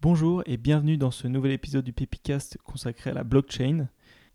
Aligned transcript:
Bonjour 0.00 0.44
et 0.46 0.58
bienvenue 0.58 0.96
dans 0.96 1.10
ce 1.10 1.26
nouvel 1.26 1.50
épisode 1.50 1.84
du 1.84 1.92
Pepicast 1.92 2.56
consacré 2.62 3.10
à 3.10 3.14
la 3.14 3.24
blockchain. 3.24 3.88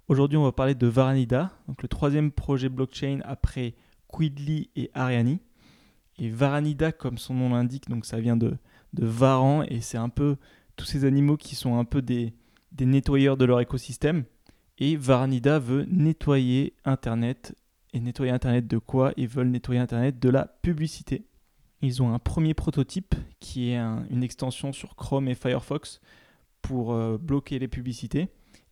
Aujourd'hui, 0.10 0.38
on 0.38 0.44
va 0.44 0.52
parler 0.52 0.76
de 0.76 0.88
Varanida, 0.88 1.54
donc 1.70 1.82
le 1.82 1.88
troisième 1.88 2.34
projet 2.34 2.68
blockchain 2.68 3.22
après 3.24 3.74
Quidly 4.10 4.72
et 4.76 4.92
Ariani. 4.94 5.40
Et 6.20 6.30
Varanida, 6.30 6.92
comme 6.92 7.18
son 7.18 7.36
nom 7.36 7.52
l'indique, 7.52 7.88
donc 7.88 8.06
ça 8.06 8.20
vient 8.20 8.36
de, 8.36 8.58
de 8.92 9.06
Varan 9.06 9.64
et 9.64 9.80
c'est 9.80 9.98
un 9.98 10.10
peu 10.10 10.36
tous 10.76 10.84
ces 10.84 11.06
animaux 11.06 11.38
qui 11.38 11.56
sont 11.56 11.80
un 11.80 11.86
peu 11.86 12.02
des, 12.02 12.34
des 12.74 12.86
nettoyeurs 12.86 13.38
de 13.38 13.46
leur 13.46 13.62
écosystème. 13.62 14.26
Et 14.80 14.98
Varanida 14.98 15.60
veut 15.60 15.86
nettoyer 15.90 16.74
Internet. 16.84 17.56
Et 17.94 18.02
nettoyer 18.02 18.34
Internet 18.34 18.68
de 18.68 18.80
quoi? 18.80 19.14
Ils 19.16 19.30
veulent 19.30 19.48
nettoyer 19.48 19.80
Internet 19.80 20.20
de 20.20 20.28
la 20.28 20.46
publicité. 20.62 21.24
Ils 21.84 22.02
ont 22.02 22.14
un 22.14 22.20
premier 22.20 22.54
prototype 22.54 23.14
qui 23.42 23.72
est 23.72 23.78
une 23.78 24.24
extension 24.24 24.72
sur 24.72 24.96
Chrome 24.96 25.28
et 25.28 25.36
Firefox 25.36 26.00
pour 26.62 26.94
euh, 26.94 27.18
bloquer 27.18 27.60
les 27.60 27.68
publicités. 27.68 28.30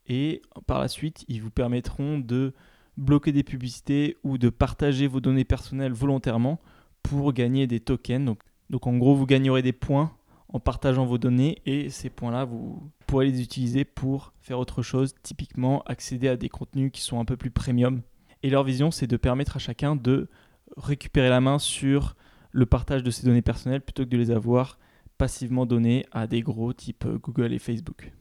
Et 0.08 0.42
par 0.66 0.80
la 0.80 0.88
suite, 0.88 1.26
ils 1.28 1.42
vous 1.42 1.52
permettront 1.52 2.20
de 2.20 2.54
bloquer 2.96 3.34
des 3.34 3.44
publicités 3.44 4.16
ou 4.24 4.38
de 4.38 4.48
partager 4.50 5.08
vos 5.08 5.20
données 5.20 5.44
personnelles 5.44 5.92
volontairement 5.92 6.62
pour 7.04 7.34
gagner 7.34 7.68
des 7.68 7.82
tokens. 7.82 8.26
Donc, 8.26 8.40
donc 8.70 8.88
en 8.88 8.98
gros, 8.98 9.14
vous 9.14 9.26
gagnerez 9.26 9.62
des 9.62 9.74
points 9.74 10.14
en 10.48 10.62
partageant 10.62 11.06
vos 11.06 11.18
données 11.18 11.58
et 11.66 11.90
ces 11.90 12.10
points-là, 12.10 12.46
vous 12.46 12.92
pourrez 13.08 13.26
les 13.26 13.42
utiliser 13.42 13.84
pour 13.84 14.32
faire 14.40 14.58
autre 14.58 14.84
chose, 14.84 15.16
typiquement 15.22 15.82
accéder 15.82 16.30
à 16.30 16.38
des 16.38 16.48
contenus 16.48 16.92
qui 16.94 17.02
sont 17.02 17.20
un 17.20 17.26
peu 17.26 17.36
plus 17.36 17.52
premium. 17.52 18.04
Et 18.42 18.50
leur 18.50 18.64
vision, 18.64 18.90
c'est 18.90 19.08
de 19.08 19.18
permettre 19.18 19.58
à 19.58 19.60
chacun 19.60 19.98
de 19.98 20.30
récupérer 20.78 21.28
la 21.28 21.42
main 21.42 21.60
sur 21.60 22.16
le 22.52 22.66
partage 22.66 23.04
de 23.04 23.12
ces 23.12 23.26
données 23.26 23.42
personnelles 23.42 23.82
plutôt 23.82 24.04
que 24.04 24.10
de 24.10 24.18
les 24.18 24.32
avoir 24.32 24.78
passivement 25.18 25.66
données 25.66 26.06
à 26.12 26.28
des 26.28 26.42
gros 26.42 26.74
type 26.74 27.06
euh, 27.06 27.18
Google 27.18 27.54
et 27.54 27.60
Facebook. 27.60 28.12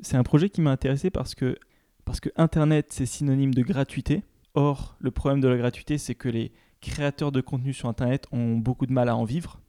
C'est 0.00 0.16
un 0.16 0.22
projet 0.22 0.50
qui 0.50 0.60
m'a 0.60 0.70
intéressé 0.70 1.10
parce 1.10 1.34
que, 1.34 1.58
parce 2.04 2.20
que 2.20 2.28
Internet, 2.36 2.88
c'est 2.90 3.06
synonyme 3.06 3.52
de 3.52 3.62
gratuité. 3.62 4.22
Or, 4.54 4.96
le 5.00 5.10
problème 5.10 5.40
de 5.40 5.48
la 5.48 5.56
gratuité, 5.56 5.98
c'est 5.98 6.14
que 6.14 6.28
les 6.28 6.52
créateurs 6.80 7.32
de 7.32 7.40
contenu 7.40 7.72
sur 7.72 7.88
Internet 7.88 8.26
ont 8.30 8.56
beaucoup 8.56 8.86
de 8.86 8.92
mal 8.92 9.08
à 9.08 9.16
en 9.16 9.24
vivre. 9.24 9.60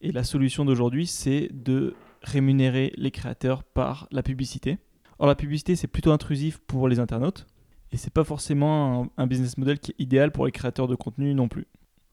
Et 0.00 0.12
la 0.12 0.24
solution 0.24 0.64
d'aujourd'hui, 0.64 1.06
c'est 1.06 1.50
de 1.52 1.94
rémunérer 2.22 2.92
les 2.96 3.10
créateurs 3.10 3.62
par 3.62 4.08
la 4.10 4.22
publicité. 4.22 4.78
Or, 5.18 5.26
la 5.26 5.34
publicité, 5.34 5.76
c'est 5.76 5.88
plutôt 5.88 6.12
intrusif 6.12 6.58
pour 6.66 6.88
les 6.88 7.00
internautes. 7.00 7.46
Et 7.90 7.96
c'est 7.96 8.12
pas 8.12 8.24
forcément 8.24 9.02
un, 9.02 9.22
un, 9.22 9.26
business 9.26 9.58
model 9.58 9.78
qui 9.78 9.92
est 9.92 10.02
idéal 10.02 10.30
pour 10.30 10.46
les 10.46 10.52
créateurs 10.52 10.88
de 10.88 10.94
contenu 10.94 11.34
non 11.34 11.48
plus. 11.48 11.66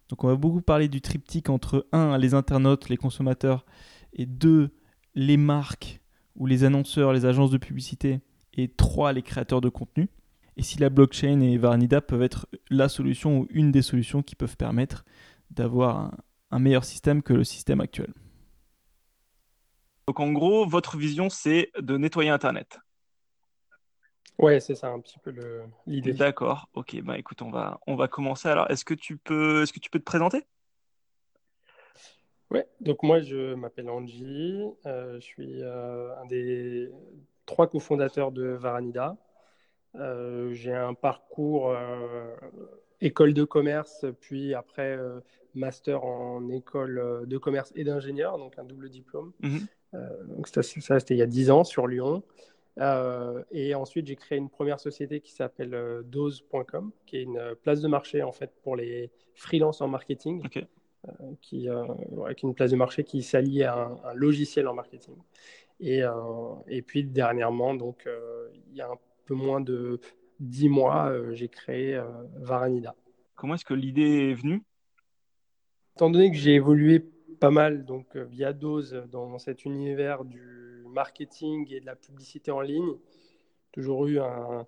Donc 0.10 0.24
on 0.24 0.28
va 0.28 0.36
beaucoup 0.36 0.62
parler 0.62 0.88
du 0.88 1.02
triptyque 1.02 1.50
entre 1.50 1.88
1 1.92 2.18
les 2.18 2.34
internautes, 2.34 2.90
les 2.90 2.98
consommateurs 2.98 3.66
et 4.14 4.26
2 4.26 4.72
les 5.16 5.38
marques 5.38 6.02
ou 6.36 6.46
les 6.46 6.64
annonceurs, 6.64 7.14
les 7.14 7.26
agences 7.26 7.52
de 7.52 7.58
publicité 7.58 8.20
et 8.54 8.68
3 8.68 9.14
les 9.14 9.22
créateurs 9.22 9.62
de 9.62 9.70
contenu. 9.70 10.10
Et 10.58 10.64
si 10.64 10.80
la 10.80 10.90
blockchain 10.90 11.42
et 11.42 11.58
Varanida 11.58 12.02
peuvent 12.02 12.22
être 12.22 12.48
la 12.70 12.88
solution 12.90 13.40
ou 13.40 13.48
une 13.50 13.72
des 13.72 13.82
solutions 13.82 14.22
qui 14.22 14.36
peuvent 14.36 14.58
permettre 14.58 15.06
d'avoir 15.50 15.98
un, 15.98 16.12
un 16.52 16.60
meilleur 16.60 16.86
système 16.86 17.22
que 17.22 17.34
le 17.34 17.44
système 17.44 17.82
actuel. 17.82 18.14
Donc 20.08 20.20
en 20.20 20.32
gros, 20.32 20.66
votre 20.68 20.98
vision, 20.98 21.30
c'est 21.30 21.72
de 21.80 21.98
nettoyer 21.98 22.30
Internet. 22.30 22.80
Ouais, 24.38 24.60
c'est 24.60 24.76
ça 24.76 24.90
un 24.90 25.00
petit 25.00 25.18
peu 25.20 25.34
l'idée. 25.88 26.14
D'accord. 26.14 26.70
Ok. 26.74 27.00
Bah 27.02 27.18
écoute, 27.18 27.42
on 27.42 27.52
va 27.52 27.80
on 27.88 27.96
va 27.96 28.08
commencer. 28.08 28.50
Alors, 28.50 28.70
est-ce 28.70 28.84
que 28.84 28.94
tu 28.94 29.18
peux 29.18 29.64
est-ce 29.64 29.72
que 29.72 29.80
tu 29.80 29.90
peux 29.90 30.00
te 30.00 30.04
présenter? 30.04 30.44
Ouais. 32.52 32.68
Donc 32.82 33.02
moi, 33.04 33.22
je 33.22 33.54
m'appelle 33.56 33.90
Angie. 33.90 34.62
Euh, 34.86 35.16
je 35.16 35.26
suis 35.26 35.62
euh, 35.62 36.16
un 36.22 36.26
des 36.26 36.92
trois 37.46 37.68
cofondateurs 37.68 38.32
de 38.32 38.44
Varanida. 38.44 39.18
Euh, 39.96 40.54
j'ai 40.54 40.74
un 40.74 40.94
parcours 40.94 41.76
école 43.00 43.34
de 43.34 43.44
commerce, 43.46 44.06
puis 44.20 44.54
après 44.54 44.98
master 45.54 46.04
en 46.04 46.50
école 46.50 47.24
de 47.26 47.38
commerce 47.38 47.72
et 47.76 47.86
d'ingénieur, 47.86 48.38
donc 48.38 48.60
un 48.60 48.66
double 48.66 48.90
diplôme. 48.90 49.32
Mmh 49.40 49.60
donc 50.28 50.50
ça, 50.50 50.62
ça 50.62 51.00
c'était 51.00 51.14
il 51.14 51.20
y 51.20 51.22
a 51.22 51.26
10 51.26 51.52
ans 51.52 51.64
sur 51.64 51.88
Lyon. 51.88 52.22
Euh, 52.80 53.44
et 53.52 53.74
ensuite, 53.74 54.08
j'ai 54.08 54.16
créé 54.16 54.38
une 54.38 54.50
première 54.50 54.80
société 54.80 55.22
qui 55.22 55.32
s'appelle 55.32 55.74
euh, 55.74 56.04
Dose.com, 56.04 56.92
qui 57.06 57.18
est 57.18 57.24
une 57.24 57.38
euh, 57.38 57.56
place 57.56 57.82
de 57.82 57.88
marché 57.88 58.22
en 58.22 58.32
fait 58.32 58.52
pour 58.64 58.76
les 58.76 59.12
freelances 59.34 59.82
en 59.82 59.88
marketing, 59.88 60.44
qui, 61.42 61.68
est 61.68 62.44
une 62.44 62.56
place 62.56 62.72
de 62.72 62.76
marché 62.76 63.04
qui 63.04 63.22
s'allie 63.22 63.64
à 63.64 63.92
un, 64.04 64.14
logiciel 64.14 64.68
en 64.68 64.74
marketing. 64.74 65.16
Et, 65.80 66.02
et 66.68 66.82
puis 66.82 67.04
dernièrement, 67.04 67.76
donc 67.76 68.08
il 68.70 68.76
y 68.76 68.82
a 68.82 68.90
un 68.90 68.98
peu 69.26 69.34
moins 69.34 69.60
de 69.60 70.00
dix 70.40 70.70
mois, 70.70 71.14
j'ai 71.34 71.50
créé 71.50 72.02
Varanida. 72.38 72.96
Comment 73.36 73.56
est-ce 73.56 73.66
que 73.66 73.74
l'idée 73.74 74.32
est 74.32 74.34
venue? 74.34 74.64
Étant 75.96 76.10
donné 76.10 76.32
que 76.32 76.38
j'ai 76.38 76.56
évolué 76.56 77.02
pas 77.40 77.52
mal 77.52 77.86
donc 77.86 78.16
via 78.16 78.54
Dose 78.54 79.04
dans 79.12 79.38
cet 79.38 79.66
univers 79.66 80.24
du 80.24 80.66
marketing 80.96 81.72
et 81.72 81.80
de 81.80 81.86
la 81.86 81.96
publicité 81.96 82.50
en 82.50 82.62
ligne, 82.62 82.96
toujours 83.72 84.08
eu 84.08 84.20
un, 84.20 84.66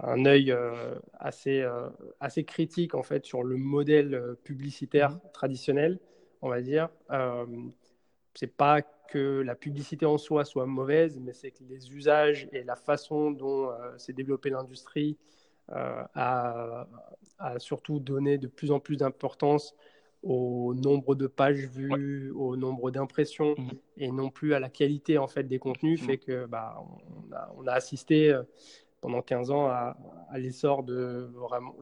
un 0.00 0.24
œil 0.24 0.50
euh, 0.50 0.94
assez, 1.18 1.60
euh, 1.60 1.88
assez 2.20 2.44
critique 2.44 2.94
en 2.94 3.02
fait 3.02 3.24
sur 3.26 3.42
le 3.42 3.56
modèle 3.56 4.14
euh, 4.14 4.34
publicitaire 4.44 5.10
mhm. 5.10 5.20
traditionnel, 5.32 5.98
on 6.40 6.48
va 6.48 6.60
dire. 6.60 6.88
Euh, 7.10 7.46
c'est 8.34 8.54
pas 8.56 8.82
que 8.82 9.42
la 9.42 9.54
publicité 9.54 10.06
en 10.06 10.16
soi 10.16 10.44
soit 10.44 10.64
mauvaise, 10.64 11.18
mais 11.20 11.34
c'est 11.34 11.50
que 11.50 11.64
les 11.64 11.92
usages 11.92 12.48
et 12.52 12.62
la 12.64 12.76
façon 12.76 13.30
dont 13.30 13.70
s'est 13.98 14.14
développée 14.14 14.48
l'industrie 14.48 15.18
a, 15.68 16.86
a, 17.38 17.58
surtout 17.58 18.00
donné 18.00 18.38
de 18.38 18.46
plus 18.46 18.70
en 18.70 18.80
plus 18.80 18.96
d'importance 18.96 19.74
au 20.22 20.74
nombre 20.74 21.14
de 21.14 21.26
pages 21.26 21.66
vues, 21.66 22.30
au 22.30 22.56
nombre 22.56 22.90
d'impressions 22.90 23.54
mhm. 23.58 23.70
et 23.96 24.10
non 24.12 24.30
plus 24.30 24.54
à 24.54 24.60
la 24.60 24.68
qualité 24.68 25.18
en 25.18 25.26
fait 25.26 25.44
des 25.44 25.58
contenus 25.58 26.00
mhm. 26.00 26.06
fait 26.06 26.18
que 26.18 26.46
bah, 26.46 26.82
on, 27.28 27.32
a, 27.34 27.52
on 27.56 27.66
a 27.66 27.72
assisté 27.72 28.30
euh, 28.30 28.42
pendant 29.00 29.20
15 29.20 29.50
ans 29.50 29.66
à, 29.66 29.96
l'essor 30.36 30.84
de 30.84 31.28
vraiment 31.34 31.74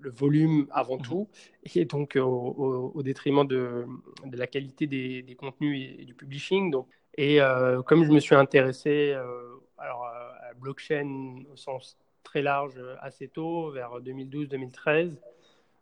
le, 0.00 0.10
volume 0.10 0.66
avant 0.70 0.96
mhm. 0.96 1.02
tout 1.02 1.28
et 1.74 1.84
donc 1.84 2.16
au, 2.20 3.02
détriment 3.04 3.46
de, 3.46 3.86
de, 4.24 4.36
la 4.36 4.46
qualité 4.46 4.86
des, 4.86 5.22
des 5.22 5.34
contenus 5.34 5.96
et, 5.98 6.04
du 6.04 6.14
publishing. 6.14 6.70
Donc, 6.70 6.88
et 7.16 7.40
euh, 7.40 7.82
comme 7.82 8.04
je 8.04 8.10
me 8.10 8.20
suis 8.20 8.34
intéressé 8.34 9.12
euh, 9.12 9.56
alors, 9.76 10.04
à 10.04 10.48
la 10.48 10.54
blockchain 10.54 11.44
au 11.52 11.56
sens 11.56 11.96
très 12.24 12.42
large 12.42 12.80
assez 13.00 13.28
tôt, 13.28 13.70
vers 13.70 14.00
2012-2013, 14.00 15.18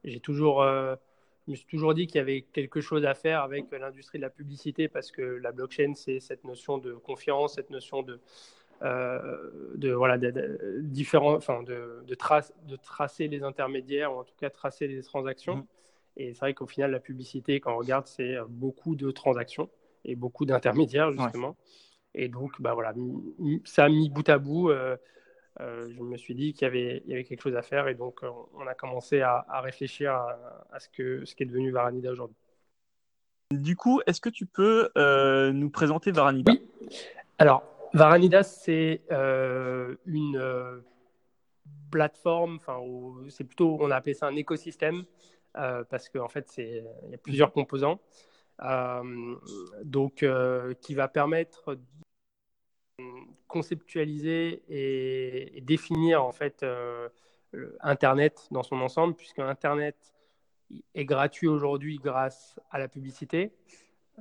j'ai 0.04 0.20
toujours 0.20 0.62
je 1.46 1.52
me 1.52 1.56
suis 1.56 1.66
toujours 1.66 1.94
dit 1.94 2.06
qu'il 2.06 2.16
y 2.16 2.20
avait 2.20 2.42
quelque 2.42 2.80
chose 2.80 3.04
à 3.04 3.14
faire 3.14 3.42
avec 3.42 3.70
l'industrie 3.70 4.18
de 4.18 4.22
la 4.22 4.30
publicité 4.30 4.88
parce 4.88 5.12
que 5.12 5.22
la 5.22 5.52
blockchain, 5.52 5.92
c'est 5.94 6.18
cette 6.18 6.44
notion 6.44 6.78
de 6.78 6.94
confiance, 6.94 7.54
cette 7.54 7.70
notion 7.70 8.02
de, 8.02 8.20
euh, 8.82 9.50
de 9.76 9.92
voilà, 9.92 10.18
de, 10.18 10.80
différents, 10.82 11.34
enfin, 11.34 11.62
de, 11.62 12.02
de, 12.06 12.16
de, 12.68 12.76
tracer 12.76 13.28
les 13.28 13.42
intermédiaires 13.44 14.12
ou 14.12 14.18
en 14.18 14.24
tout 14.24 14.34
cas 14.38 14.50
tracer 14.50 14.88
les 14.88 15.02
transactions. 15.02 15.58
Mm-hmm. 15.58 15.66
Et 16.16 16.34
c'est 16.34 16.40
vrai 16.40 16.54
qu'au 16.54 16.66
final, 16.66 16.90
la 16.90 17.00
publicité, 17.00 17.60
quand 17.60 17.74
on 17.74 17.78
regarde, 17.78 18.06
c'est 18.06 18.36
beaucoup 18.48 18.96
de 18.96 19.10
transactions 19.10 19.68
et 20.04 20.16
beaucoup 20.16 20.46
d'intermédiaires, 20.46 21.12
justement. 21.12 21.56
Et 22.14 22.28
donc, 22.28 22.60
bah, 22.60 22.74
voilà, 22.74 22.94
ça 23.64 23.84
a 23.84 23.88
mis 23.88 24.08
bout 24.08 24.28
à 24.28 24.38
bout. 24.38 24.70
Euh, 24.70 24.96
euh, 25.60 25.88
je 25.90 26.02
me 26.02 26.16
suis 26.16 26.34
dit 26.34 26.52
qu'il 26.52 26.62
y 26.62 26.66
avait, 26.66 27.02
il 27.06 27.10
y 27.10 27.14
avait 27.14 27.24
quelque 27.24 27.40
chose 27.40 27.56
à 27.56 27.62
faire 27.62 27.88
et 27.88 27.94
donc 27.94 28.22
euh, 28.22 28.30
on 28.54 28.66
a 28.66 28.74
commencé 28.74 29.22
à, 29.22 29.44
réfléchir 29.62 30.12
à, 30.12 30.78
ce, 30.78 30.88
que, 30.90 31.24
ce 31.24 31.34
qui 31.34 31.44
est 31.44 31.46
devenu 31.46 31.70
Varanida 31.70 32.10
aujourd'hui. 32.10 32.36
Du 33.52 33.76
coup, 33.76 34.00
est-ce 34.06 34.20
que 34.20 34.28
tu 34.28 34.44
peux 34.44 34.90
euh, 34.98 35.52
nous 35.52 35.70
présenter 35.70 36.10
Varanida? 36.10 36.52
Oui. 36.52 36.68
Alors, 37.38 37.62
Varanida, 37.94 38.42
c'est 38.42 39.02
une 39.10 40.82
plateforme, 41.90 42.56
enfin, 42.56 42.78
c'est 43.28 43.44
plutôt, 43.44 43.78
on 43.80 43.90
a 43.90 43.96
appelé 43.96 44.14
ça 44.14 44.26
un 44.26 44.36
écosystème 44.36 45.04
parce 45.54 46.08
qu'en 46.08 46.24
en 46.24 46.28
fait, 46.28 46.52
il 46.58 46.84
y 47.10 47.14
a 47.14 47.18
plusieurs 47.18 47.52
composants. 47.52 48.00
donc, 49.84 50.26
qui 50.80 50.94
va 50.94 51.08
permettre 51.08 51.78
conceptualiser 53.48 54.62
et, 54.68 55.60
définir 55.62 56.24
en 56.24 56.32
fait 56.32 56.62
euh, 56.62 57.08
Internet 57.80 58.48
dans 58.50 58.62
son 58.62 58.80
ensemble, 58.80 59.14
puisque 59.14 59.38
Internet 59.38 59.96
est 60.94 61.04
gratuit 61.04 61.46
aujourd'hui 61.46 61.98
grâce 61.98 62.58
à 62.70 62.78
la 62.78 62.88
publicité. 62.88 63.52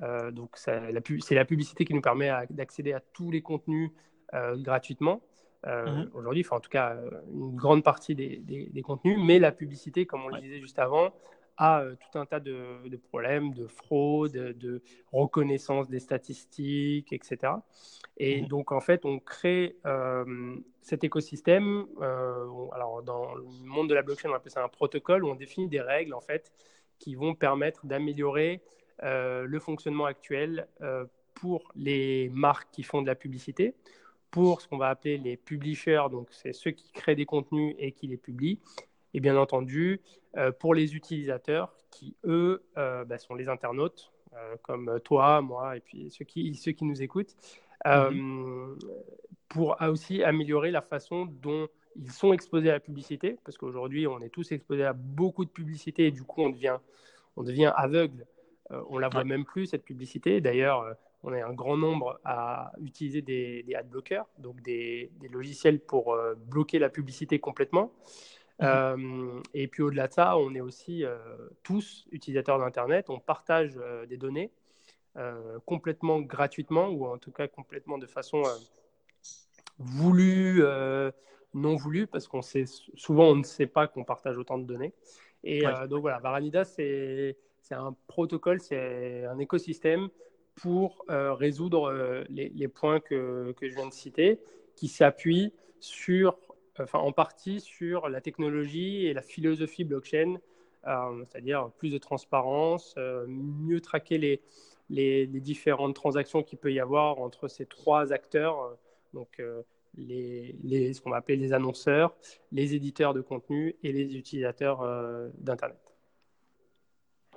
Euh, 0.03 0.31
donc 0.31 0.57
c'est 0.57 0.91
la 0.91 1.45
publicité 1.45 1.85
qui 1.85 1.93
nous 1.93 2.01
permet 2.01 2.31
d'accéder 2.49 2.93
à 2.93 2.99
tous 2.99 3.31
les 3.31 3.41
contenus 3.41 3.91
euh, 4.33 4.55
gratuitement. 4.57 5.21
Mhm. 5.65 6.11
Aujourd'hui, 6.13 6.43
enfin 6.45 6.57
en 6.57 6.59
tout 6.59 6.69
cas 6.69 6.95
une 7.33 7.55
grande 7.55 7.83
partie 7.83 8.13
des, 8.13 8.37
des, 8.37 8.81
contenus, 8.83 9.17
mais 9.19 9.39
la 9.39 9.51
publicité, 9.51 10.05
comme 10.05 10.23
on 10.23 10.27
le 10.27 10.39
disait 10.39 10.59
juste 10.59 10.77
avant, 10.77 11.11
à 11.57 11.81
euh, 11.81 11.95
tout 11.95 12.19
un 12.19 12.25
tas 12.25 12.39
de, 12.39 12.97
problèmes 13.09 13.53
de 13.53 13.67
fraude, 13.67 14.33
de, 14.33 14.81
reconnaissance 15.11 15.89
des 15.89 15.99
statistiques, 15.99 17.13
etc. 17.13 17.53
Et 18.17 18.41
mhm. 18.41 18.47
donc, 18.47 18.71
en 18.71 18.81
fait, 18.81 19.05
on 19.05 19.19
crée 19.19 19.77
euh, 19.85 20.55
cet 20.81 21.03
écosystème. 21.03 21.85
Euh, 22.01 22.45
alors, 22.73 23.03
dans 23.03 23.35
le 23.35 23.43
monde 23.63 23.89
de 23.89 23.93
la 23.93 24.01
blockchain, 24.01 24.29
on 24.29 24.33
appelle 24.33 24.51
ça 24.51 24.63
un 24.63 24.69
protocole 24.69 25.23
où 25.23 25.29
on 25.29 25.35
définit 25.35 25.67
des 25.67 25.81
règles, 25.81 26.13
en 26.13 26.21
fait, 26.21 26.51
qui 26.99 27.15
vont 27.15 27.35
permettre 27.35 27.85
d'améliorer 27.85 28.61
le 29.01 29.59
fonctionnement 29.59 30.05
actuel 30.05 30.69
pour 31.33 31.69
les 31.75 32.29
marques 32.29 32.69
qui 32.71 32.81
font 32.81 33.01
de 33.01 33.07
la 33.07 33.15
publicité, 33.15 33.75
pour 34.31 34.61
ce 34.61 34.69
qu'on 34.69 34.77
va 34.77 34.87
appeler 34.87 35.17
les 35.17 35.35
publishers, 35.35 36.05
donc 36.09 36.27
c'est 36.31 36.53
ceux 36.53 36.71
qui 36.71 36.91
créent 36.93 37.15
des 37.15 37.25
contenus 37.25 37.75
et 37.77 37.91
qui 37.91 38.07
les 38.07 38.17
publient, 38.17 38.59
et 39.15 39.21
bien 39.21 39.37
entendu 39.37 40.01
euh, 40.35 40.51
pour 40.51 40.75
les 40.75 40.93
utilisateurs 40.95 41.73
qui, 41.89 42.17
eux, 42.25 42.63
euh, 42.77 43.05
bah, 43.05 43.17
sont 43.17 43.33
les 43.33 43.47
internautes, 43.47 44.11
euh, 44.33 44.55
comme 44.61 44.99
toi, 45.05 45.41
moi, 45.41 45.77
et 45.77 45.79
puis 45.79 46.11
ceux 46.11 46.25
qui, 46.25 46.53
ceux 46.55 46.73
qui 46.73 46.83
nous 46.83 47.01
écoutent, 47.01 47.35
mhm. 47.85 48.77
pour 49.47 49.77
aussi 49.81 50.21
améliorer 50.21 50.71
la 50.71 50.81
façon 50.81 51.25
dont 51.41 51.69
ils 51.95 52.11
sont 52.11 52.33
exposés 52.33 52.69
à 52.69 52.73
la 52.73 52.79
publicité, 52.81 53.37
parce 53.45 53.57
qu'aujourd'hui, 53.57 54.05
on 54.05 54.19
est 54.19 54.29
tous 54.29 54.51
exposés 54.51 54.83
à 54.83 54.91
beaucoup 54.91 55.45
de 55.45 55.49
publicité 55.49 56.07
et 56.07 56.11
du 56.11 56.23
coup, 56.23 56.41
on 56.41 56.49
devient, 56.49 56.77
on 57.37 57.43
devient 57.43 57.71
aveugle. 57.73 58.25
on 58.89 58.97
la 58.97 59.07
voit 59.07 59.23
même 59.23 59.45
plus, 59.45 59.67
cette 59.67 59.85
publicité. 59.85 60.41
D'ailleurs, 60.41 60.97
on 61.23 61.33
est 61.33 61.41
un 61.41 61.53
grand 61.53 61.77
nombre 61.77 62.19
à 62.25 62.73
utiliser 62.81 63.21
des, 63.21 63.63
des 63.63 63.75
ad 63.75 63.87
blockers, 63.87 64.27
donc 64.39 64.61
des, 64.61 65.09
des 65.21 65.29
logiciels 65.29 65.79
pour 65.79 66.17
bloquer 66.47 66.79
la 66.79 66.89
publicité 66.89 67.39
complètement. 67.39 67.93
Mhm. 68.59 68.67
Euh, 68.67 69.41
et 69.53 69.67
puis 69.67 69.83
au-delà 69.83 70.07
de 70.07 70.13
ça, 70.13 70.37
on 70.37 70.53
est 70.55 70.61
aussi 70.61 71.03
euh, 71.03 71.17
tous 71.63 72.07
utilisateurs 72.11 72.59
d'Internet, 72.59 73.09
on 73.09 73.19
partage 73.19 73.73
euh, 73.77 74.05
des 74.05 74.17
données 74.17 74.51
complètement 75.65 76.19
gratuitement 76.19 76.89
ou 76.89 77.05
en 77.05 77.17
tout 77.17 77.31
cas 77.31 77.47
complètement 77.47 77.97
de 77.97 78.05
façon 78.05 78.43
voulue, 79.77 80.61
non 81.53 81.77
voulue, 81.77 82.05
parce 82.05 82.27
qu'on 82.27 82.41
sait 82.41 82.65
souvent 82.95 83.29
on 83.29 83.37
ne 83.37 83.43
sait 83.43 83.65
pas 83.65 83.87
qu'on 83.87 84.03
partage 84.03 84.37
autant 84.37 84.57
de 84.57 84.65
données. 84.65 84.91
Et 85.45 85.61
donc 85.89 86.01
voilà, 86.01 86.19
Varanida, 86.19 86.65
c'est 86.65 87.37
un 87.71 87.95
protocole, 88.07 88.59
c'est 88.59 89.23
un 89.23 89.39
écosystème 89.39 90.09
pour 90.53 91.05
résoudre 91.07 92.25
les, 92.27 92.49
les, 92.49 92.67
points 92.67 92.99
que, 92.99 93.53
que, 93.53 93.69
je 93.69 93.75
viens 93.75 93.87
de 93.87 93.93
citer, 93.93 94.41
qui 94.75 94.89
s'appuie 94.89 95.53
sur 95.79 96.37
enfin, 96.79 96.99
en 96.99 97.11
partie 97.11 97.59
sur 97.59 98.09
la 98.09 98.21
technologie 98.21 99.05
et 99.05 99.13
la 99.13 99.21
philosophie 99.21 99.83
blockchain, 99.83 100.37
euh, 100.87 101.23
c'est-à-dire 101.27 101.71
plus 101.77 101.91
de 101.91 101.97
transparence, 101.97 102.93
euh, 102.97 103.25
mieux 103.27 103.81
traquer 103.81 104.17
les, 104.17 104.41
les, 104.89 105.25
différentes 105.27 105.95
transactions 105.95 106.43
qu'il 106.43 106.59
peut 106.59 106.71
y 106.71 106.79
avoir 106.79 107.19
entre 107.19 107.47
ces 107.47 107.65
trois 107.65 108.13
acteurs, 108.13 108.61
euh, 108.61 108.73
donc 109.13 109.41
les, 109.97 110.55
les, 110.63 110.93
ce 110.93 111.01
qu'on 111.01 111.09
va 111.09 111.17
appeler 111.17 111.37
les 111.37 111.53
annonceurs, 111.53 112.15
les 112.51 112.75
éditeurs 112.75 113.13
de 113.13 113.21
contenu 113.21 113.75
et 113.81 113.93
les 113.93 114.17
utilisateurs 114.17 114.83
d'Internet. 115.37 115.95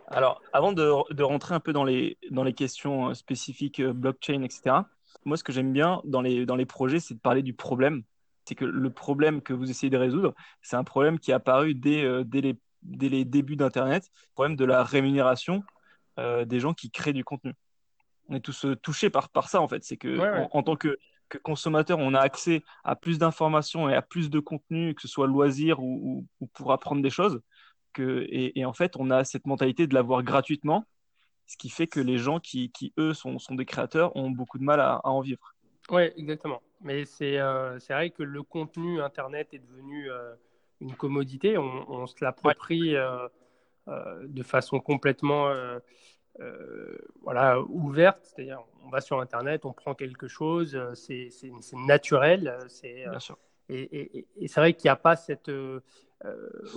Alors, 0.09 0.43
avant 0.53 0.73
de, 0.73 1.15
de, 1.15 1.23
rentrer 1.23 1.55
un 1.55 1.61
peu 1.61 1.73
dans 1.73 1.85
les, 1.85 2.19
dans 2.31 2.43
les 2.43 2.55
questions 2.55 3.15
spécifiques 3.15 3.81
blockchain, 3.81 4.43
etc., 4.43 4.81
moi, 5.25 5.37
ce 5.37 5.45
que 5.45 5.53
j'aime 5.53 5.73
bien 5.73 6.01
dans 6.05 6.21
les, 6.21 6.47
dans 6.47 6.57
les 6.57 6.67
projets, 6.67 6.99
c'est 6.99 7.15
de 7.15 7.21
parler 7.21 7.43
du 7.43 7.55
problème 7.55 8.03
c'est 8.49 8.55
que 8.55 8.65
le 8.65 8.91
problème 8.91 9.43
que 9.43 9.53
vous 9.53 9.71
essayez 9.71 9.91
de 9.91 9.99
résoudre, 9.99 10.35
c'est 10.63 10.77
un 10.77 10.85
problème 10.85 11.19
qui 11.19 11.33
est 11.33 11.35
apparu 11.35 11.75
dès, 11.75 12.03
euh, 12.03 12.25
dès, 12.25 12.41
les, 12.41 12.59
dès 12.83 13.11
les, 13.11 13.27
débuts 13.27 13.57
d'Internet, 13.57 14.11
le 14.11 14.33
problème 14.33 14.57
de 14.57 14.65
la 14.65 14.83
rémunération 14.83 15.63
euh, 16.19 16.47
des 16.47 16.59
gens 16.59 16.73
qui 16.73 16.91
créent 16.91 17.13
du 17.13 17.25
contenu. 17.25 17.53
On 18.31 18.37
est 18.37 18.41
tous 18.41 18.65
euh, 18.65 18.75
touchés 18.75 19.11
par, 19.11 19.29
par 19.29 19.51
ça, 19.51 19.61
en 19.61 19.69
fait. 19.69 19.85
C'est 19.85 19.99
que 19.99 20.19
En, 20.53 20.63
tant 20.63 20.77
que, 20.77 20.99
que, 21.29 21.37
consommateur, 21.37 21.99
on 21.99 22.15
a 22.15 22.21
accès 22.21 22.65
à 22.85 22.97
plus 22.97 23.19
d'informations 23.19 23.91
et 23.91 23.95
à 23.95 24.01
plus 24.01 24.31
de 24.31 24.41
contenu, 24.41 24.95
que 24.95 25.03
ce 25.03 25.09
soit 25.09 25.27
loisir 25.27 25.81
ou, 25.81 26.27
ou, 26.41 26.47
pour 26.47 26.73
apprendre 26.73 27.03
des 27.03 27.11
choses. 27.11 27.43
Que, 27.93 28.27
et, 28.31 28.65
en 28.65 28.73
fait, 28.73 28.97
on 28.97 29.11
a 29.11 29.25
cette 29.25 29.47
mentalité 29.47 29.87
de 29.87 29.93
l'avoir 29.93 30.23
gratuitement, 30.23 30.87
ce 31.47 31.59
qui 31.59 31.69
fait 31.69 31.87
que 31.87 32.01
les 32.01 32.17
gens 32.17 32.41
qui, 32.41 32.71
qui 32.71 32.95
eux, 32.99 33.13
sont, 33.13 33.39
sont, 33.39 33.55
des 33.55 33.67
créateurs 33.67 34.17
ont 34.17 34.31
beaucoup 34.31 34.59
de 34.59 34.65
mal 34.65 34.81
à, 34.81 35.01
à 35.05 35.09
en 35.11 35.21
vivre. 35.21 35.55
Oui, 35.91 36.03
exactement. 36.17 36.63
Mais 36.81 37.05
euh, 37.23 37.79
c'est 37.81 37.93
vrai 37.93 38.11
que 38.11 38.23
le 38.23 38.43
contenu 38.43 39.01
Internet 39.01 39.49
est 39.53 39.59
devenu 39.59 40.11
euh, 40.11 40.35
une 40.81 40.95
commodité. 40.95 41.59
On, 41.59 42.07
se 42.07 42.15
l'approprie 42.21 42.95
euh, 42.97 43.29
de 43.87 44.43
façon 44.43 44.81
complètement 44.81 45.53
voilà, 47.23 47.61
ouverte. 47.63 48.21
C'est-à-dire, 48.23 48.63
on 48.85 48.91
va 48.91 49.01
sur 49.01 49.21
Internet, 49.21 49.65
on 49.65 49.73
prend 49.73 49.95
quelque 49.95 50.29
chose, 50.29 50.79
c'est 50.95 51.31
naturel. 51.73 52.57
Et, 53.71 54.27
et, 54.41 54.49
c'est 54.49 54.61
vrai 54.61 54.73
qu'il 54.73 54.85
n'y 54.85 54.93
a 54.93 54.97
pas 54.97 55.17
cette 55.17 55.51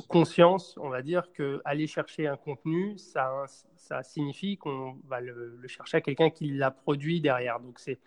conscience, 0.08 0.78
on 0.78 0.90
va 0.90 1.04
dire, 1.04 1.32
qu'aller 1.32 1.86
chercher 1.86 2.28
un 2.28 2.38
contenu, 2.38 2.98
ça, 2.98 3.46
ça 3.76 4.02
signifie 4.02 4.58
qu'on 4.58 4.98
va 5.06 5.22
le, 5.22 5.58
le, 5.58 5.68
chercher 5.68 5.98
à 5.98 6.02
quelqu'un 6.02 6.32
qui 6.32 6.52
l'a 6.52 6.72
produit 6.72 7.22
derrière. 7.22 7.60
Donc, 7.60 7.80
c'est 7.80 8.00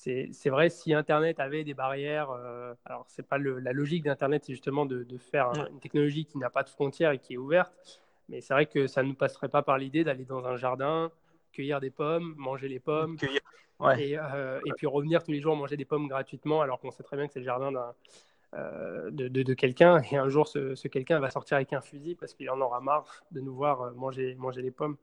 c'est 0.00 0.48
vrai, 0.48 0.70
si 0.70 0.94
Internet 0.94 1.40
avait 1.40 1.62
des 1.62 1.74
barrières, 1.74 2.30
euh, 2.30 2.72
alors 2.86 3.04
c'est 3.06 3.26
pas 3.26 3.36
la 3.36 3.72
logique 3.72 4.04
d'Internet, 4.04 4.44
c'est 4.46 4.52
justement 4.54 4.86
de, 4.86 5.04
faire 5.18 5.52
une 5.70 5.78
technologie 5.78 6.24
qui 6.24 6.38
n'a 6.38 6.48
pas 6.48 6.62
de 6.62 6.70
frontières 6.70 7.10
et 7.10 7.18
qui 7.18 7.34
est 7.34 7.36
ouverte, 7.36 8.00
mais 8.30 8.40
c'est 8.40 8.54
vrai 8.54 8.64
que 8.64 8.86
ça 8.86 9.02
ne 9.02 9.08
nous 9.08 9.14
passerait 9.14 9.50
pas 9.50 9.62
par 9.62 9.76
l'idée 9.76 10.02
d'aller 10.02 10.24
dans 10.24 10.46
un 10.46 10.56
jardin, 10.56 11.10
cueillir 11.52 11.80
des 11.80 11.90
pommes, 11.90 12.34
manger 12.38 12.68
les 12.68 12.80
pommes, 12.80 13.18
euh, 13.82 14.60
et, 14.64 14.72
puis 14.76 14.86
revenir 14.86 15.22
tous 15.22 15.32
les 15.32 15.40
jours 15.40 15.54
manger 15.54 15.76
des 15.76 15.84
pommes 15.84 16.08
gratuitement, 16.08 16.62
alors 16.62 16.80
qu'on 16.80 16.90
sait 16.90 17.02
très 17.02 17.18
bien 17.18 17.26
que 17.26 17.34
c'est 17.34 17.40
le 17.40 17.44
jardin 17.44 17.70
euh, 18.54 19.10
de, 19.10 19.54
quelqu'un, 19.54 20.00
et 20.10 20.16
un 20.16 20.30
jour 20.30 20.48
ce, 20.48 20.88
quelqu'un 20.88 21.20
va 21.20 21.30
sortir 21.30 21.56
avec 21.56 21.74
un 21.74 21.82
fusil 21.82 22.14
parce 22.14 22.32
qu'il 22.32 22.48
en 22.48 22.60
aura 22.62 22.80
marre 22.80 23.22
de 23.32 23.40
nous 23.40 23.54
voir 23.54 23.92
manger, 23.92 24.34
manger 24.36 24.62
les 24.62 24.70
pommes 24.70 24.96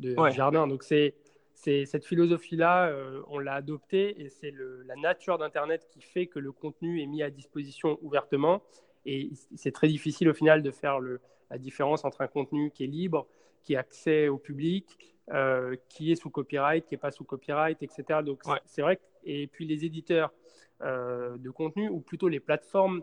de, 0.00 0.16
du 0.16 0.34
jardin. 0.34 0.66
Donc 0.66 0.82
c'est 0.82 1.14
cette 1.62 2.04
philosophie-là, 2.04 2.88
euh, 2.88 3.22
on 3.28 3.38
l'a 3.38 3.54
adoptée 3.54 4.20
et 4.20 4.28
c'est 4.28 4.52
la 4.84 4.96
nature 4.96 5.38
d'Internet 5.38 5.86
qui 5.90 6.00
fait 6.00 6.26
que 6.26 6.38
le 6.38 6.50
contenu 6.50 7.00
est 7.00 7.06
mis 7.06 7.22
à 7.22 7.30
disposition 7.30 7.98
ouvertement. 8.02 8.62
Et 9.06 9.30
c'est 9.54 9.72
très 9.72 9.88
difficile 9.88 10.28
au 10.28 10.34
final 10.34 10.62
de 10.62 10.70
faire 10.70 10.98
la 11.00 11.58
différence 11.58 12.04
entre 12.04 12.20
un 12.20 12.26
contenu 12.26 12.70
qui 12.70 12.84
est 12.84 12.88
libre, 12.88 13.26
qui 13.62 13.74
est 13.74 13.76
accès 13.76 14.28
au 14.28 14.38
public, 14.38 14.98
euh, 15.32 15.76
qui 15.88 16.10
est 16.10 16.16
sous 16.16 16.30
copyright, 16.30 16.84
qui 16.86 16.94
n'est 16.94 17.00
pas 17.00 17.12
sous 17.12 17.24
copyright, 17.24 17.80
etc. 17.82 18.20
Donc 18.24 18.42
c'est 18.64 18.82
vrai. 18.82 18.98
et 19.24 19.46
puis 19.46 19.64
les 19.64 19.84
éditeurs 19.84 20.32
euh, 20.80 21.36
de 21.36 21.50
contenu, 21.50 21.88
ou 21.88 22.00
plutôt 22.00 22.28
les 22.28 22.40
plateformes, 22.40 23.02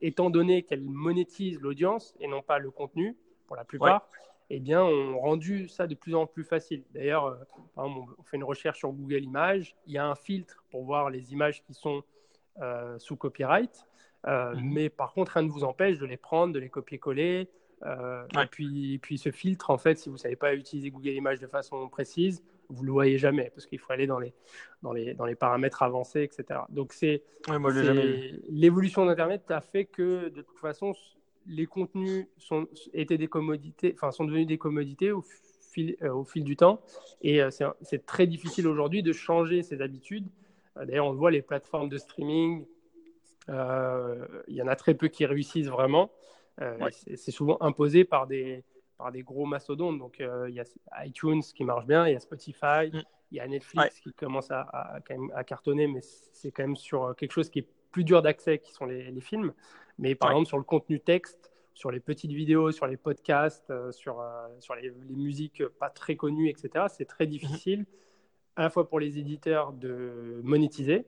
étant 0.00 0.30
donné 0.30 0.62
qu'elles 0.62 0.84
monétisent 0.84 1.60
l'audience 1.60 2.14
et 2.20 2.26
non 2.26 2.40
pas 2.42 2.58
le 2.58 2.70
contenu, 2.70 3.16
pour 3.46 3.56
la 3.56 3.64
plupart, 3.64 4.08
eh 4.50 4.60
bien, 4.60 4.82
ont 4.82 5.18
rendu 5.18 5.68
ça 5.68 5.86
de 5.86 5.94
plus 5.94 6.14
en 6.14 6.26
plus 6.26 6.44
facile. 6.44 6.84
D'ailleurs, 6.94 7.26
euh, 7.26 7.36
on 7.76 8.06
fait 8.24 8.36
une 8.36 8.44
recherche 8.44 8.78
sur 8.78 8.92
Google 8.92 9.22
Images, 9.24 9.74
il 9.86 9.94
y 9.94 9.98
a 9.98 10.06
un 10.06 10.14
filtre 10.14 10.64
pour 10.70 10.84
voir 10.84 11.10
les 11.10 11.32
images 11.32 11.62
qui 11.64 11.74
sont 11.74 12.02
euh, 12.62 12.98
sous 12.98 13.16
copyright, 13.16 13.86
euh, 14.26 14.54
mhm. 14.54 14.72
mais 14.72 14.88
par 14.88 15.12
contre, 15.12 15.32
rien 15.32 15.42
ne 15.42 15.50
vous 15.50 15.64
empêche 15.64 15.98
de 15.98 16.06
les 16.06 16.16
prendre, 16.16 16.52
de 16.52 16.58
les 16.58 16.68
copier-coller. 16.68 17.48
Et 17.84 18.46
puis, 18.50 18.98
puis, 19.02 19.18
ce 19.18 19.30
filtre, 19.30 19.68
en 19.68 19.76
fait, 19.76 19.98
si 19.98 20.08
vous 20.08 20.14
ne 20.14 20.20
savez 20.20 20.36
pas 20.36 20.54
utiliser 20.54 20.90
Google 20.90 21.10
Images 21.10 21.40
de 21.40 21.46
façon 21.46 21.86
précise, 21.88 22.42
vous 22.70 22.82
ne 22.82 22.86
le 22.86 22.92
voyez 22.92 23.18
jamais, 23.18 23.50
parce 23.54 23.66
qu'il 23.66 23.78
faut 23.78 23.92
aller 23.92 24.06
dans 24.06 24.18
les, 24.18 24.32
dans, 24.82 24.92
les, 24.92 25.12
dans 25.12 25.26
les 25.26 25.34
paramètres 25.34 25.82
avancés, 25.82 26.22
etc. 26.22 26.60
Donc, 26.70 26.94
c'est 26.94 27.22
l'évolution 28.48 29.04
d'Internet 29.04 29.50
a 29.50 29.60
fait 29.60 29.84
que, 29.84 30.30
de 30.30 30.40
toute 30.40 30.58
façon, 30.58 30.94
les 31.48 31.66
contenus 31.66 32.26
sont, 32.38 32.66
étaient 32.92 33.18
des 33.18 33.28
commodités, 33.28 33.92
enfin, 33.94 34.10
sont 34.10 34.24
devenus 34.24 34.46
des 34.46 34.58
commodités 34.58 35.12
au 35.12 35.22
fil, 35.72 35.96
euh, 36.02 36.12
au 36.12 36.24
fil 36.24 36.44
du 36.44 36.56
temps. 36.56 36.80
Et 37.22 37.42
euh, 37.42 37.50
c'est 37.82 38.06
très 38.06 38.26
difficile 38.26 38.66
aujourd'hui 38.66 39.02
de 39.02 39.12
changer 39.12 39.62
ces 39.62 39.80
habitudes. 39.80 40.28
Euh, 40.76 40.84
d'ailleurs, 40.84 41.06
on 41.06 41.12
voit 41.12 41.30
les 41.30 41.42
plateformes 41.42 41.88
de 41.88 41.98
streaming, 41.98 42.66
il 43.48 44.54
y 44.54 44.62
en 44.62 44.66
a 44.66 44.74
très 44.74 44.94
peu 44.94 45.08
qui 45.08 45.24
réussissent 45.24 45.68
vraiment. 45.68 46.10
C'est 46.90 47.30
souvent 47.30 47.58
imposé 47.60 48.04
par 48.04 48.26
des, 48.26 48.64
par 48.98 49.12
des 49.12 49.22
gros 49.22 49.46
mastodontes. 49.46 49.98
Donc, 49.98 50.16
il 50.18 50.54
y 50.54 50.60
a 50.60 51.04
iTunes 51.04 51.42
qui 51.42 51.62
marche 51.62 51.86
bien, 51.86 52.08
il 52.08 52.12
y 52.14 52.16
a 52.16 52.20
Spotify, 52.20 52.90
mm. 52.92 53.02
il 53.30 53.36
y 53.36 53.40
a 53.40 53.46
Netflix 53.46 54.00
qui 54.00 54.12
commence 54.14 54.50
à, 54.50 54.62
à, 54.62 54.98
à, 55.34 55.44
cartonner, 55.44 55.86
mais 55.86 56.00
c'est 56.00 56.50
quand 56.50 56.64
même 56.64 56.76
sur 56.76 57.14
quelque 57.14 57.30
chose 57.30 57.48
qui 57.48 57.60
est 57.60 57.68
plus 57.92 58.02
dur 58.02 58.20
d'accès, 58.20 58.58
qui 58.58 58.72
sont 58.72 58.86
les, 58.86 59.12
les 59.12 59.20
films. 59.20 59.52
Mais 59.98 60.14
par 60.14 60.30
exemple, 60.30 60.48
sur 60.48 60.58
le 60.58 60.64
contenu 60.64 61.00
texte, 61.00 61.50
sur 61.76 61.90
les 61.90 62.00
petites 62.00 62.32
vidéos, 62.32 62.72
sur 62.72 62.86
les 62.86 62.96
podcasts, 62.96 63.70
euh, 63.70 63.92
sur, 63.92 64.20
euh, 64.20 64.48
sur 64.60 64.74
les, 64.74 64.90
musiques 65.10 65.62
pas 65.78 65.90
très 65.90 66.16
connues, 66.16 66.48
etc., 66.48 66.86
c'est 66.88 67.04
très 67.04 67.26
difficile, 67.26 67.84
à 68.56 68.62
la 68.62 68.70
fois 68.70 68.88
pour 68.88 68.98
les 68.98 69.18
éditeurs 69.18 69.72
de 69.74 70.40
monétiser 70.42 71.04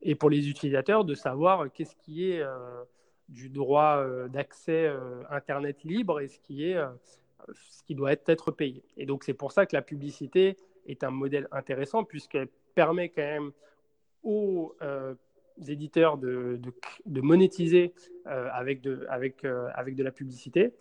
et 0.00 0.14
pour 0.14 0.30
les 0.30 0.48
utilisateurs 0.48 1.04
de 1.04 1.14
savoir 1.14 1.72
qu'est-ce 1.72 1.96
qui 1.96 2.30
est 2.30 2.40
euh, 2.40 2.84
du 3.28 3.48
droit 3.48 4.04
d'accès 4.28 4.92
Internet 5.30 5.84
libre 5.84 6.20
et 6.20 6.28
ce 6.28 6.38
qui 6.38 6.68
est 6.68 6.76
ce 7.54 7.82
qui 7.84 7.94
doit 7.94 8.12
être 8.12 8.50
payé. 8.50 8.84
Et 8.96 9.06
donc, 9.06 9.24
c'est 9.24 9.34
pour 9.34 9.52
ça 9.52 9.64
que 9.64 9.74
la 9.74 9.80
publicité 9.80 10.56
est 10.86 11.02
un 11.02 11.10
modèle 11.10 11.48
intéressant, 11.50 12.04
puisqu'elle 12.04 12.48
permet 12.74 13.08
quand 13.08 13.22
même 13.22 13.52
aux 14.22 14.76
euh, 15.60 15.64
éditeurs 15.66 16.18
de, 16.18 16.60
de, 17.06 17.20
monétiser 17.20 17.94
euh, 18.26 18.48
avec, 18.52 18.80
de, 18.80 19.06
avec, 19.08 19.44
euh, 19.44 19.68
avec 19.74 19.94
de 19.94 20.02
la 20.02 20.10
publicité. 20.10 20.72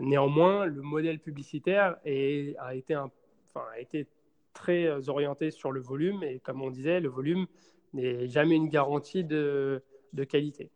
néanmoins, 0.00 0.66
le 0.66 0.82
modèle 0.82 1.18
publicitaire 1.18 1.96
est, 2.04 2.56
a, 2.58 2.74
été 2.74 2.94
un, 2.94 3.10
enfin, 3.48 3.66
a 3.74 3.80
été 3.80 4.06
très 4.52 5.08
orienté 5.08 5.50
sur 5.50 5.72
le 5.72 5.80
volume, 5.80 6.22
et 6.22 6.38
comme 6.40 6.60
on 6.62 6.70
disait, 6.70 7.00
le 7.00 7.08
volume 7.08 7.46
n'est 7.94 8.28
jamais 8.28 8.56
une 8.56 8.68
garantie 8.68 9.24
de, 9.24 9.82
de 10.12 10.24
qualité. 10.24 10.70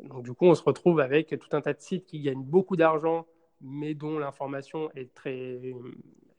Donc, 0.00 0.24
du 0.24 0.32
coup, 0.32 0.46
on 0.46 0.54
se 0.54 0.62
retrouve 0.62 1.00
avec 1.00 1.38
tout 1.38 1.56
un 1.56 1.60
tas 1.60 1.72
de 1.72 1.80
sites 1.80 2.06
qui 2.06 2.20
gagnent 2.20 2.44
beaucoup 2.44 2.76
d'argent 2.76 3.26
mais 3.60 3.94
dont 3.94 4.18
l'information 4.18 4.90
est 4.94 5.12
très, 5.14 5.60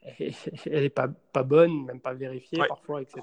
elle 0.20 0.84
n'est 0.84 0.89
pas, 0.89 1.08
pas 1.08 1.44
bonne, 1.44 1.86
même 1.86 2.00
pas 2.00 2.13
vérifiée 2.13 2.60
parfois, 2.68 3.01
etc. 3.01 3.22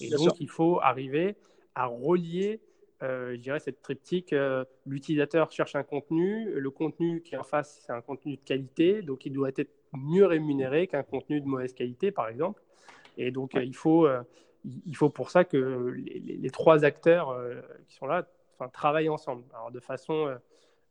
Et 0.00 0.10
donc, 0.10 0.40
il 0.40 0.48
faut 0.48 0.80
arriver 0.80 1.36
à 1.78 1.86
relier, 1.86 2.60
euh, 3.02 3.32
je 3.32 3.36
dirais, 3.36 3.60
cette 3.60 3.82
triptyque. 3.82 4.32
Euh, 4.32 4.64
l'utilisateur 4.86 5.50
cherche 5.52 5.74
un 5.74 5.82
contenu, 5.82 6.50
le 6.50 6.70
contenu 6.70 7.22
qui 7.22 7.34
est 7.34 7.38
en 7.38 7.44
face, 7.44 7.82
c'est 7.86 7.92
un 7.92 8.00
contenu 8.00 8.36
de 8.36 8.40
qualité, 8.40 9.02
donc 9.02 9.24
il 9.26 9.32
doit 9.32 9.50
être 9.56 9.70
mieux 9.92 10.26
rémunéré 10.26 10.86
qu'un 10.86 11.02
contenu 11.02 11.40
de 11.40 11.46
mauvaise 11.46 11.72
qualité, 11.72 12.10
par 12.10 12.28
exemple. 12.28 12.62
Et 13.16 13.30
donc, 13.30 13.54
il, 13.54 13.74
faut, 13.74 14.06
euh, 14.06 14.22
il 14.86 14.96
faut 14.96 15.10
pour 15.10 15.30
ça 15.30 15.44
que 15.44 15.94
les, 15.96 16.20
les 16.20 16.50
trois 16.50 16.84
acteurs 16.84 17.36
qui 17.88 17.96
sont 17.96 18.06
là 18.06 18.26
travaillent 18.72 19.08
ensemble. 19.08 19.44
Alors, 19.54 19.70
de 19.70 19.80
façon 19.80 20.38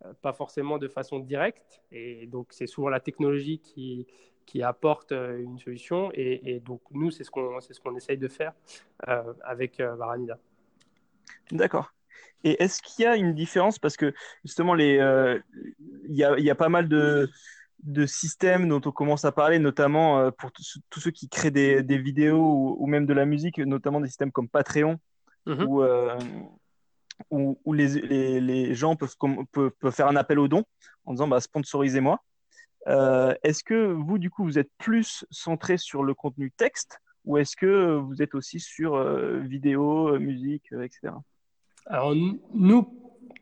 euh, 0.06 0.13
pas 0.22 0.34
forcément 0.34 0.77
de 0.77 0.88
façon 0.88 1.20
directe. 1.20 1.82
Et 1.91 2.27
donc, 2.27 2.48
c'est 2.51 2.67
souvent 2.67 2.89
la 2.89 3.00
technologie 3.00 3.60
qui, 3.60 4.06
qui 4.46 4.62
apporte 4.62 5.12
euh, 5.12 5.39
une 5.39 5.58
solution. 5.58 6.12
Et, 6.13 6.60
donc, 6.60 6.82
nous, 6.91 7.12
c'est 7.12 7.24
ce 7.24 7.32
qu'on 7.32 7.60
ce 7.60 7.79
qu'on 7.79 7.96
essaye 7.96 8.17
de 8.17 8.27
faire 8.27 8.53
euh, 9.08 9.34
avec 9.44 9.79
Varanida. 9.79 10.38
D'accord. 11.51 11.93
Et 12.43 12.62
est-ce 12.63 12.81
qu'il 12.81 13.03
y 13.03 13.07
a 13.07 13.15
une 13.15 13.34
différence 13.34 13.79
Parce 13.79 13.98
que 13.98 14.13
justement, 14.46 14.74
les, 14.74 14.96
il, 16.07 16.15
y 16.15 16.24
a, 16.24 16.38
y 16.39 16.50
a 16.50 16.55
pas 16.55 16.69
mal 16.69 16.88
de, 16.88 17.29
de 17.84 18.05
systèmes 18.05 18.69
dont 18.69 18.81
on 18.86 18.91
commence 18.91 19.25
à 19.25 19.31
parler, 19.31 19.60
notamment 19.60 20.31
pour 20.31 20.51
tous 20.51 21.00
ceux 21.00 21.12
qui 21.12 21.29
créent 21.29 21.51
des, 21.51 21.84
des 21.84 21.98
vidéos 21.98 22.75
ou, 22.79 22.86
même 22.86 23.05
de 23.05 23.13
la 23.13 23.25
musique, 23.25 23.57
notamment 23.57 24.00
des 24.00 24.07
systèmes 24.07 24.31
comme 24.31 24.50
Patreon, 24.50 25.00
mm 25.46 25.63
ou 25.65 25.84
où, 27.31 27.74
les, 27.74 28.39
les, 28.39 28.75
gens 28.75 28.96
peuvent, 28.96 29.15
peuvent, 29.51 29.91
faire 29.91 30.07
un 30.07 30.15
appel 30.15 30.39
aux 30.39 30.48
dons 30.48 30.63
en 31.05 31.13
disant 31.13 31.27
bah, 31.27 31.39
sponsorisez-moi. 31.39 32.24
Euh, 32.88 33.34
est-ce 33.43 33.63
que 33.63 33.91
vous, 33.91 34.17
du 34.17 34.29
coup, 34.29 34.43
vous 34.43 34.60
êtes 34.60 34.72
plus 34.77 35.25
centré 35.29 35.77
sur 35.77 36.03
le 36.03 36.13
contenu 36.13 36.51
texte 36.51 37.00
ou 37.27 37.38
est-ce 37.38 37.55
que 37.55 37.96
vous 37.96 38.22
êtes 38.22 38.34
aussi 38.34 38.60
sur 38.60 38.96
euh, 38.96 39.39
vidéo, 39.39 40.15
euh, 40.15 40.19
musique, 40.19 40.72
etc. 40.72 41.13
Alors, 41.86 42.15
nous, 42.53 42.88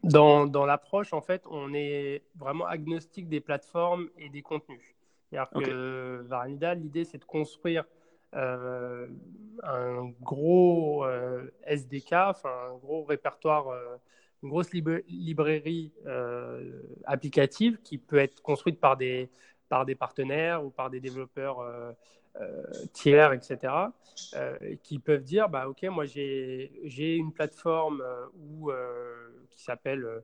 dans, 0.04 0.48
dans 0.48 0.66
l'approche, 0.66 1.14
en 1.14 1.22
fait, 1.22 1.44
on 1.50 1.74
est 1.74 2.24
vraiment 2.36 2.66
agnostique 2.66 3.30
des 3.30 3.40
plateformes 3.40 4.10
et 4.18 4.30
des 4.30 4.42
contenus. 4.42 4.96
C'est-à-dire 5.30 5.50
que 5.52 6.26
Varanida, 6.28 6.74
l'idée, 6.74 7.06
c'est 7.06 7.20
de 7.20 7.26
construire 7.26 7.86
euh, 8.36 9.08
un 9.64 10.12
gros 10.22 11.06
euh, 11.06 11.50
SDK, 11.66 12.14
enfin 12.14 12.50
un 12.72 12.78
gros 12.78 13.04
répertoire, 13.04 13.70
euh, 13.70 13.96
une 14.44 14.50
grosse 14.50 14.74
librairie 14.74 15.94
applicative 17.06 17.80
qui 17.84 17.98
peut 17.98 18.18
être 18.18 18.42
construite 18.42 18.80
par 18.80 18.98
des, 18.98 19.30
par 19.70 19.86
des 19.86 19.96
partenaires 19.96 20.64
ou 20.66 20.70
par 20.70 20.90
des 20.90 21.00
développeurs 21.00 21.64
tiers, 22.94 23.34
etc., 23.34 23.74
qui 24.84 25.00
peuvent 25.00 25.24
dire, 25.24 25.50
bah, 25.50 25.68
OK, 25.68 25.84
moi 25.84 26.06
j'ai 26.06 27.16
une 27.16 27.34
plateforme 27.34 28.04
où, 28.36 28.72
qui 29.52 29.64
s'appelle 29.64 30.24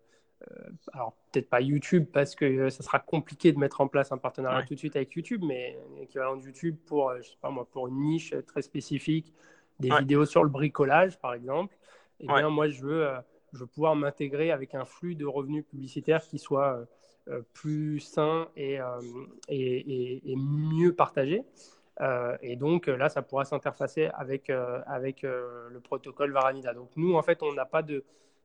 euh, 0.49 0.69
alors 0.93 1.13
peut-être 1.31 1.49
pas 1.49 1.61
YouTube 1.61 2.05
parce 2.11 2.35
que 2.35 2.45
euh, 2.45 2.69
ça 2.69 2.83
sera 2.83 2.99
compliqué 2.99 3.51
de 3.51 3.59
mettre 3.59 3.81
en 3.81 3.87
place 3.87 4.11
un 4.11 4.17
partenariat 4.17 4.63
tout 4.63 4.73
de 4.73 4.79
suite 4.79 4.95
avec 4.95 5.13
YouTube, 5.13 5.43
mais 5.45 5.77
équivalent 6.01 6.35
de 6.35 6.43
YouTube 6.43 6.77
pour, 6.85 7.09
euh, 7.09 7.17
je 7.21 7.29
sais 7.29 7.37
pas 7.41 7.49
moi, 7.49 7.67
pour 7.71 7.87
une 7.87 7.99
niche 7.99 8.33
très 8.47 8.61
spécifique, 8.61 9.33
des 9.79 9.89
vidéos 9.99 10.25
sur 10.25 10.43
le 10.43 10.49
bricolage 10.49 11.19
par 11.19 11.33
exemple. 11.33 11.75
Et 12.19 12.25
eh 12.25 12.27
bien 12.27 12.49
moi 12.49 12.69
je 12.69 12.81
veux, 12.81 13.07
je 13.53 13.59
veux 13.59 13.67
pouvoir 13.67 13.95
m'intégrer 13.95 14.51
avec 14.51 14.75
un 14.75 14.85
flux 14.85 15.15
de 15.15 15.25
revenus 15.25 15.65
publicitaires 15.65 16.21
qui 16.21 16.39
soit 16.39 16.85
plus 17.53 17.99
sain 17.99 18.47
et, 18.55 18.79
et, 19.47 20.31
et, 20.31 20.35
mieux 20.35 20.93
partagé. 20.93 21.43
Et 22.41 22.55
donc 22.55 22.87
là, 22.87 23.09
ça 23.09 23.21
pourra 23.21 23.45
s'interfacer 23.45 24.09
avec, 24.13 24.49
avec 24.49 25.21
le 25.23 25.79
protocole 25.83 26.31
Varanida. 26.31 26.73
Donc 26.73 26.89
nous, 26.95 27.15
en 27.15 27.21
fait, 27.21 27.43
on 27.43 27.53
n'a 27.53 27.65
pas 27.65 27.83
de 27.83 28.03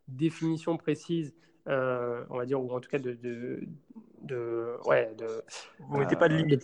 définition 0.09 0.77
précise 0.77 1.35
euh, 1.69 2.25
on 2.31 2.37
va 2.37 2.47
dire, 2.47 2.63
ou 2.63 2.71
en 2.71 2.81
tout 2.81 2.89
cas 2.89 3.01
de, 3.01 3.19
de, 4.23 4.77
ouais, 4.87 5.13
de 5.19 5.27
vous 5.81 5.99
mettez 5.99 6.15
pas 6.15 6.29
de 6.29 6.37
limite. 6.37 6.63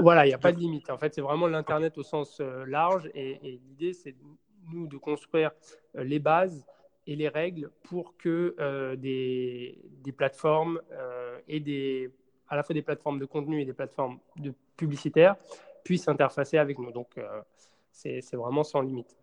Voilà, 0.00 0.24
il 0.26 0.28
n'y 0.28 0.34
a 0.34 0.38
pas 0.38 0.52
de 0.52 0.58
limite. 0.58 0.90
En 0.90 0.98
fait, 0.98 1.12
c'est 1.12 1.20
vraiment 1.20 1.48
l'internet 1.48 1.98
au 1.98 2.04
sens 2.04 2.38
euh, 2.40 2.64
large, 2.66 3.10
et, 3.14 3.60
l'idée, 3.68 3.92
c'est 3.92 4.14
nous 4.72 4.86
de 4.86 4.96
construire 4.96 5.50
euh, 5.96 6.04
les 6.04 6.20
bases 6.20 6.64
et 7.08 7.16
les 7.16 7.28
règles 7.28 7.70
pour 7.82 8.16
que 8.16 8.54
des, 8.94 9.76
des, 10.04 10.12
plateformes 10.12 10.80
et 11.48 11.58
des 11.58 12.12
à 12.48 12.54
la 12.54 12.62
fois 12.62 12.74
des 12.74 12.82
plateformes 12.82 13.18
de 13.18 13.24
contenu 13.24 13.60
et 13.60 13.64
des 13.64 13.72
plateformes 13.72 14.20
de 14.36 14.54
publicitaires 14.76 15.34
puissent 15.84 16.08
interfacer 16.08 16.58
avec 16.58 16.78
nous. 16.78 16.92
Donc, 16.92 17.18
c'est 17.90 18.34
vraiment 18.34 18.64
sans 18.64 18.80
limite. 18.80 19.16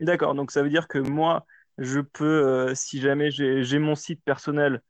D'accord. 0.00 0.34
Donc, 0.34 0.50
ça 0.50 0.62
veut 0.62 0.68
dire 0.68 0.88
que 0.88 0.98
moi, 0.98 1.46
je 1.78 2.00
peux, 2.00 2.46
euh, 2.46 2.74
si 2.74 3.00
jamais 3.00 3.30
j'ai 3.30 3.78
mon 3.78 3.94
site 3.94 4.22
personnel 4.24 4.82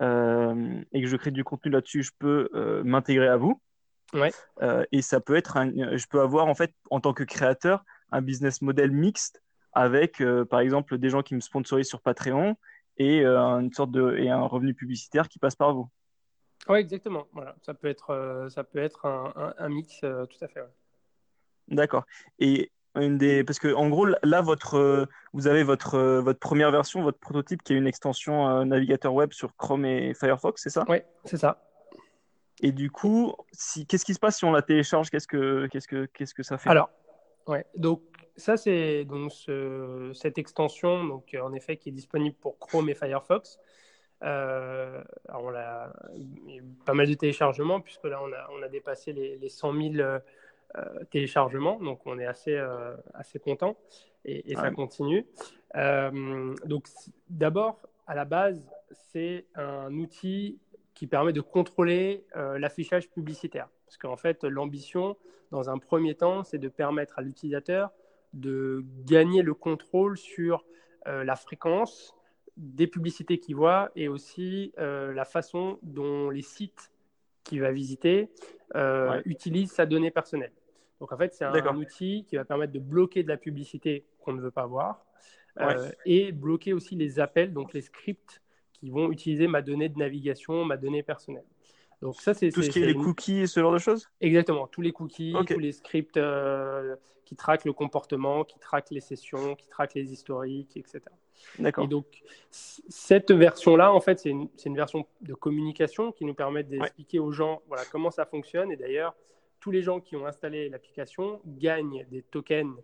euh, 0.00 0.80
et 0.92 1.02
que 1.02 1.08
je 1.08 1.16
crée 1.16 1.30
du 1.30 1.44
contenu 1.44 1.70
là-dessus, 1.70 2.02
je 2.02 2.12
peux 2.18 2.48
euh, 2.54 2.82
m'intégrer 2.84 3.28
à 3.28 3.36
vous. 3.36 3.60
Ouais. 4.12 4.32
et 4.90 5.02
ça 5.02 5.20
peut 5.20 5.36
être, 5.36 5.56
je 5.56 6.06
peux 6.08 6.20
avoir 6.20 6.48
en 6.48 6.54
fait, 6.56 6.74
en 6.90 6.98
tant 6.98 7.12
que 7.12 7.22
créateur, 7.22 7.84
un 8.10 8.22
business 8.22 8.60
model 8.60 8.90
mixte 8.90 9.40
avec, 9.72 10.20
par 10.50 10.58
exemple, 10.58 10.98
des 10.98 11.10
gens 11.10 11.22
qui 11.22 11.36
me 11.36 11.40
sponsorisent 11.40 11.86
sur 11.86 12.00
Patreon 12.00 12.56
et 12.96 13.24
une 13.24 13.72
sorte 13.72 13.92
de 13.92 14.16
et 14.16 14.28
un 14.28 14.42
revenu 14.42 14.74
publicitaire 14.74 15.28
qui 15.28 15.38
passe 15.38 15.54
par 15.54 15.74
vous. 15.74 15.88
Oui, 16.68 16.78
exactement. 16.78 17.26
Voilà, 17.32 17.56
ça 17.62 17.74
peut 17.74 17.88
être, 17.88 18.46
ça 18.50 18.64
peut 18.64 18.78
être 18.78 19.06
un, 19.06 19.54
un, 19.58 19.68
mix, 19.68 20.00
tout 20.00 20.44
à 20.44 20.48
fait. 20.48 20.62
D'accord. 21.68 22.04
Et 22.38 22.70
une 22.96 23.18
des... 23.18 23.44
Parce 23.44 23.58
que 23.58 23.72
en 23.72 23.88
gros, 23.88 24.06
là, 24.06 24.40
votre, 24.40 24.76
euh, 24.76 25.06
vous 25.32 25.46
avez 25.46 25.62
votre, 25.62 25.94
euh, 25.94 26.20
votre 26.20 26.40
première 26.40 26.70
version, 26.70 27.02
votre 27.02 27.18
prototype 27.18 27.62
qui 27.62 27.72
est 27.72 27.76
une 27.76 27.86
extension 27.86 28.48
euh, 28.48 28.64
navigateur 28.64 29.14
web 29.14 29.32
sur 29.32 29.54
Chrome 29.56 29.84
et 29.84 30.14
Firefox, 30.14 30.62
c'est 30.62 30.70
ça? 30.70 30.84
Oui, 30.88 30.98
c'est 31.24 31.36
ça. 31.36 31.62
Et 32.62 32.72
du 32.72 32.90
coup, 32.90 33.34
si... 33.52 33.86
qu'est-ce 33.86 34.04
qui 34.04 34.14
se 34.14 34.18
passe 34.18 34.38
si 34.38 34.44
on 34.44 34.52
la 34.52 34.62
télécharge? 34.62 35.10
Qu'est-ce 35.10 35.28
que, 35.28 35.68
qu'est-ce 35.68 35.88
que, 35.88 36.06
qu'est-ce 36.06 36.34
que 36.34 36.42
ça 36.42 36.58
fait? 36.58 36.68
Alors, 36.68 36.90
ouais, 37.46 37.64
donc 37.76 38.02
ça, 38.36 38.56
c'est 38.56 39.04
donc 39.04 39.32
cette 40.14 40.38
extension, 40.38 41.04
donc 41.04 41.36
en 41.40 41.52
effet, 41.54 41.76
qui 41.76 41.88
est 41.90 41.92
disponible 41.92 42.36
pour 42.36 42.58
Chrome 42.58 42.88
et 42.88 42.94
Firefox. 42.94 43.58
Alors 44.20 45.44
on 45.44 45.54
a 45.54 45.92
pas 46.84 46.94
mal 46.94 47.08
de 47.08 47.14
téléchargements, 47.14 47.80
puisque 47.80 48.04
là, 48.04 48.20
on 48.22 48.32
a, 48.32 48.48
on 48.58 48.62
a 48.62 48.68
dépassé 48.68 49.12
les, 49.12 49.38
les 49.38 49.48
100 49.48 49.72
000 49.94 50.20
euh, 50.76 51.02
téléchargement, 51.10 51.80
donc 51.80 52.06
on 52.06 52.16
est 52.20 52.26
assez, 52.26 52.54
euh, 52.54 52.94
assez 53.14 53.40
content 53.40 53.76
et, 54.24 54.54
ça 54.54 54.70
continue. 54.70 55.26
Euh, 55.74 56.54
donc 56.64 56.86
d'abord, 57.28 57.80
à 58.06 58.14
la 58.14 58.24
base, 58.24 58.62
c'est 58.92 59.46
un 59.56 59.92
outil 59.94 60.60
qui 60.94 61.08
permet 61.08 61.32
de 61.32 61.40
contrôler 61.40 62.24
l'affichage 62.34 63.08
publicitaire. 63.10 63.68
Parce 63.86 63.96
qu'en 63.96 64.16
fait, 64.16 64.44
l'ambition, 64.44 65.16
dans 65.50 65.70
un 65.70 65.78
premier 65.78 66.14
temps, 66.14 66.44
c'est 66.44 66.58
de 66.58 66.68
permettre 66.68 67.18
à 67.18 67.22
l'utilisateur 67.22 67.90
de 68.32 68.84
gagner 69.06 69.42
le 69.42 69.54
contrôle 69.54 70.18
sur 70.18 70.64
la 71.06 71.34
fréquence 71.34 72.14
des 72.60 72.86
publicités 72.86 73.38
qu'il 73.38 73.56
voit 73.56 73.90
et 73.96 74.08
aussi 74.08 74.72
la 74.76 75.24
façon 75.24 75.78
dont 75.82 76.30
les 76.30 76.42
sites 76.42 76.92
qu'il 77.44 77.60
va 77.60 77.72
visiter 77.72 78.28
utilisent 79.24 79.72
sa 79.72 79.86
donnée 79.86 80.10
personnelle. 80.10 80.52
Donc 81.00 81.12
en 81.12 81.16
fait, 81.16 81.34
c'est 81.34 81.44
un, 81.44 81.76
outil 81.76 82.24
qui 82.28 82.36
va 82.36 82.44
permettre 82.44 82.72
de 82.72 82.78
bloquer 82.78 83.22
de 83.22 83.28
la 83.28 83.38
publicité 83.38 84.04
qu'on 84.20 84.34
ne 84.34 84.40
veut 84.40 84.50
pas 84.50 84.66
voir 84.66 85.04
euh, 85.58 85.90
et 86.04 86.30
bloquer 86.30 86.74
aussi 86.74 86.94
les 86.94 87.18
appels, 87.18 87.52
donc 87.52 87.72
les 87.72 87.80
scripts 87.80 88.42
qui 88.72 88.90
vont 88.90 89.10
utiliser 89.10 89.46
ma 89.46 89.62
donnée 89.62 89.88
de 89.88 89.98
navigation, 89.98 90.64
ma 90.64 90.76
donnée 90.76 91.02
personnelle. 91.02 91.44
Donc 92.02 92.14
ça, 92.20 92.34
c'est 92.34 92.50
tout 92.50 92.62
ce 92.62 92.70
qui 92.70 92.82
est, 92.82 92.86
les 92.86 92.94
cookies 92.94 93.40
et 93.40 93.46
ce 93.46 93.60
genre 93.60 93.72
de 93.72 93.78
choses? 93.78 94.10
Exactement, 94.20 94.66
tous 94.66 94.80
les 94.80 94.92
cookies, 94.92 95.34
tous 95.46 95.58
les 95.58 95.72
scripts 95.72 96.16
euh, 96.16 96.96
qui 97.30 97.36
traquent 97.36 97.64
le 97.64 97.72
comportement, 97.72 98.42
qui 98.42 98.58
traquent 98.58 98.90
les 98.90 99.00
sessions, 99.00 99.54
qui 99.54 99.68
traquent 99.68 99.94
les 99.94 100.12
historiques, 100.12 100.76
etc. 100.76 101.00
Et 101.64 101.86
donc, 101.86 102.06
cette 102.50 103.30
version-là, 103.30 103.92
en 103.92 104.00
fait, 104.00 104.18
c'est 104.18 104.30
une, 104.30 104.48
une, 104.66 104.74
version 104.74 105.06
de 105.20 105.34
communication 105.34 106.10
qui 106.10 106.24
nous 106.24 106.34
permet 106.34 106.64
d'expliquer 106.64 107.20
aux 107.20 107.30
gens 107.30 107.62
voilà, 107.68 107.84
comment 107.92 108.10
ça 108.10 108.26
fonctionne. 108.26 108.72
Et 108.72 108.76
d'ailleurs, 108.76 109.14
tous 109.60 109.70
les 109.70 109.80
gens 109.80 110.00
qui 110.00 110.16
ont 110.16 110.26
installé 110.26 110.68
l'application 110.68 111.40
gagnent 111.46 112.04
des 112.10 112.22
tokens. 112.22 112.74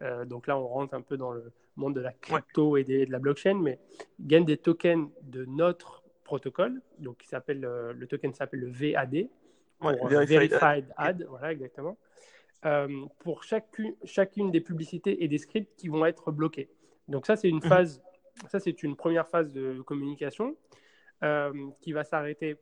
Euh, 0.00 0.24
donc 0.24 0.46
là, 0.46 0.58
on 0.58 0.66
rentre 0.66 0.94
un 0.94 1.02
peu 1.02 1.18
dans 1.18 1.32
le 1.32 1.52
monde 1.76 1.94
de 1.94 2.00
la 2.00 2.14
crypto 2.14 2.78
et 2.78 2.84
de 2.84 3.12
la 3.12 3.18
blockchain, 3.18 3.60
mais 3.60 3.78
gagnent 4.18 4.46
des 4.46 4.56
tokens 4.56 5.10
de 5.24 5.44
notre 5.44 6.02
protocole. 6.24 6.80
Donc, 6.98 7.18
qui 7.18 7.28
s'appelle, 7.28 7.66
euh, 7.66 7.92
le 7.92 8.06
token 8.06 8.32
s'appelle 8.32 8.60
le 8.60 8.70
VAD. 8.70 9.28
Pour, 9.78 10.08
verified, 10.08 10.86
Ad. 10.96 11.26
Voilà, 11.28 11.52
exactement. 11.52 11.98
Euh, 12.66 13.06
pour 13.20 13.42
chacune, 13.42 13.94
chacune 14.04 14.50
des 14.50 14.60
publicités 14.60 15.24
et 15.24 15.28
des 15.28 15.38
scripts 15.38 15.74
qui 15.76 15.88
vont 15.88 16.04
être 16.04 16.30
bloqués. 16.30 16.68
Donc 17.08 17.24
ça, 17.24 17.34
c'est 17.34 17.48
une 17.48 17.56
mhm. 17.56 17.62
phase, 17.62 18.02
ça 18.48 18.60
c'est 18.60 18.82
une 18.82 18.96
première 18.96 19.26
phase 19.28 19.50
de 19.54 19.80
communication 19.80 20.56
euh, 21.22 21.52
qui 21.80 21.92
va 21.92 22.04
s'arrêter 22.04 22.58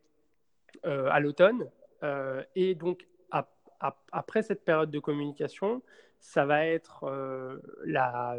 euh, 0.87 1.09
à 1.11 1.19
l'automne. 1.19 1.69
et 2.55 2.75
donc 2.77 3.09
après 4.11 4.43
cette 4.43 4.65
période 4.65 4.91
de 4.91 4.99
communication, 4.99 5.83
ça 6.21 6.45
va 6.45 6.67
être 6.67 7.07
la, 7.85 8.37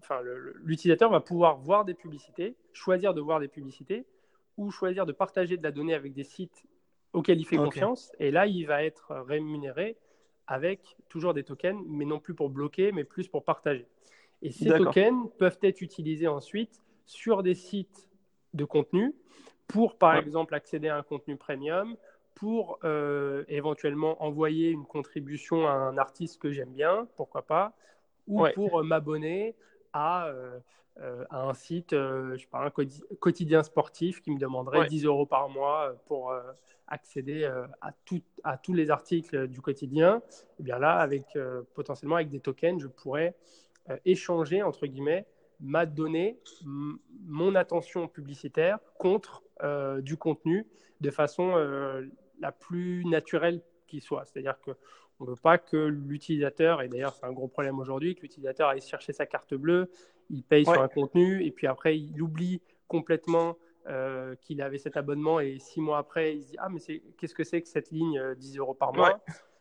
enfin, 0.00 0.20
l'utilisateur 0.62 1.10
va 1.10 1.20
pouvoir 1.20 1.58
voir 1.58 1.84
des 1.84 1.94
publicités, 1.94 2.56
choisir 2.72 3.14
de 3.14 3.20
voir 3.20 3.40
des 3.40 3.48
publicités 3.48 4.06
ou 4.56 4.70
choisir 4.70 5.06
de 5.06 5.12
partager 5.12 5.56
de 5.56 5.62
la 5.62 5.70
donnée 5.70 5.94
avec 5.94 6.12
des 6.12 6.24
sites 6.24 6.64
auxquels 7.12 7.40
il 7.40 7.46
fait 7.46 7.56
confiance. 7.56 8.12
Et 8.18 8.30
là, 8.30 8.46
il 8.46 8.66
va 8.66 8.84
être 8.84 9.14
rémunéré 9.26 9.96
avec 10.46 10.96
toujours 11.08 11.34
des 11.34 11.44
tokens, 11.44 11.82
mais 11.86 12.04
non 12.04 12.18
plus 12.18 12.34
pour 12.34 12.50
bloquer, 12.50 12.92
mais 12.92 13.04
plus 13.04 13.28
pour 13.28 13.44
partager. 13.44 13.86
Et 14.42 14.50
ces 14.50 14.68
tokens 14.68 15.30
peuvent 15.38 15.58
être 15.62 15.80
utilisés 15.80 16.28
ensuite 16.28 16.82
sur 17.06 17.42
des 17.42 17.54
sites 17.54 18.08
de 18.52 18.64
contenu 18.64 19.14
pour, 19.66 19.96
par 19.96 20.16
exemple, 20.16 20.54
accéder 20.54 20.88
à 20.88 20.96
un 20.96 21.02
contenu 21.02 21.36
premium, 21.36 21.96
pour 22.34 22.78
euh, 22.84 23.44
éventuellement 23.48 24.22
envoyer 24.22 24.70
une 24.70 24.84
contribution 24.84 25.66
à 25.66 25.72
un 25.72 25.96
artiste 25.96 26.40
que 26.40 26.52
j'aime 26.52 26.72
bien, 26.72 27.06
pourquoi 27.16 27.42
pas, 27.42 27.72
ou 28.26 28.44
pour 28.54 28.80
euh, 28.80 28.82
m'abonner 28.82 29.54
à, 29.92 30.26
euh, 30.26 30.58
à, 31.00 31.42
un 31.42 31.54
site, 31.54 31.90
je 31.92 32.36
sais 32.38 32.46
pas, 32.50 32.64
un 32.64 32.70
quotidien 33.20 33.62
sportif 33.62 34.20
qui 34.22 34.30
me 34.30 34.38
demanderait 34.38 34.86
10 34.86 35.04
euros 35.04 35.26
par 35.26 35.48
mois 35.48 35.94
pour 36.06 36.32
accéder 36.88 37.44
euh, 37.44 37.66
à, 37.80 37.92
tout, 38.04 38.22
à 38.42 38.58
tous 38.58 38.74
les 38.74 38.90
articles 38.90 39.48
du 39.48 39.60
quotidien, 39.60 40.18
et 40.18 40.60
eh 40.60 40.62
bien 40.62 40.78
là, 40.78 40.98
avec, 40.98 41.24
euh, 41.36 41.62
potentiellement 41.74 42.16
avec 42.16 42.28
des 42.28 42.40
tokens, 42.40 42.80
je 42.80 42.88
pourrais 42.88 43.34
euh, 43.90 43.96
échanger, 44.04 44.62
entre 44.62 44.86
guillemets, 44.86 45.26
ma 45.60 45.86
donnée, 45.86 46.38
mon 46.64 47.54
attention 47.54 48.08
publicitaire 48.08 48.78
contre 48.98 49.42
du 50.02 50.16
contenu 50.16 50.66
de 51.00 51.10
façon 51.10 51.54
la 52.40 52.52
plus 52.52 53.04
naturelle 53.06 53.62
qui 53.86 54.00
soit. 54.00 54.24
C'est-à-dire 54.24 54.58
qu'on 54.58 55.24
ne 55.24 55.30
veut 55.30 55.36
pas 55.40 55.56
que 55.56 55.76
l'utilisateur, 55.76 56.82
et 56.82 56.88
d'ailleurs 56.88 57.14
c'est 57.14 57.24
un 57.24 57.32
gros 57.32 57.46
problème 57.46 57.78
aujourd'hui, 57.78 58.16
que 58.16 58.22
l'utilisateur 58.22 58.68
aille 58.68 58.82
chercher 58.82 59.12
sa 59.12 59.26
carte 59.26 59.54
bleue, 59.54 59.88
il 60.30 60.42
paye 60.42 60.64
sur 60.64 60.80
un 60.80 60.88
contenu, 60.88 61.44
et 61.44 61.50
puis 61.50 61.66
après 61.66 61.98
il 61.98 62.20
oublie 62.22 62.60
complètement 62.88 63.56
euh, 63.86 64.34
qu'il 64.40 64.62
avait 64.62 64.78
cet 64.78 64.96
abonnement 64.96 65.40
et 65.40 65.58
six 65.58 65.80
mois 65.80 65.98
après, 65.98 66.36
il 66.36 66.42
se 66.42 66.50
dit 66.50 66.56
Ah, 66.58 66.68
mais 66.68 66.80
qu'est-ce 67.18 67.34
que 67.34 67.44
c'est 67.44 67.60
que 67.62 67.68
cette 67.68 67.90
ligne 67.90 68.34
10 68.36 68.56
euh, 68.56 68.60
euros 68.60 68.74
par 68.74 68.94
mois? 68.94 69.20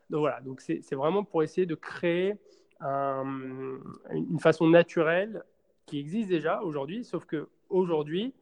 Donc 0.09 0.19
voilà, 0.19 0.41
donc 0.41 0.61
c'est 0.61 0.95
vraiment 0.95 1.23
pour 1.23 1.43
essayer 1.43 1.65
de 1.65 1.75
créer 1.75 2.35
une 2.81 4.39
façon 4.39 4.67
naturelle 4.67 5.43
qui 5.85 5.99
existe 5.99 6.29
déjà 6.29 6.61
aujourd'hui, 6.61 7.03
sauf 7.03 7.25
que 7.25 7.49
aujourd'hui, 7.69 8.33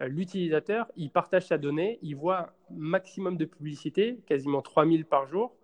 euh, 0.00 0.08
l'utilisateur, 0.08 0.86
il 0.96 1.10
partage 1.10 1.46
sa 1.46 1.58
donnée, 1.58 1.98
il 2.02 2.16
voit 2.16 2.40
un 2.40 2.50
maximum 2.70 3.36
de 3.36 3.44
publicité, 3.44 4.18
quasiment 4.26 4.62
3000 4.62 5.04
par 5.04 5.26
jour. 5.26 5.54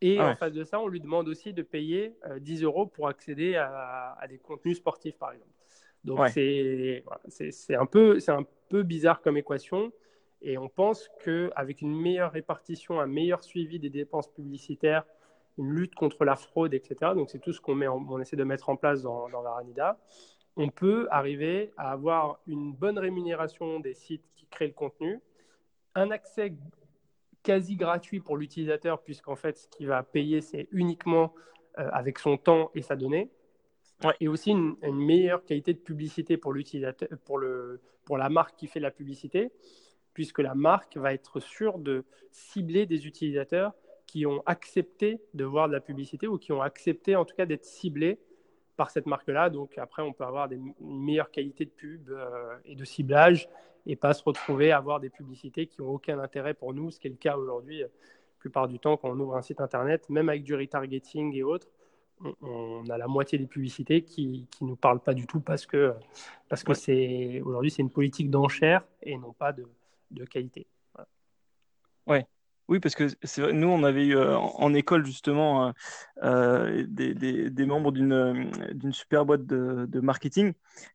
Et 0.00 0.18
ah 0.18 0.30
en 0.30 0.36
face 0.36 0.52
de 0.52 0.64
ça, 0.64 0.80
on 0.80 0.88
lui 0.88 1.00
demande 1.00 1.28
aussi 1.28 1.52
de 1.52 1.62
payer 1.62 2.14
10 2.38 2.62
euros 2.62 2.86
pour 2.86 3.08
accéder 3.08 3.56
à, 3.56 4.16
à, 4.18 4.26
des 4.28 4.38
contenus 4.38 4.78
sportifs, 4.78 5.18
par 5.18 5.32
exemple. 5.32 5.50
Donc 6.04 6.28
c'est 6.28 7.04
un, 7.74 7.86
peu, 7.86 8.18
un 8.28 8.44
peu 8.68 8.82
bizarre 8.82 9.20
comme 9.20 9.36
équation. 9.36 9.92
Et 10.42 10.56
on 10.56 10.70
pense 10.70 11.10
qu'avec 11.22 11.82
une 11.82 11.94
meilleure 11.94 12.32
répartition, 12.32 12.98
un 12.98 13.06
meilleur 13.06 13.44
suivi 13.44 13.78
des 13.78 13.90
dépenses 13.90 14.28
publicitaires, 14.28 15.04
une 15.58 15.70
lutte 15.72 15.94
contre 15.94 16.24
la 16.24 16.36
fraude, 16.36 16.72
etc., 16.72 17.12
donc 17.14 17.28
c'est 17.28 17.40
tout 17.40 17.52
ce 17.52 17.60
qu'on 17.60 17.78
on 17.82 18.20
essaie 18.20 18.36
de 18.36 18.44
mettre 18.44 18.70
en 18.70 18.76
place 18.76 19.02
dans, 19.02 19.28
dans 19.28 19.42
Varanida, 19.42 19.98
on 20.56 20.68
peut 20.68 21.08
arriver 21.10 21.72
à 21.76 21.92
avoir 21.92 22.40
une 22.46 22.72
bonne 22.72 22.98
rémunération 22.98 23.80
des 23.80 23.92
sites 23.92 24.24
qui 24.34 24.46
créent 24.46 24.68
le 24.68 24.72
contenu, 24.72 25.20
un 25.94 26.10
accès 26.10 26.54
quasi 27.42 27.76
gratuit 27.76 28.20
pour 28.20 28.36
l'utilisateur, 28.36 29.02
puisqu'en 29.02 29.36
fait, 29.36 29.58
ce 29.58 29.68
qu'il 29.68 29.86
va 29.86 30.02
payer, 30.02 30.40
c'est 30.40 30.68
uniquement 30.72 31.34
euh, 31.78 31.88
avec 31.92 32.18
son 32.18 32.36
temps 32.36 32.70
et 32.74 32.82
sa 32.82 32.96
donnée, 32.96 33.30
et 34.18 34.28
aussi 34.28 34.50
une, 34.50 34.76
meilleure 34.82 35.44
qualité 35.44 35.74
de 35.74 35.78
publicité 35.78 36.36
pour 36.36 36.52
l'utilisateur, 36.52 37.08
pour, 37.24 37.38
le, 37.38 37.80
pour 38.04 38.16
la 38.16 38.28
marque 38.28 38.56
qui 38.56 38.66
fait 38.66 38.80
la 38.80 38.90
publicité, 38.90 39.52
puisque 40.14 40.38
la 40.38 40.54
marque 40.54 40.96
va 40.96 41.12
être 41.12 41.40
sûre 41.40 41.78
de 41.78 42.04
cibler 42.30 42.86
des 42.86 43.06
utilisateurs 43.06 43.74
qui 44.06 44.26
ont 44.26 44.42
accepté 44.46 45.20
de 45.34 45.44
voir 45.44 45.68
de 45.68 45.72
la 45.72 45.80
publicité 45.80 46.26
ou 46.26 46.38
qui 46.38 46.52
ont 46.52 46.62
accepté 46.62 47.14
en 47.14 47.24
tout 47.24 47.36
cas 47.36 47.46
d'être 47.46 47.64
ciblés 47.64 48.18
par 48.76 48.90
cette 48.90 49.06
marque-là. 49.06 49.50
Donc 49.50 49.78
après, 49.78 50.02
on 50.02 50.12
peut 50.12 50.24
avoir 50.24 50.48
des, 50.48 50.56
une 50.56 51.04
meilleure 51.04 51.30
qualité 51.30 51.64
de 51.66 51.70
pub 51.70 52.10
euh, 52.10 52.56
et 52.64 52.74
de 52.74 52.84
ciblage 52.84 53.48
et 53.86 53.96
pas 53.96 54.12
se 54.14 54.22
retrouver 54.22 54.72
à 54.72 54.78
avoir 54.78 55.00
des 55.00 55.10
publicités 55.10 55.66
qui 55.66 55.80
n'ont 55.80 55.90
aucun 55.90 56.18
intérêt 56.18 56.54
pour 56.54 56.74
nous, 56.74 56.90
ce 56.90 56.98
qui 56.98 57.06
est 57.06 57.10
le 57.10 57.16
cas 57.16 57.36
aujourd'hui, 57.36 57.80
la 57.80 57.88
plupart 58.38 58.68
du 58.68 58.78
temps 58.78 58.96
quand 58.96 59.10
on 59.10 59.18
ouvre 59.20 59.36
un 59.36 59.42
site 59.42 59.60
internet, 59.60 60.08
même 60.08 60.28
avec 60.28 60.44
du 60.44 60.54
retargeting 60.54 61.34
et 61.34 61.42
autres 61.42 61.68
on 62.42 62.88
a 62.90 62.98
la 62.98 63.06
moitié 63.06 63.38
des 63.38 63.46
publicités 63.46 64.02
qui 64.02 64.46
ne 64.60 64.68
nous 64.68 64.76
parlent 64.76 65.00
pas 65.00 65.14
du 65.14 65.26
tout 65.26 65.40
parce 65.40 65.66
que, 65.66 65.94
parce 66.48 66.62
que 66.62 66.74
c'est 66.74 67.40
aujourd'hui 67.40 67.70
c'est 67.70 67.82
une 67.82 67.90
politique 67.90 68.30
d'enchère 68.30 68.84
et 69.02 69.16
non 69.16 69.32
pas 69.32 69.52
de, 69.52 69.66
de 70.10 70.24
qualité. 70.24 70.66
Ouais. 72.06 72.26
Oui, 72.70 72.78
parce 72.78 72.94
que 72.94 73.50
nous, 73.50 73.66
on 73.66 73.82
avait 73.82 74.06
eu 74.06 74.16
euh, 74.16 74.38
en, 74.38 74.72
école 74.74 75.04
justement 75.04 75.66
euh, 75.66 75.72
euh, 76.22 76.84
des, 76.86 77.66
membres 77.66 77.90
d'une 77.90 78.92
super 78.92 79.26
boîte 79.26 79.44
de, 79.44 80.00
marketing. 80.00 80.52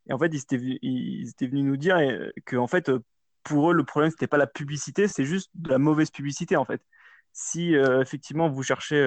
Et 0.07 0.13
en 0.13 0.17
fait, 0.17 0.33
ils 0.33 0.37
étaient, 0.37 1.47
venus 1.47 1.65
nous 1.65 1.75
dire 1.75 1.97
que 2.45 2.55
en 2.55 2.67
fait, 2.67 2.89
pour 3.43 3.71
eux, 3.71 3.73
le 3.73 3.83
problème, 3.83 4.09
c'était 4.09 4.25
pas 4.25 4.37
la 4.37 4.47
publicité, 4.47 5.09
c'est 5.09 5.25
juste 5.25 5.51
de 5.55 5.69
la 5.69 5.77
mauvaise 5.77 6.11
publicité 6.11 6.55
en 6.55 6.63
fait. 6.63 6.81
Si 7.33 7.73
effectivement 7.73 8.47
vous 8.49 8.63
cherchez, 8.63 9.03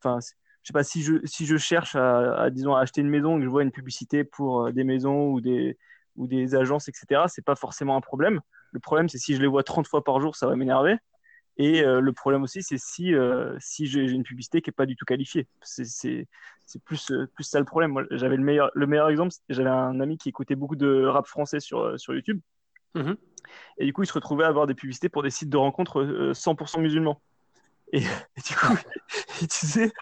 enfin, 0.00 0.20
je 0.62 0.68
sais 0.68 0.72
pas 0.72 0.84
si 0.84 1.02
je 1.02 1.14
si 1.24 1.46
je 1.46 1.56
cherche 1.56 1.96
à, 1.96 2.48
disons 2.50 2.76
à 2.76 2.80
acheter 2.82 3.00
une 3.00 3.10
maison 3.10 3.36
et 3.36 3.40
que 3.40 3.44
je 3.44 3.50
vois 3.50 3.64
une 3.64 3.72
publicité 3.72 4.22
pour 4.22 4.72
des 4.72 4.84
maisons 4.84 5.30
ou 5.30 5.40
des 5.40 5.76
ou 6.14 6.28
des 6.28 6.54
agences 6.54 6.88
etc 6.88 7.22
c'est 7.28 7.44
pas 7.44 7.56
forcément 7.56 7.96
un 7.96 8.00
problème 8.00 8.40
le 8.72 8.80
problème 8.80 9.08
c'est 9.08 9.18
si 9.18 9.34
je 9.36 9.40
les 9.40 9.46
vois 9.46 9.62
30 9.62 9.86
fois 9.86 10.04
par 10.04 10.20
jour 10.20 10.36
ça 10.36 10.46
va 10.46 10.56
m'énerver 10.56 10.98
et 11.58 11.82
euh, 11.82 12.00
le 12.00 12.12
problème 12.12 12.42
aussi 12.42 12.62
c'est 12.62 12.78
si 12.78 13.14
euh, 13.14 13.56
si 13.58 13.86
j'ai 13.86 14.02
une 14.02 14.22
publicité 14.22 14.62
qui 14.62 14.70
est 14.70 14.72
pas 14.72 14.86
du 14.86 14.96
tout 14.96 15.04
qualifiée 15.04 15.46
c'est 15.62 15.84
c'est 15.84 16.82
plus 16.84 17.12
plus 17.34 17.44
ça 17.44 17.58
le 17.58 17.64
problème 17.64 17.92
moi 17.92 18.04
j'avais 18.10 18.36
le 18.36 18.42
meilleur 18.42 18.70
le 18.74 18.86
meilleur 18.86 19.08
exemple 19.10 19.34
j'avais 19.48 19.70
un 19.70 20.00
ami 20.00 20.18
qui 20.18 20.28
écoutait 20.28 20.54
beaucoup 20.54 20.76
de 20.76 21.04
rap 21.04 21.26
français 21.26 21.60
sur 21.60 21.98
sur 21.98 22.14
YouTube 22.14 22.40
mm-hmm. 22.94 23.16
et 23.78 23.84
du 23.86 23.92
coup 23.92 24.02
il 24.02 24.06
se 24.06 24.12
retrouvait 24.12 24.44
à 24.44 24.48
avoir 24.48 24.66
des 24.66 24.74
publicités 24.74 25.08
pour 25.08 25.22
des 25.22 25.30
sites 25.30 25.50
de 25.50 25.56
rencontres 25.56 26.32
100% 26.32 26.80
musulmans 26.80 27.20
et, 27.92 28.00
du 28.00 28.54
coup, 28.54 28.74
il 29.40 29.46
disait, 29.46 29.92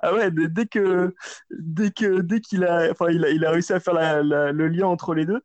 ah 0.00 0.14
ouais, 0.14 0.30
dès 0.30 0.66
que, 0.66 1.12
dès 1.50 1.90
que, 1.90 2.20
dès 2.20 2.40
qu'il 2.40 2.64
a, 2.64 2.88
enfin, 2.92 3.10
il 3.10 3.24
a, 3.24 3.30
il 3.30 3.44
a 3.44 3.50
réussi 3.50 3.72
à 3.72 3.80
faire 3.80 3.94
le 4.22 4.68
lien 4.68 4.86
entre 4.86 5.12
les 5.12 5.26
deux. 5.26 5.42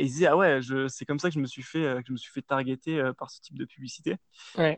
Et 0.00 0.04
il 0.04 0.06
disait, 0.06 0.28
ah 0.28 0.36
ouais, 0.36 0.60
c'est 0.88 1.04
comme 1.04 1.18
ça 1.18 1.28
que 1.28 1.34
je 1.34 1.40
me 1.40 1.46
suis 1.46 1.62
fait, 1.62 1.84
euh, 1.84 2.00
que 2.00 2.06
je 2.06 2.12
me 2.12 2.16
suis 2.16 2.32
fait 2.32 2.40
targeter 2.40 2.98
euh, 2.98 3.12
par 3.12 3.30
ce 3.30 3.38
type 3.42 3.58
de 3.58 3.66
publicité. 3.66 4.16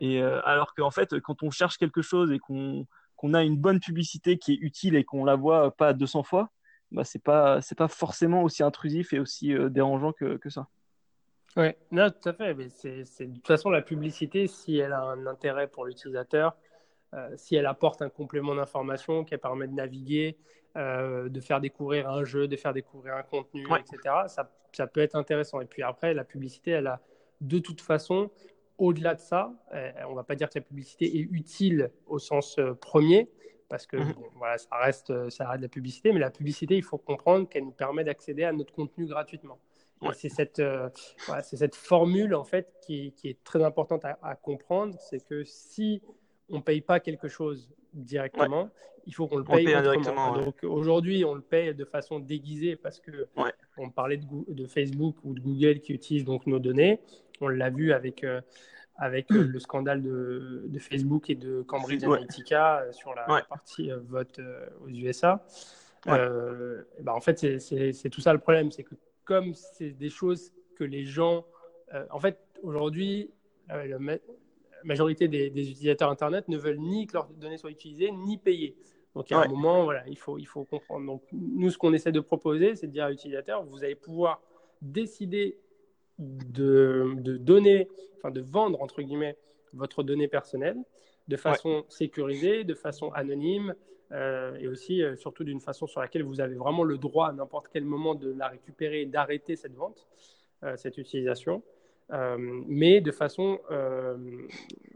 Et 0.01 0.21
euh, 0.21 0.41
alors 0.43 0.75
qu'en 0.75 0.91
fait, 0.91 1.17
quand 1.21 1.43
on 1.43 1.49
cherche 1.49 1.77
quelque 1.77 2.01
chose 2.01 2.29
et 2.31 2.39
qu'on 2.39 2.85
qu'on 3.15 3.33
a 3.33 3.41
une 3.41 3.55
bonne 3.55 3.79
publicité 3.79 4.37
qui 4.37 4.51
est 4.51 4.57
utile 4.59 4.97
et 4.97 5.05
qu'on 5.05 5.23
la 5.23 5.35
voit 5.35 5.73
pas 5.77 5.93
200 5.93 6.23
fois, 6.23 6.49
bah 6.91 7.05
c'est 7.05 7.23
pas, 7.23 7.61
c'est 7.61 7.77
pas 7.77 7.87
forcément 7.87 8.43
aussi 8.43 8.63
intrusif 8.63 9.13
et 9.13 9.19
aussi 9.19 9.55
dérangeant 9.69 10.11
que, 10.11 10.35
que 10.35 10.49
ça. 10.49 10.67
Oui, 11.55 11.67
non, 11.91 12.09
tout 12.09 12.27
à 12.27 12.33
fait. 12.33 12.53
Mais 12.53 12.67
c'est, 12.67 13.03
de 13.25 13.33
toute 13.33 13.47
façon, 13.47 13.69
la 13.69 13.81
publicité, 13.81 14.47
si 14.47 14.75
elle 14.75 14.91
a 14.91 15.03
un 15.03 15.25
intérêt 15.25 15.69
pour 15.69 15.85
l'utilisateur, 15.85 16.57
si 17.35 17.55
elle 17.55 17.65
apporte 17.65 18.01
un 18.01 18.09
complément 18.09 18.55
d'information 18.55 19.23
qui 19.23 19.37
permet 19.37 19.67
de 19.67 19.73
naviguer, 19.73 20.37
euh, 20.75 21.29
de 21.29 21.39
faire 21.39 21.61
découvrir 21.61 22.09
un 22.09 22.23
jeu, 22.23 22.47
de 22.47 22.55
faire 22.55 22.73
découvrir 22.73 23.15
un 23.15 23.21
contenu, 23.21 23.63
etc., 23.77 23.97
ça, 24.27 24.51
ça, 24.71 24.87
peut 24.87 25.01
être 25.01 25.15
intéressant. 25.15 25.61
Et 25.61 25.65
puis 25.65 25.83
après, 25.83 26.15
la 26.15 26.23
publicité, 26.23 26.71
elle 26.71 26.87
a 26.87 26.99
de 27.41 27.59
toute 27.59 27.81
façon, 27.81 28.31
au-delà 28.79 29.13
de 29.13 29.19
ça, 29.19 29.53
euh, 29.75 29.91
on 30.07 30.11
ne 30.11 30.15
va 30.15 30.23
pas 30.23 30.33
dire 30.33 30.49
que 30.49 30.57
la 30.57 30.63
publicité 30.65 31.05
est 31.05 31.27
utile 31.29 31.91
au 32.07 32.17
sens 32.17 32.59
premier, 32.81 33.29
parce 33.69 33.85
que 33.85 33.97
mhm. 33.97 34.15
voilà, 34.35 34.57
ça 34.57 34.75
reste, 34.77 35.29
ça 35.29 35.47
reste 35.47 35.59
de 35.59 35.65
la 35.65 35.69
publicité, 35.69 36.11
mais 36.11 36.19
la 36.19 36.31
publicité, 36.31 36.75
il 36.75 36.83
faut 36.83 36.97
comprendre 36.97 37.47
qu'elle 37.47 37.65
nous 37.65 37.71
permet 37.71 38.03
d'accéder 38.03 38.43
à 38.43 38.51
notre 38.51 38.73
contenu 38.73 39.05
gratuitement. 39.05 39.59
C'est 40.13 40.29
cette, 40.29 40.59
euh, 40.59 40.89
cette 41.43 41.75
formule 41.75 42.35
en 42.35 42.43
fait 42.43 42.73
qui, 42.81 43.13
qui 43.13 43.29
est 43.29 43.43
très 43.43 43.63
importante 43.63 44.03
à, 44.03 44.35
comprendre, 44.35 44.95
c'est 44.99 45.23
que 45.23 45.43
si 45.43 46.01
on 46.49 46.57
ne 46.57 46.61
paye 46.61 46.81
pas 46.81 46.99
quelque 46.99 47.27
chose 47.27 47.69
directement, 47.93 48.69
il 49.05 49.13
faut 49.13 49.27
qu'on 49.27 49.37
le 49.37 49.43
paye 49.43 49.65
directement. 49.65 50.37
Donc 50.37 50.63
aujourd'hui, 50.63 51.25
on 51.25 51.35
le 51.35 51.41
paye 51.41 51.73
de 51.73 51.85
façon 51.85 52.19
déguisée 52.19 52.75
parce 52.75 52.99
que 52.99 53.27
on 53.77 53.89
parlait 53.89 54.17
de, 54.17 54.25
de, 54.47 54.65
Facebook 54.67 55.15
ou 55.23 55.33
de 55.33 55.39
Google 55.39 55.79
qui 55.79 55.93
utilisent 55.93 56.25
donc 56.25 56.47
nos 56.47 56.59
données. 56.59 56.99
On 57.41 57.47
l'a 57.47 57.69
vu 57.69 57.91
avec 57.91 58.23
euh, 58.23 58.41
avec 58.95 59.31
euh, 59.31 59.43
le 59.43 59.59
scandale 59.59 60.01
de, 60.01 60.65
de, 60.67 60.79
Facebook 60.79 61.29
et 61.29 61.35
de 61.35 61.63
Cambridge 61.63 62.03
Analytica 62.03 62.85
sur 62.91 63.13
la, 63.15 63.41
partie 63.49 63.91
vote 64.07 64.39
aux 64.83 64.89
USA. 64.89 65.45
bah 66.05 67.13
en 67.13 67.21
fait, 67.21 67.59
c'est 67.59 68.09
tout 68.09 68.21
ça 68.21 68.33
le 68.33 68.39
problème, 68.39 68.71
c'est 68.71 68.83
que 68.83 68.95
comme 69.25 69.53
c'est 69.53 69.91
des 69.91 70.09
choses 70.09 70.51
que 70.77 70.83
les 70.83 71.05
gens. 71.05 71.45
Euh, 71.93 72.05
en 72.11 72.19
fait, 72.19 72.39
aujourd'hui, 72.61 73.31
euh, 73.71 73.97
majorité 74.83 75.27
des, 75.27 75.47
utilisateurs 75.47 76.09
Internet 76.09 76.47
ne 76.47 76.57
veulent 76.57 76.79
ni 76.79 77.07
que 77.07 77.13
leurs 77.13 77.27
données 77.27 77.57
soient 77.57 77.71
utilisées, 77.71 78.11
ni 78.11 78.37
payées. 78.37 78.75
Donc, 79.15 79.29
y 79.29 79.33
a 79.33 79.39
un 79.39 79.47
moment, 79.47 79.83
voilà, 79.83 80.03
il 80.07 80.17
faut, 80.17 80.37
il 80.39 80.45
faut 80.45 80.63
comprendre. 80.63 81.05
Donc, 81.05 81.21
nous, 81.31 81.69
ce 81.69 81.77
qu'on 81.77 81.93
essaie 81.93 82.11
de 82.11 82.19
proposer, 82.19 82.75
c'est 82.75 82.87
de 82.87 82.91
dire 82.91 83.05
à 83.05 83.09
l'utilisateur 83.09 83.63
vous 83.63 83.83
allez 83.83 83.95
pouvoir 83.95 84.41
décider 84.81 85.57
de, 86.17 87.13
de 87.17 87.37
donner, 87.37 87.87
enfin, 88.17 88.31
de 88.31 88.41
vendre, 88.41 88.81
entre 88.81 89.01
guillemets, 89.01 89.37
votre 89.73 90.03
donnée 90.03 90.27
personnelle 90.27 90.77
de 91.27 91.37
façon 91.37 91.85
sécurisée, 91.89 92.63
de 92.63 92.73
façon 92.73 93.11
anonyme, 93.11 93.75
euh, 94.11 94.55
et 94.57 94.67
aussi 94.67 95.01
euh, 95.01 95.15
surtout 95.15 95.43
d'une 95.43 95.61
façon 95.61 95.87
sur 95.87 96.01
laquelle 96.01 96.23
vous 96.23 96.41
avez 96.41 96.55
vraiment 96.55 96.83
le 96.83 96.97
droit 96.97 97.29
à 97.29 97.31
n'importe 97.31 97.67
quel 97.71 97.85
moment 97.85 98.13
de 98.15 98.31
la 98.31 98.47
récupérer 98.47 99.01
et 99.01 99.05
d'arrêter 99.05 99.55
cette 99.55 99.73
vente, 99.73 100.07
euh, 100.63 100.75
cette 100.77 100.97
utilisation, 100.97 101.63
mais 102.09 103.01
de 103.01 103.11
façon 103.11 103.59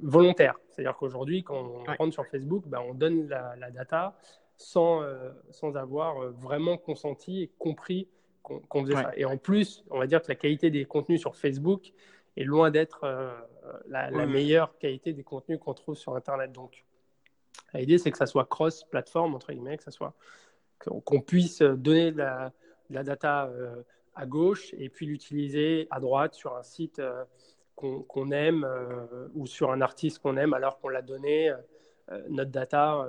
volontaire. 0.01 0.59
C'est-à-dire 0.69 0.95
qu'aujourd'hui, 0.95 1.43
quand 1.43 1.55
on 1.55 1.83
rentre 1.97 2.13
sur 2.13 2.25
Facebook, 2.27 2.63
ben, 2.67 2.79
on 2.87 2.93
donne 2.93 3.27
la, 3.27 3.71
data 3.71 4.17
sans, 4.57 5.01
sans 5.49 5.75
avoir 5.75 6.31
vraiment 6.33 6.77
consenti 6.77 7.43
et 7.43 7.51
compris 7.57 8.07
qu'on 8.43 8.85
faisait 8.85 8.95
ça. 8.95 9.11
Et 9.15 9.25
en 9.25 9.37
plus, 9.37 9.83
on 9.89 9.99
va 9.99 10.07
dire 10.07 10.21
que 10.21 10.27
la 10.29 10.35
qualité 10.35 10.69
des 10.69 10.85
contenus 10.85 11.19
sur 11.19 11.35
Facebook 11.35 11.91
est 12.35 12.43
loin 12.43 12.69
d'être 12.71 13.01
la, 13.87 14.11
la, 14.11 14.25
meilleure 14.25 14.77
qualité 14.77 15.13
des 15.13 15.23
contenus 15.23 15.59
qu'on 15.59 15.73
trouve 15.73 15.95
sur 15.95 16.15
Internet. 16.15 16.51
Donc, 16.51 16.85
L'idée, 17.73 17.97
c'est 17.97 18.11
que 18.11 18.17
ça 18.17 18.25
soit 18.25 18.45
cross-plateforme, 18.45 19.35
entre 19.35 19.51
guillemets, 19.51 19.77
que 19.77 19.83
ça 19.83 19.91
soit 19.91 20.13
qu'on 20.79 21.21
puisse 21.21 21.61
donner 21.61 22.11
de 22.11 22.17
la, 22.17 22.53
data 23.03 23.47
euh, 23.47 23.81
à 24.17 24.25
gauche 24.25 24.73
et 24.77 24.89
puis 24.89 25.05
l'utiliser 25.05 25.87
à 25.91 25.99
droite 25.99 26.33
sur 26.33 26.55
un 26.55 26.63
site 26.63 26.99
euh, 26.99 27.23
qu'on 27.75 28.31
aime 28.31 28.63
euh, 28.63 29.27
ou 29.35 29.45
sur 29.45 29.71
un 29.71 29.81
artiste 29.81 30.19
qu'on 30.19 30.35
aime 30.35 30.53
alors 30.53 30.79
qu'on 30.79 30.89
l'a 30.89 31.03
donné. 31.03 31.53
notre 32.29 32.51
data, 32.51 33.05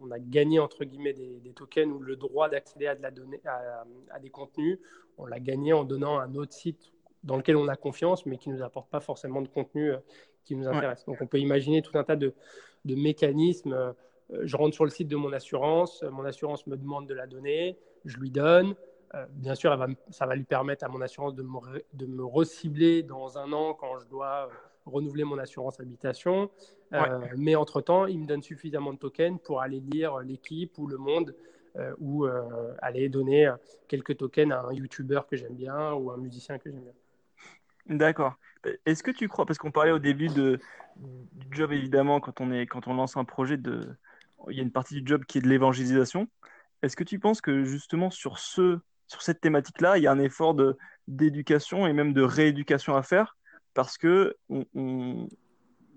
on, 0.00 0.10
a 0.10 0.18
gagné 0.18 0.58
entre 0.58 0.84
guillemets 0.84 1.12
des, 1.12 1.52
tokens 1.52 1.92
ou 1.92 1.98
le 1.98 2.16
droit 2.16 2.48
d'accéder 2.48 2.86
à, 2.86 2.94
de 2.94 3.02
la 3.02 3.10
donnée, 3.10 3.42
à, 3.44 4.18
des 4.20 4.30
contenus. 4.30 4.78
On 5.18 5.26
l'a 5.26 5.40
gagné 5.40 5.72
en 5.72 5.84
donnant 5.84 6.18
un 6.18 6.34
autre 6.34 6.54
site 6.54 6.92
dans 7.24 7.36
lequel 7.36 7.56
on 7.56 7.68
a 7.68 7.76
confiance, 7.76 8.24
mais 8.24 8.38
qui 8.38 8.48
ne 8.50 8.56
nous 8.56 8.62
apporte 8.62 8.88
pas 8.88 9.00
forcément 9.00 9.42
de 9.42 9.48
contenu 9.48 9.92
qui 10.44 10.56
nous 10.56 10.66
intéresse. 10.68 11.04
Donc 11.04 11.18
on 11.20 11.26
peut 11.26 11.40
imaginer 11.40 11.82
tout 11.82 11.98
un 11.98 12.04
tas 12.04 12.16
de, 12.16 12.32
de 12.86 12.94
mécanismes. 12.94 13.74
Euh, 13.74 13.92
je 14.42 14.56
rentre 14.56 14.74
sur 14.74 14.84
le 14.84 14.90
site 14.90 15.08
de 15.08 15.16
mon 15.16 15.32
assurance, 15.32 16.02
mon 16.10 16.24
assurance 16.24 16.66
me 16.66 16.76
demande 16.76 17.06
de 17.06 17.14
la 17.14 17.26
donner, 17.26 17.78
je 18.04 18.16
lui 18.18 18.30
donne. 18.30 18.74
Euh, 19.14 19.26
bien 19.30 19.54
sûr, 19.54 19.76
ça 20.10 20.26
va 20.26 20.34
lui 20.34 20.44
permettre 20.44 20.84
à 20.84 20.88
mon 20.88 21.00
assurance 21.00 21.34
de 21.34 21.42
me, 21.42 21.84
de 21.94 22.06
me 22.06 22.24
recibler 22.24 23.02
dans 23.02 23.38
un 23.38 23.52
an 23.52 23.74
quand 23.74 23.98
je 23.98 24.06
dois 24.06 24.48
euh, 24.48 24.54
renouveler 24.86 25.24
mon 25.24 25.38
assurance 25.38 25.80
habitation. 25.80 26.50
mais 27.36 27.54
entre-temps, 27.54 28.06
il 28.06 28.20
me 28.20 28.26
donne 28.26 28.42
suffisamment 28.42 28.92
de 28.92 28.98
tokens 28.98 29.38
pour 29.42 29.60
aller 29.60 29.80
lire 29.80 30.18
l'équipe 30.20 30.78
ou 30.78 30.86
le 30.86 30.96
monde 30.96 31.34
ou 31.98 32.26
aller 32.80 33.10
donner 33.10 33.52
quelques 33.86 34.16
tokens 34.16 34.50
à 34.52 34.62
un 34.62 34.72
YouTuber 34.72 35.20
que 35.28 35.36
j'aime 35.36 35.56
bien 35.56 35.92
ou 35.92 36.10
un 36.10 36.16
musicien 36.16 36.58
que 36.58 36.70
j'aime 36.70 36.80
bien. 36.80 36.92
D'accord. 37.88 38.36
Est-ce 38.86 39.02
que 39.02 39.10
tu 39.10 39.28
crois, 39.28 39.46
parce 39.46 39.58
qu'on 39.58 39.70
parlait 39.70 39.92
au 39.92 39.98
début 39.98 40.28
de, 40.28 40.58
du 40.96 41.46
job 41.50 41.72
évidemment 41.72 42.20
quand 42.20 42.40
on, 42.40 42.50
est, 42.50 42.66
quand 42.66 42.88
on 42.88 42.94
lance 42.94 43.16
un 43.16 43.24
projet, 43.24 43.56
de, 43.56 43.96
il 44.48 44.56
y 44.56 44.60
a 44.60 44.62
une 44.62 44.72
partie 44.72 45.00
du 45.00 45.06
job 45.06 45.24
qui 45.24 45.38
est 45.38 45.40
de 45.40 45.48
l'évangélisation. 45.48 46.28
Est-ce 46.82 46.96
que 46.96 47.04
tu 47.04 47.18
penses 47.18 47.40
que 47.40 47.64
justement 47.64 48.10
sur, 48.10 48.38
ce, 48.38 48.80
sur 49.06 49.22
cette 49.22 49.40
thématique-là, 49.40 49.98
il 49.98 50.02
y 50.02 50.06
a 50.06 50.12
un 50.12 50.18
effort 50.18 50.54
de, 50.54 50.76
d'éducation 51.08 51.86
et 51.86 51.92
même 51.92 52.12
de 52.12 52.22
rééducation 52.22 52.96
à 52.96 53.02
faire 53.02 53.36
Parce 53.74 53.98
que 53.98 54.36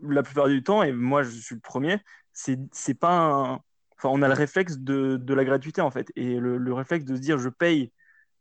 la 0.01 0.23
plupart 0.23 0.47
du 0.47 0.63
temps, 0.63 0.83
et 0.83 0.91
moi 0.91 1.23
je 1.23 1.31
suis 1.31 1.55
le 1.55 1.61
premier, 1.61 1.99
c'est, 2.33 2.59
c'est 2.71 2.93
pas. 2.93 3.59
Enfin, 3.97 4.09
on 4.09 4.21
a 4.21 4.27
le 4.27 4.33
réflexe 4.33 4.77
de, 4.77 5.17
de 5.17 5.33
la 5.33 5.43
gratuité 5.43 5.81
en 5.81 5.91
fait. 5.91 6.11
Et 6.15 6.35
le, 6.35 6.57
le 6.57 6.73
réflexe 6.73 7.05
de 7.05 7.15
se 7.15 7.21
dire 7.21 7.37
je 7.37 7.49
paye 7.49 7.91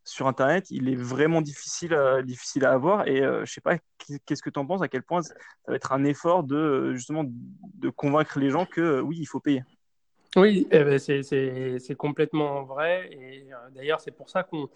sur 0.04 0.26
Internet, 0.26 0.66
il 0.70 0.88
est 0.88 0.96
vraiment 0.96 1.42
difficile 1.42 1.94
à, 1.94 2.22
difficile 2.22 2.64
à 2.64 2.72
avoir. 2.72 3.06
Et 3.08 3.22
euh, 3.22 3.44
je 3.44 3.52
sais 3.52 3.60
pas, 3.60 3.76
qu'est-ce 4.24 4.42
que 4.42 4.50
tu 4.50 4.58
en 4.58 4.66
penses? 4.66 4.82
À 4.82 4.88
quel 4.88 5.02
point 5.02 5.22
ça 5.22 5.34
va 5.66 5.74
être 5.74 5.92
un 5.92 6.04
effort 6.04 6.44
de 6.44 6.56
euh, 6.56 6.94
justement 6.94 7.24
de 7.26 7.90
convaincre 7.90 8.38
les 8.38 8.50
gens 8.50 8.66
que 8.66 8.80
euh, 8.80 9.00
oui, 9.02 9.16
il 9.20 9.26
faut 9.26 9.40
payer? 9.40 9.64
Oui, 10.36 10.66
eh 10.70 10.84
ben, 10.84 10.98
c'est 10.98 11.96
complètement 11.96 12.62
vrai. 12.64 13.10
Et 13.12 13.46
d'ailleurs, 13.74 14.00
c'est 14.00 14.10
pour 14.10 14.30
ça 14.30 14.42
qu'on 14.42 14.68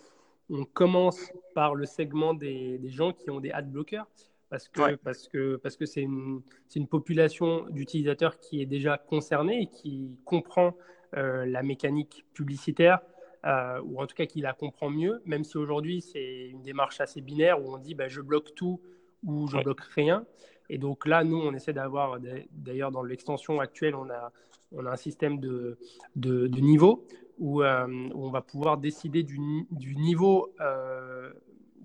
commence 0.72 1.32
par 1.54 1.74
le 1.74 1.86
segment 1.86 2.34
des, 2.34 2.78
des, 2.78 2.90
gens 2.90 3.12
qui 3.12 3.30
ont 3.30 3.40
des 3.40 3.50
ad 3.50 3.70
bloqueurs. 3.70 4.06
Parce 4.48 4.68
que 4.68 4.96
parce 4.96 5.28
que 5.28 5.56
parce 5.56 5.76
que 5.76 5.86
c'est 5.86 6.02
une, 6.02 6.42
une, 6.76 6.86
population 6.86 7.64
d'utilisateurs 7.70 8.38
qui 8.38 8.60
est 8.60 8.66
déjà 8.66 8.98
concernée 8.98 9.62
et 9.62 9.66
qui 9.66 10.18
comprend 10.24 10.76
la 11.14 11.62
mécanique 11.62 12.24
publicitaire, 12.32 13.00
euh, 13.44 13.80
ou 13.84 14.00
en 14.00 14.06
tout 14.06 14.14
cas 14.14 14.26
qui 14.26 14.40
la 14.40 14.52
comprend 14.52 14.88
mieux, 14.88 15.20
même 15.26 15.42
si 15.42 15.56
aujourd'hui 15.56 16.00
c'est 16.00 16.46
une 16.48 16.62
démarche 16.62 17.00
assez 17.00 17.20
binaire 17.20 17.60
où 17.60 17.74
on 17.74 17.78
dit 17.78 17.96
bah, 17.96 18.06
je 18.06 18.20
bloque 18.20 18.54
tout 18.54 18.80
ou 19.24 19.48
je 19.48 19.58
bloque 19.58 19.80
rien. 19.80 20.24
Et 20.68 20.78
donc 20.78 21.06
là, 21.06 21.24
nous, 21.24 21.38
on 21.38 21.52
essaie 21.52 21.72
d'avoir, 21.72 22.18
d'ailleurs 22.52 22.92
dans 22.92 23.02
l'extension 23.02 23.58
actuelle, 23.58 23.96
on 23.96 24.08
a, 24.10 24.32
on 24.74 24.86
a 24.86 24.90
un 24.90 24.96
système 24.96 25.38
de, 25.38 25.78
de, 26.16 26.46
niveau 26.60 27.06
où, 27.38 27.62
euh, 27.62 27.86
où, 28.14 28.26
on 28.26 28.30
va 28.30 28.42
pouvoir 28.42 28.78
décider 28.78 29.22
du, 29.22 29.38
du 29.70 29.96
niveau 29.96 30.52
euh, 30.60 31.32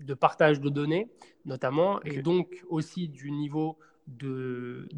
de 0.00 0.14
partage 0.14 0.60
de 0.60 0.68
données, 0.68 1.08
notamment, 1.44 2.02
et 2.02 2.22
donc 2.22 2.64
aussi 2.68 3.08
du 3.08 3.30
niveau 3.30 3.78
de, 4.06 4.88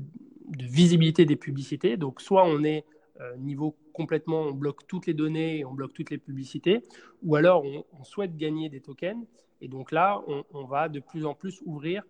de 0.49 0.65
visibilité 0.65 1.25
des 1.25 1.37
publicités. 1.37 1.97
Donc 1.97 2.21
soit 2.21 2.45
on 2.45 2.63
est 2.65 2.85
euh, 3.21 3.37
niveau 3.37 3.77
complètement, 3.93 4.43
on 4.43 4.53
bloque 4.53 4.87
toutes 4.87 5.07
les 5.07 5.15
données, 5.15 5.65
on 5.65 5.73
bloque 5.73 5.93
toutes 5.93 6.11
les 6.11 6.19
publicités, 6.19 6.85
ou 7.23 7.37
alors 7.37 7.65
on, 7.65 8.05
souhaite 8.05 8.37
gagner 8.37 8.69
des 8.69 8.81
tokens. 8.81 9.27
Et 9.61 9.69
donc 9.69 9.93
là, 9.93 10.23
on, 10.27 10.65
va 10.65 10.89
de 10.89 11.01
plus 11.01 11.27
en 11.27 11.35
plus 11.35 11.61
ouvrir 11.67 12.03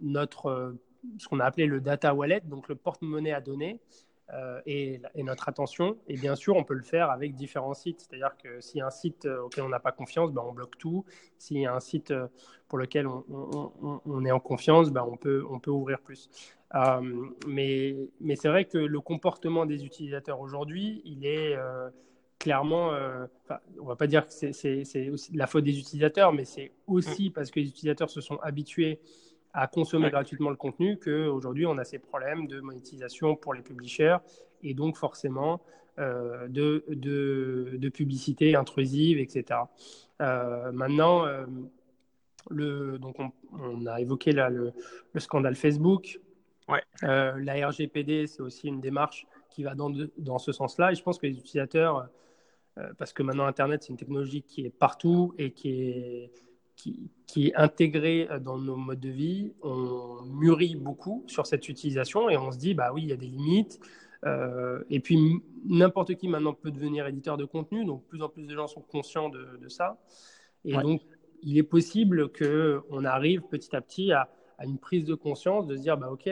notre, 0.00 0.74
ce 1.18 1.28
qu'on 1.28 1.40
a 1.40 1.44
appelé 1.44 1.66
le 1.66 1.80
data 1.80 2.14
wallet, 2.14 2.40
donc 2.44 2.68
le 2.68 2.74
porte-monnaie 2.74 3.32
à 3.32 3.40
données, 3.40 3.78
et, 4.66 5.00
notre 5.16 5.48
attention. 5.48 5.98
Et 6.08 6.16
bien 6.16 6.34
sûr, 6.34 6.56
on 6.56 6.64
peut 6.64 6.74
le 6.74 6.82
faire 6.82 7.10
avec 7.10 7.34
différents 7.34 7.74
sites. 7.74 8.00
C'est-à-dire 8.00 8.36
que 8.42 8.60
s'il 8.60 8.78
y 8.78 8.80
a 8.80 8.86
un 8.86 8.90
site 8.90 9.26
auquel 9.26 9.64
on 9.64 9.68
n'a 9.68 9.80
pas 9.80 9.92
confiance, 9.92 10.32
ben, 10.32 10.42
on 10.46 10.52
bloque 10.52 10.76
tout. 10.78 11.04
S'il 11.38 11.58
y 11.58 11.66
a 11.66 11.74
un 11.74 11.80
site 11.80 12.12
pour 12.68 12.78
lequel 12.78 13.06
on, 13.06 14.24
est 14.24 14.30
en 14.30 14.40
confiance, 14.40 14.90
ben, 14.90 15.06
on, 15.08 15.16
peut, 15.16 15.44
on 15.48 15.60
peut 15.60 15.70
ouvrir 15.70 16.00
plus. 16.00 16.28
Euh, 16.74 17.26
mais 17.46 18.10
mais 18.20 18.36
c'est 18.36 18.48
vrai 18.48 18.64
que 18.64 18.78
le 18.78 19.00
comportement 19.00 19.64
des 19.64 19.84
utilisateurs 19.84 20.40
aujourd'hui, 20.40 21.02
il 21.04 21.24
est 21.24 21.54
euh, 21.54 21.88
clairement, 22.38 22.92
euh, 22.92 23.26
on 23.80 23.86
va 23.86 23.96
pas 23.96 24.08
dire 24.08 24.26
que 24.26 24.32
c'est 24.32 24.82
la 25.32 25.46
faute 25.46 25.64
des 25.64 25.78
utilisateurs, 25.78 26.32
mais 26.32 26.44
c'est 26.44 26.72
aussi 26.86 27.30
parce 27.30 27.50
que 27.50 27.60
les 27.60 27.68
utilisateurs 27.68 28.10
se 28.10 28.20
sont 28.20 28.38
habitués 28.38 29.00
à 29.54 29.66
consommer 29.66 30.10
gratuitement 30.10 30.50
le 30.50 30.56
contenu 30.56 30.98
qu'aujourd'hui 30.98 31.64
on 31.64 31.78
a 31.78 31.84
ces 31.84 31.98
problèmes 31.98 32.46
de 32.46 32.60
monétisation 32.60 33.36
pour 33.36 33.54
les 33.54 33.62
publishers 33.62 34.18
et 34.62 34.74
donc 34.74 34.96
forcément 34.96 35.62
de, 35.96 36.84
de, 36.88 37.70
de, 37.76 37.88
publicité 37.88 38.56
intrusive, 38.56 39.18
etc. 39.18 39.60
maintenant, 40.18 41.24
le, 42.50 42.98
donc 42.98 43.16
on, 43.52 43.86
a 43.86 44.00
évoqué 44.00 44.32
là 44.32 44.50
le, 44.50 44.72
le 45.12 45.20
scandale 45.20 45.54
Facebook. 45.54 46.20
Ouais. 46.68 46.82
Euh, 47.02 47.34
la 47.38 47.68
RGPD, 47.68 48.26
c'est 48.26 48.40
aussi 48.40 48.68
une 48.68 48.80
démarche 48.80 49.26
qui 49.50 49.62
va 49.62 49.74
dans, 49.74 49.92
dans 50.18 50.38
ce 50.38 50.52
sens-là. 50.52 50.92
Et 50.92 50.94
je 50.94 51.02
pense 51.02 51.18
que 51.18 51.26
les 51.26 51.38
utilisateurs, 51.38 52.08
euh, 52.78 52.92
parce 52.98 53.12
que 53.12 53.22
maintenant 53.22 53.46
Internet, 53.46 53.82
c'est 53.82 53.90
une 53.90 53.96
technologie 53.96 54.42
qui 54.42 54.64
est 54.64 54.70
partout 54.70 55.34
et 55.38 55.52
qui 55.52 55.70
est, 55.70 56.32
qui, 56.76 57.10
qui, 57.26 57.48
est 57.48 57.54
intégrée 57.54 58.28
dans 58.40 58.58
nos 58.58 58.76
modes 58.76 59.00
de 59.00 59.08
vie, 59.08 59.52
on 59.62 60.22
mûrit 60.24 60.76
beaucoup 60.76 61.24
sur 61.26 61.46
cette 61.46 61.68
utilisation 61.68 62.28
et 62.28 62.36
on 62.36 62.52
se 62.52 62.58
dit, 62.58 62.74
bah 62.74 62.92
oui, 62.92 63.02
il 63.02 63.08
y 63.08 63.12
a 63.12 63.16
des 63.16 63.26
limites. 63.26 63.80
et 64.90 65.00
puis, 65.00 65.42
n'importe 65.64 66.14
qui 66.14 66.28
maintenant 66.28 66.54
peut 66.54 66.70
devenir 66.70 67.06
éditeur 67.06 67.36
de 67.36 67.44
contenu, 67.44 67.84
donc 67.84 68.04
plus 68.06 68.22
en 68.22 68.28
plus 68.28 68.46
de 68.46 68.54
gens 68.54 68.66
sont 68.66 68.80
conscients 68.80 69.28
de, 69.28 69.68
ça. 69.68 69.98
Et 70.64 70.72
donc, 70.72 71.02
il 71.42 71.58
est 71.58 71.62
possible 71.62 72.30
qu'on 72.32 73.04
arrive 73.04 73.42
petit 73.42 73.74
à 73.76 73.80
petit 73.80 74.12
à, 74.12 74.28
une 74.64 74.78
prise 74.78 75.04
de 75.04 75.14
conscience, 75.14 75.66
de 75.66 75.76
se 75.76 75.82
dire, 75.82 75.96
bah, 75.96 76.10
OK, 76.10 76.28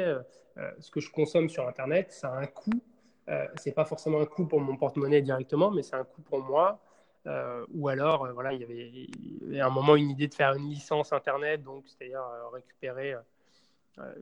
ce 0.78 0.90
que 0.90 1.00
je 1.00 1.10
consomme 1.10 1.48
sur 1.48 1.66
Internet, 1.68 2.12
ça 2.12 2.32
a 2.32 2.40
un 2.40 2.46
coût. 2.46 2.82
Euh, 3.28 3.46
c'est 3.56 3.72
pas 3.72 3.84
forcément 3.84 4.20
un 4.20 4.26
coût 4.26 4.46
pour 4.46 4.60
mon 4.60 4.76
porte-monnaie 4.76 5.22
directement, 5.22 5.70
mais 5.70 5.82
c'est 5.82 5.96
un 5.96 6.04
coût 6.04 6.22
pour 6.22 6.42
moi. 6.42 6.80
Euh, 7.26 7.64
ou 7.72 7.88
alors, 7.88 8.24
euh, 8.24 8.32
voilà, 8.32 8.52
il 8.52 8.60
y, 8.60 8.64
avait, 8.64 9.60
à 9.60 9.66
un 9.66 9.70
moment 9.70 9.94
une 9.94 10.10
idée 10.10 10.28
de 10.28 10.34
faire 10.34 10.54
une 10.54 10.68
licence 10.68 11.12
Internet, 11.12 11.62
donc 11.62 11.84
c'est-à-dire 11.86 12.22
récupérer 12.52 13.14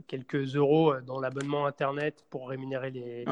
quelques 0.07 0.57
euros 0.57 0.95
dans 1.01 1.21
l'abonnement 1.21 1.65
Internet 1.65 2.25
pour 2.29 2.49
rémunérer 2.49 2.91
les, 2.91 3.25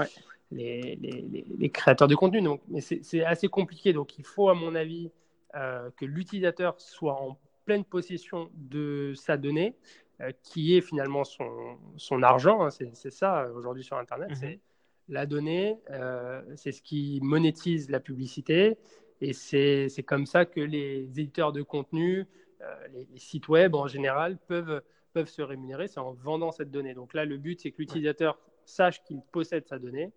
les, 0.53 0.97
les, 0.97 1.45
les, 1.59 1.71
créateurs 1.71 2.09
de 2.09 2.15
contenu. 2.15 2.41
Donc, 2.41 2.63
mais 2.69 2.81
c'est 2.81 3.25
assez 3.25 3.49
compliqué. 3.49 3.93
Donc, 3.93 4.19
il 4.19 4.25
faut, 4.25 4.49
à 4.49 4.55
mon 4.55 4.75
avis, 4.75 5.11
que 5.53 6.05
l'utilisateur 6.05 6.81
soit 6.81 7.21
en 7.21 7.37
pleine 7.65 7.85
possession 7.85 8.51
de 8.55 9.13
sa 9.17 9.37
donnée, 9.37 9.75
qui 10.45 10.77
est 10.77 10.81
finalement 10.81 11.25
son, 11.25 11.77
son 11.97 12.23
argent. 12.23 12.63
Hein. 12.63 12.71
c'est 12.71 13.11
ça 13.11 13.49
aujourd'hui 13.55 13.83
sur 13.83 13.99
Internet. 13.99 14.31
Mhm. 14.31 14.37
C'est 14.37 14.61
la 15.09 15.27
donnée, 15.27 15.79
euh, 15.91 16.43
c'est 16.57 16.73
ce 16.73 16.83
qui 16.83 17.21
monétise 17.23 17.91
la 17.91 18.01
publicité. 18.01 18.79
Et 19.21 19.33
c'est 19.33 20.05
comme 20.07 20.27
ça 20.27 20.45
que 20.45 20.61
les 20.61 21.05
éditeurs 21.05 21.53
de 21.53 21.63
contenu, 21.63 22.27
euh, 22.61 22.89
les, 22.93 23.19
sites 23.19 23.49
web 23.49 23.75
en 23.75 23.87
général, 23.87 24.39
peuvent, 24.47 24.83
peuvent 25.13 25.29
se 25.29 25.43
rémunérer. 25.43 25.89
C'est 25.89 26.01
en 26.01 26.13
vendant 26.13 26.53
cette 26.53 26.71
donnée. 26.71 26.95
Donc 26.95 27.15
là, 27.15 27.25
le 27.25 27.37
but, 27.37 27.61
c'est 27.61 27.71
que 27.71 27.79
l'utilisateur 27.79 28.39
sache 28.65 29.03
qu'il 29.05 29.21
possède 29.33 29.67
sa 29.67 29.79
donnée, 29.79 30.13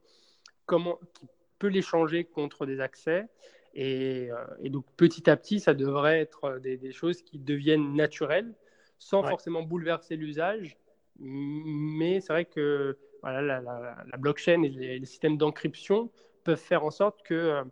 comment, 0.65 0.99
qu'il 1.13 1.29
peut 1.57 1.67
l'échanger 1.67 2.25
contre 2.25 2.65
des 2.65 2.79
accès. 2.79 3.27
Et, 3.73 4.29
euh, 4.31 4.69
donc 4.69 4.85
petit 4.97 5.29
à 5.29 5.37
petit, 5.37 5.59
ça 5.59 5.73
devrait 5.73 6.19
être 6.19 6.59
des, 6.59 6.91
choses 6.91 7.21
qui 7.21 7.39
deviennent 7.39 7.95
naturelles, 7.95 8.53
sans 8.99 9.23
forcément 9.23 9.63
bouleverser 9.63 10.15
l'usage. 10.15 10.77
Mais 11.19 12.19
c'est 12.19 12.33
vrai 12.33 12.45
que 12.45 12.97
voilà, 13.21 13.61
la, 13.61 14.17
blockchain 14.17 14.63
et 14.63 14.69
les, 14.69 15.05
systèmes 15.05 15.37
d'encryption 15.37 16.11
peuvent 16.43 16.59
faire 16.59 16.83
en 16.83 16.91
sorte 16.91 17.21
que 17.23 17.33
euh, 17.33 17.63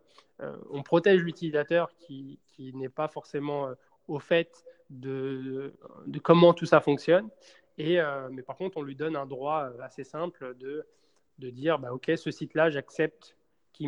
on 0.70 0.84
protège 0.84 1.22
l'utilisateur 1.22 1.92
qui, 1.98 2.40
qui 2.48 2.74
n'est 2.74 2.90
pas 2.90 3.08
forcément 3.08 3.68
euh, 3.68 3.74
au 4.08 4.20
fait 4.20 4.66
de, 4.90 5.74
de, 6.08 6.20
comment 6.20 6.54
tout 6.54 6.66
ça 6.66 6.82
fonctionne. 6.82 7.30
Et, 7.78 8.00
mais 8.32 8.42
par 8.42 8.58
contre, 8.58 8.76
on 8.76 8.82
lui 8.82 8.96
donne 8.96 9.16
un 9.16 9.26
droit 9.26 9.72
assez 9.82 10.04
simple 10.04 10.54
de, 10.58 10.86
de 11.38 11.50
dire 11.50 11.80
bah, 11.80 11.94
Ok, 11.94 12.12
ce 12.18 12.30
site-là, 12.30 12.70
j'accepte 12.70 13.38
qu'il 13.72 13.88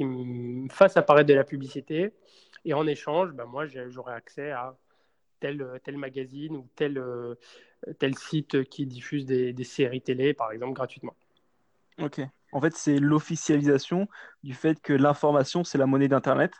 me 0.00 0.68
fasse 0.68 0.96
apparaître 0.96 1.28
de 1.28 1.34
la 1.34 1.44
publicité. 1.44 2.12
Et 2.64 2.74
en 2.74 2.88
échange, 2.88 3.30
bah, 3.30 3.44
moi, 3.44 3.66
j'aurai 3.66 4.14
accès 4.14 4.50
à 4.50 4.76
tel, 5.38 5.64
tel 5.84 5.96
magazine 5.96 6.56
ou 6.56 6.66
tel, 6.74 7.00
tel 8.00 8.16
site 8.16 8.64
qui 8.64 8.84
diffuse 8.84 9.26
des, 9.26 9.64
séries 9.64 10.02
télé, 10.02 10.34
par 10.34 10.50
exemple, 10.50 10.72
gratuitement. 10.72 11.14
Ok. 12.00 12.20
En 12.54 12.60
fait, 12.60 12.74
c'est 12.76 12.98
l'officialisation 12.98 14.08
du 14.44 14.54
fait 14.54 14.80
que 14.80 14.92
l'information, 14.92 15.64
c'est 15.64 15.76
la 15.76 15.86
monnaie 15.86 16.06
d'Internet. 16.06 16.52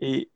Et 0.00 0.30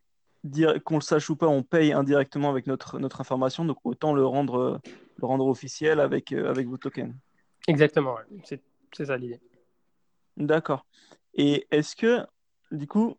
dire 0.44 0.82
qu'on 0.84 0.96
le 0.96 1.00
sache 1.00 1.30
ou 1.30 1.34
pas, 1.34 1.48
on 1.48 1.62
paye 1.62 1.92
indirectement 1.92 2.50
avec 2.50 2.66
notre, 2.66 2.98
notre 2.98 3.22
information, 3.22 3.64
donc 3.64 3.78
autant 3.84 4.12
le 4.12 4.24
rendre, 4.24 4.80
le 5.16 5.26
rendre 5.26 5.46
officiel 5.46 5.98
avec, 5.98 6.30
euh, 6.30 6.50
avec 6.50 6.68
vos 6.68 6.76
tokens. 6.76 7.14
Exactement, 7.66 8.16
c'est 8.44 8.60
ça 8.92 9.16
l'idée. 9.16 9.40
D'accord. 10.36 10.86
Et 11.34 11.66
est-ce 11.70 11.96
que, 11.96 12.24
du 12.70 12.86
coup, 12.86 13.16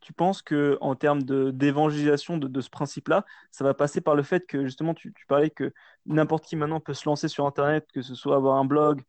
tu 0.00 0.12
penses 0.12 0.42
que 0.42 0.76
en 0.80 0.96
termes 0.96 1.22
d'évangélisation 1.52 2.36
de, 2.36 2.48
de, 2.48 2.60
ce 2.60 2.68
principe-là, 2.68 3.24
ça 3.52 3.62
va 3.62 3.74
passer 3.74 4.00
par 4.00 4.16
le 4.16 4.24
fait 4.24 4.44
que 4.46 4.64
justement, 4.64 4.92
tu, 4.94 5.14
parlais 5.28 5.50
que 5.50 5.72
n'importe 6.04 6.44
qui 6.44 6.56
maintenant 6.56 6.80
peut 6.80 6.94
se 6.94 7.08
lancer 7.08 7.28
sur 7.28 7.46
Internet, 7.46 7.86
que 7.92 8.02
ce 8.02 8.16
soit 8.16 8.34
avoir 8.34 8.56
un 8.56 8.64
blog, 8.64 9.02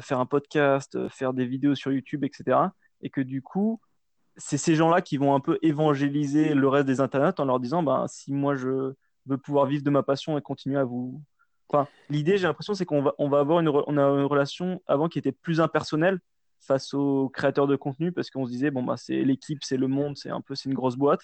faire 0.00 0.18
un 0.20 0.26
podcast, 0.26 0.96
euh, 0.96 1.08
faire 1.08 1.32
des 1.32 1.46
vidéos 1.46 1.74
sur 1.74 1.92
YouTube, 1.92 2.24
etc. 2.24 2.58
Et 3.02 3.10
que 3.10 3.20
du 3.20 3.42
coup, 3.42 3.80
c'est 4.36 4.58
ces 4.58 4.74
gens-là 4.74 5.02
qui 5.02 5.16
vont 5.16 5.34
un 5.34 5.40
peu 5.40 5.58
évangéliser 5.62 6.54
le 6.54 6.68
reste 6.68 6.86
des 6.86 7.00
Internets 7.00 7.40
en 7.40 7.44
leur 7.44 7.60
disant, 7.60 7.82
ben, 7.82 8.06
si 8.08 8.32
moi 8.32 8.54
je 8.56 8.94
veux 9.26 9.38
pouvoir 9.38 9.66
vivre 9.66 9.84
de 9.84 9.90
ma 9.90 10.02
passion 10.02 10.38
et 10.38 10.42
continuer 10.42 10.78
à 10.78 10.84
vous... 10.84 11.20
Enfin, 11.68 11.86
l'idée, 12.08 12.36
j'ai 12.36 12.46
l'impression, 12.46 12.74
c'est 12.74 12.84
qu'on 12.84 13.02
va, 13.02 13.14
on 13.18 13.28
va 13.28 13.38
avoir 13.38 13.60
une, 13.60 13.68
on 13.68 13.96
a 13.96 14.02
une 14.02 14.24
relation 14.24 14.82
avant 14.86 15.08
qui 15.08 15.18
était 15.18 15.32
plus 15.32 15.60
impersonnelle 15.60 16.18
face 16.60 16.94
aux 16.94 17.28
créateurs 17.28 17.66
de 17.66 17.76
contenu 17.76 18.12
parce 18.12 18.30
qu'on 18.30 18.44
se 18.44 18.50
disait 18.50 18.70
bon 18.70 18.82
bah 18.82 18.96
c'est 18.96 19.22
l'équipe, 19.22 19.62
c'est 19.62 19.76
le 19.76 19.88
monde, 19.88 20.16
c'est 20.16 20.30
un 20.30 20.40
peu 20.40 20.54
c'est 20.54 20.68
une 20.68 20.74
grosse 20.74 20.96
boîte. 20.96 21.22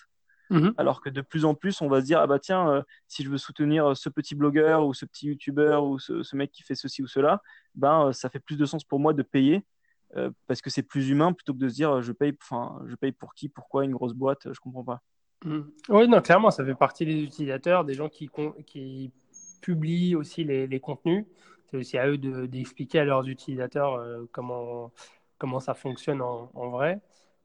Mhm. 0.50 0.74
Alors 0.76 1.00
que 1.00 1.10
de 1.10 1.20
plus 1.20 1.44
en 1.44 1.54
plus, 1.54 1.80
on 1.80 1.88
va 1.88 2.00
se 2.00 2.06
dire 2.06 2.20
ah 2.20 2.26
bah 2.26 2.38
tiens, 2.38 2.68
euh, 2.70 2.82
si 3.08 3.24
je 3.24 3.30
veux 3.30 3.38
soutenir 3.38 3.96
ce 3.96 4.08
petit 4.08 4.34
blogueur 4.34 4.86
ou 4.86 4.94
ce 4.94 5.04
petit 5.04 5.26
youtubeur 5.26 5.84
ou 5.84 5.98
ce, 5.98 6.36
mec 6.36 6.52
qui 6.52 6.62
fait 6.62 6.74
ceci 6.74 7.02
ou 7.02 7.06
cela, 7.06 7.42
ben 7.74 8.08
euh, 8.08 8.12
ça 8.12 8.28
fait 8.28 8.38
plus 8.38 8.56
de 8.56 8.64
sens 8.64 8.84
pour 8.84 9.00
moi 9.00 9.12
de 9.12 9.22
payer 9.22 9.64
euh, 10.16 10.30
parce 10.46 10.60
que 10.60 10.70
c'est 10.70 10.82
plus 10.82 11.08
humain 11.08 11.32
plutôt 11.32 11.52
que 11.52 11.58
de 11.58 11.68
se 11.68 11.74
dire 11.74 12.00
je 12.02 12.12
paye, 12.12 12.36
enfin 12.40 12.80
je 12.86 12.94
paye 12.94 13.12
pour 13.12 13.34
qui, 13.34 13.48
pourquoi 13.48 13.84
une 13.84 13.92
grosse 13.92 14.14
boîte, 14.14 14.52
je 14.52 14.60
comprends 14.60 14.84
pas. 14.84 15.02
Mhm. 15.44 15.70
Oui 15.88 16.08
non 16.08 16.20
clairement 16.20 16.50
ça 16.50 16.64
fait 16.64 16.74
partie 16.74 17.04
des 17.04 17.22
utilisateurs, 17.22 17.84
des 17.84 17.94
gens 17.94 18.08
qui 18.08 18.30
qui 18.66 19.12
publient 19.60 20.14
aussi 20.14 20.44
les, 20.44 20.66
les 20.66 20.80
contenus. 20.80 21.26
C'est 21.68 21.76
aussi 21.76 21.98
à 21.98 22.06
eux 22.06 22.16
d'expliquer 22.16 23.00
à 23.00 23.04
leurs 23.04 23.26
utilisateurs 23.26 24.00
comment 24.30 24.92
comment 25.38 25.60
ça 25.60 25.74
fonctionne 25.74 26.22
en, 26.22 26.68
vrai. 26.70 27.00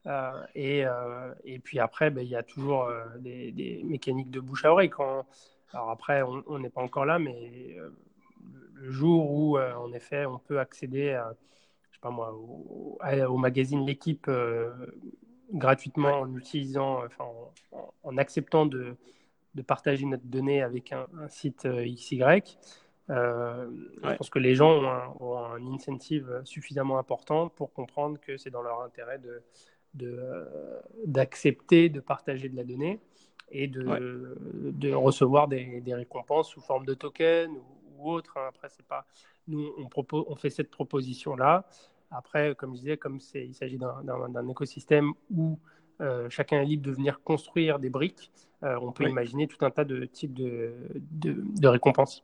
Euh, 0.06 0.42
et, 0.54 0.84
euh, 0.84 1.32
et, 1.44 1.58
puis 1.58 1.78
après, 1.78 2.10
ben, 2.10 2.22
il 2.22 2.28
y 2.28 2.36
a 2.36 2.42
toujours 2.42 2.84
euh, 2.84 3.04
des, 3.18 3.82
mécaniques 3.84 4.30
de 4.30 4.40
bouche 4.40 4.64
à 4.64 4.72
oreille. 4.72 4.90
Quand... 4.90 5.26
Alors 5.72 5.90
après, 5.90 6.22
on 6.22 6.58
n'est 6.58 6.70
pas 6.70 6.82
encore 6.82 7.06
là, 7.06 7.18
mais 7.18 7.76
le 8.74 8.90
jour 8.90 9.30
où, 9.30 9.58
en 9.58 9.92
effet, 9.92 10.26
on 10.26 10.38
peut 10.38 10.60
accéder 10.60 11.12
à, 11.12 11.34
je 11.90 11.96
sais 11.96 12.00
pas 12.02 12.10
moi, 12.10 12.34
au, 12.34 13.36
magazine 13.38 13.86
L'équipe 13.86 14.30
gratuitement 15.50 16.20
en 16.20 16.36
utilisant, 16.36 17.02
enfin, 17.06 17.24
en, 18.02 18.18
acceptant 18.18 18.66
de, 18.66 18.96
de, 19.54 19.62
partager 19.62 20.04
notre 20.04 20.26
donnée 20.26 20.62
avec 20.62 20.92
un, 20.92 21.06
un 21.18 21.28
site 21.28 21.66
XY, 21.66 22.22
euh, 23.10 23.68
je 24.02 24.14
pense 24.14 24.30
que 24.30 24.38
les 24.38 24.54
gens 24.54 24.70
ont 25.20 25.38
un, 25.38 25.66
incentive 25.72 26.40
suffisamment 26.44 26.98
important 26.98 27.48
pour 27.48 27.72
comprendre 27.72 28.18
que 28.20 28.36
c'est 28.36 28.50
dans 28.50 28.62
leur 28.62 28.82
intérêt 28.82 29.18
de, 29.18 29.42
d'accepter 29.94 31.88
de, 31.88 32.00
partager 32.00 32.48
de 32.48 32.56
la 32.56 32.64
donnée 32.64 33.00
et 33.50 33.66
de, 33.66 34.36
de 34.72 34.92
recevoir 34.92 35.48
des, 35.48 35.80
des, 35.80 35.94
récompenses 35.94 36.50
sous 36.50 36.60
forme 36.60 36.86
de 36.86 36.94
tokens 36.94 37.50
ou, 37.98 38.10
autre. 38.10 38.36
Hein. 38.36 38.46
Après, 38.48 38.68
c'est 38.70 38.86
pas 38.86 39.06
nous 39.48 39.72
on, 39.78 39.86
propose, 39.86 40.24
on 40.28 40.36
fait 40.36 40.50
cette 40.50 40.70
proposition 40.70 41.36
là. 41.36 41.66
Après, 42.10 42.54
comme 42.54 42.74
je 42.74 42.80
disais, 42.80 42.96
comme 42.96 43.18
il 43.34 43.54
s'agit 43.54 43.78
d'un 43.78 44.48
écosystème 44.48 45.12
où 45.30 45.58
euh, 46.00 46.28
chacun 46.28 46.60
est 46.60 46.66
libre 46.66 46.84
de 46.84 46.92
venir 46.92 47.22
construire 47.22 47.78
des 47.78 47.88
briques, 47.88 48.30
euh, 48.64 48.78
on 48.82 48.92
peut 48.92 49.08
imaginer 49.08 49.46
tout 49.46 49.64
un 49.64 49.70
tas 49.70 49.84
de 49.84 50.04
types 50.04 50.34
de, 50.34 50.74
de 50.94 51.68
récompenses. 51.68 52.22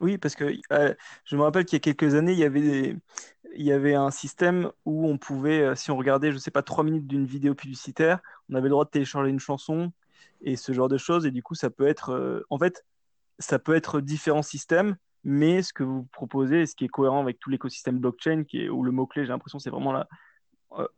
Oui, 0.00 0.18
parce 0.18 0.34
que 0.34 0.58
euh, 0.72 0.94
je 1.24 1.36
me 1.36 1.42
rappelle 1.42 1.64
qu'il 1.64 1.76
y 1.76 1.80
a 1.80 1.92
quelques 1.92 2.14
années, 2.14 2.32
il 2.32 2.38
y 2.38 2.44
avait 2.44 2.96
il 3.56 3.64
y 3.64 3.72
avait 3.72 3.94
un 3.94 4.10
système 4.10 4.70
où 4.84 5.08
on 5.08 5.18
pouvait, 5.18 5.60
euh, 5.60 5.74
si 5.74 5.90
on 5.90 5.96
regardait, 5.96 6.30
je 6.30 6.36
ne 6.36 6.40
sais 6.40 6.50
pas, 6.50 6.62
trois 6.62 6.84
minutes 6.84 7.06
d'une 7.06 7.26
vidéo 7.26 7.54
publicitaire, 7.54 8.20
on 8.50 8.54
avait 8.54 8.64
le 8.64 8.70
droit 8.70 8.84
de 8.84 8.90
télécharger 8.90 9.30
une 9.30 9.40
chanson 9.40 9.92
et 10.42 10.56
ce 10.56 10.72
genre 10.72 10.88
de 10.88 10.98
choses. 10.98 11.26
Et 11.26 11.30
du 11.30 11.42
coup, 11.42 11.54
ça 11.54 11.70
peut 11.70 11.86
être, 11.86 12.10
euh, 12.10 12.44
en 12.50 12.58
fait, 12.58 12.84
ça 13.38 13.58
peut 13.58 13.74
être 13.74 14.00
différents 14.00 14.42
systèmes, 14.42 14.96
mais 15.24 15.62
ce 15.62 15.72
que 15.72 15.82
vous 15.82 16.04
proposez, 16.12 16.66
ce 16.66 16.74
qui 16.74 16.84
est 16.84 16.88
cohérent 16.88 17.20
avec 17.20 17.38
tout 17.38 17.50
l'écosystème 17.50 17.98
blockchain, 17.98 18.44
qui 18.44 18.62
est, 18.62 18.68
où 18.68 18.82
le 18.82 18.92
mot-clé, 18.92 19.24
j'ai 19.24 19.32
l'impression, 19.32 19.58
c'est 19.58 19.70
vraiment 19.70 19.92
là, 19.92 20.08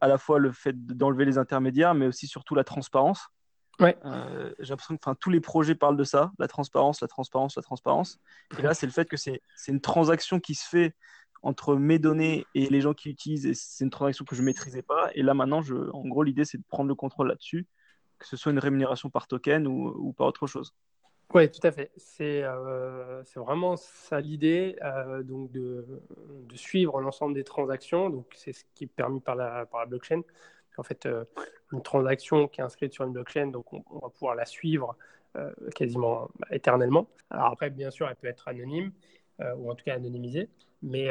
à 0.01 0.09
la 0.09 0.18
fois 0.18 0.38
le 0.38 0.53
fait 0.53 0.75
d'enlever 0.87 1.25
les 1.25 1.38
intermédiaires, 1.38 1.94
mais 1.94 2.07
aussi 2.07 2.27
surtout 2.27 2.55
la 2.55 2.64
transparence. 2.64 3.29
Ouais. 3.81 3.97
Euh, 4.05 4.53
j'ai 4.59 4.71
l'impression 4.71 4.97
que 4.97 5.11
tous 5.14 5.31
les 5.31 5.40
projets 5.40 5.77
parlent 5.77 5.97
de 5.97 6.05
ça, 6.05 6.33
la 6.38 6.49
transparence, 6.49 7.01
la 7.01 7.09
transparence, 7.09 7.57
la 7.57 7.62
transparence. 7.62 8.18
Et 8.59 8.62
là, 8.62 8.75
c'est 8.75 8.87
le 8.87 8.92
fait 8.92 9.09
que 9.09 9.16
c'est 9.16 9.40
une 9.68 9.81
transaction 9.81 10.40
qui 10.40 10.55
se 10.55 10.68
fait 10.68 10.97
entre 11.42 11.77
mes 11.77 11.98
données 11.98 12.46
et 12.55 12.68
les 12.68 12.81
gens 12.81 12.94
qui 12.94 13.11
utilisent, 13.11 13.53
c'est 13.55 13.85
une 13.85 13.90
transaction 13.90 14.24
que 14.24 14.35
je 14.35 14.40
ne 14.40 14.46
maîtrisais 14.46 14.83
pas. 14.83 15.11
Et 15.14 15.22
là, 15.22 15.35
maintenant, 15.35 15.61
en 15.92 16.09
gros, 16.09 16.22
l'idée, 16.22 16.44
c'est 16.44 16.59
de 16.59 16.64
prendre 16.68 16.88
le 16.88 16.94
contrôle 16.94 17.29
là-dessus, 17.29 17.66
que 18.18 18.27
ce 18.27 18.37
soit 18.37 18.53
une 18.53 18.59
rémunération 18.59 19.11
par 19.11 19.29
token 19.29 19.66
ou, 19.66 19.94
ou 19.96 20.12
par 20.12 20.27
autre 20.27 20.46
chose. 20.46 20.74
Oui, 21.35 21.51
tout 21.51 21.66
à 21.66 21.70
fait. 21.70 21.90
C'est 21.96 22.42
euh, 22.42 23.22
vraiment 23.37 23.77
ça 23.77 24.18
l'idée, 24.18 24.77
euh, 24.83 25.22
de, 25.22 25.85
suivre 26.55 27.01
l'ensemble 27.03 27.35
des 27.35 27.44
transactions. 27.44 28.24
C'est 28.35 28.55
ce 28.55 28.64
qui 28.74 28.85
est 28.85 28.87
permis 28.87 29.20
par 29.20 29.37
la, 29.37 29.66
blockchain. 29.87 30.22
En 30.79 30.83
fait, 30.83 31.05
euh, 31.05 31.24
une 31.72 31.83
transaction 31.83 32.48
qui 32.48 32.61
est 32.61 32.64
inscrite 32.64 32.94
sur 32.94 33.05
une 33.05 33.12
blockchain, 33.12 33.48
donc 33.48 33.72
on, 33.72 33.83
va 33.98 34.09
pouvoir 34.09 34.35
la 34.35 34.46
suivre 34.46 34.96
quasiment 35.74 36.29
bah, 36.38 36.48
éternellement. 36.51 37.07
Après, 37.31 37.68
bien 37.70 37.90
sûr, 37.90 38.09
elle 38.09 38.16
peut 38.16 38.27
être 38.27 38.48
anonyme, 38.48 38.92
ou 39.57 39.70
en 39.70 39.74
tout 39.74 39.85
cas 39.85 39.94
anonymisée. 39.94 40.48
Mais 40.83 41.09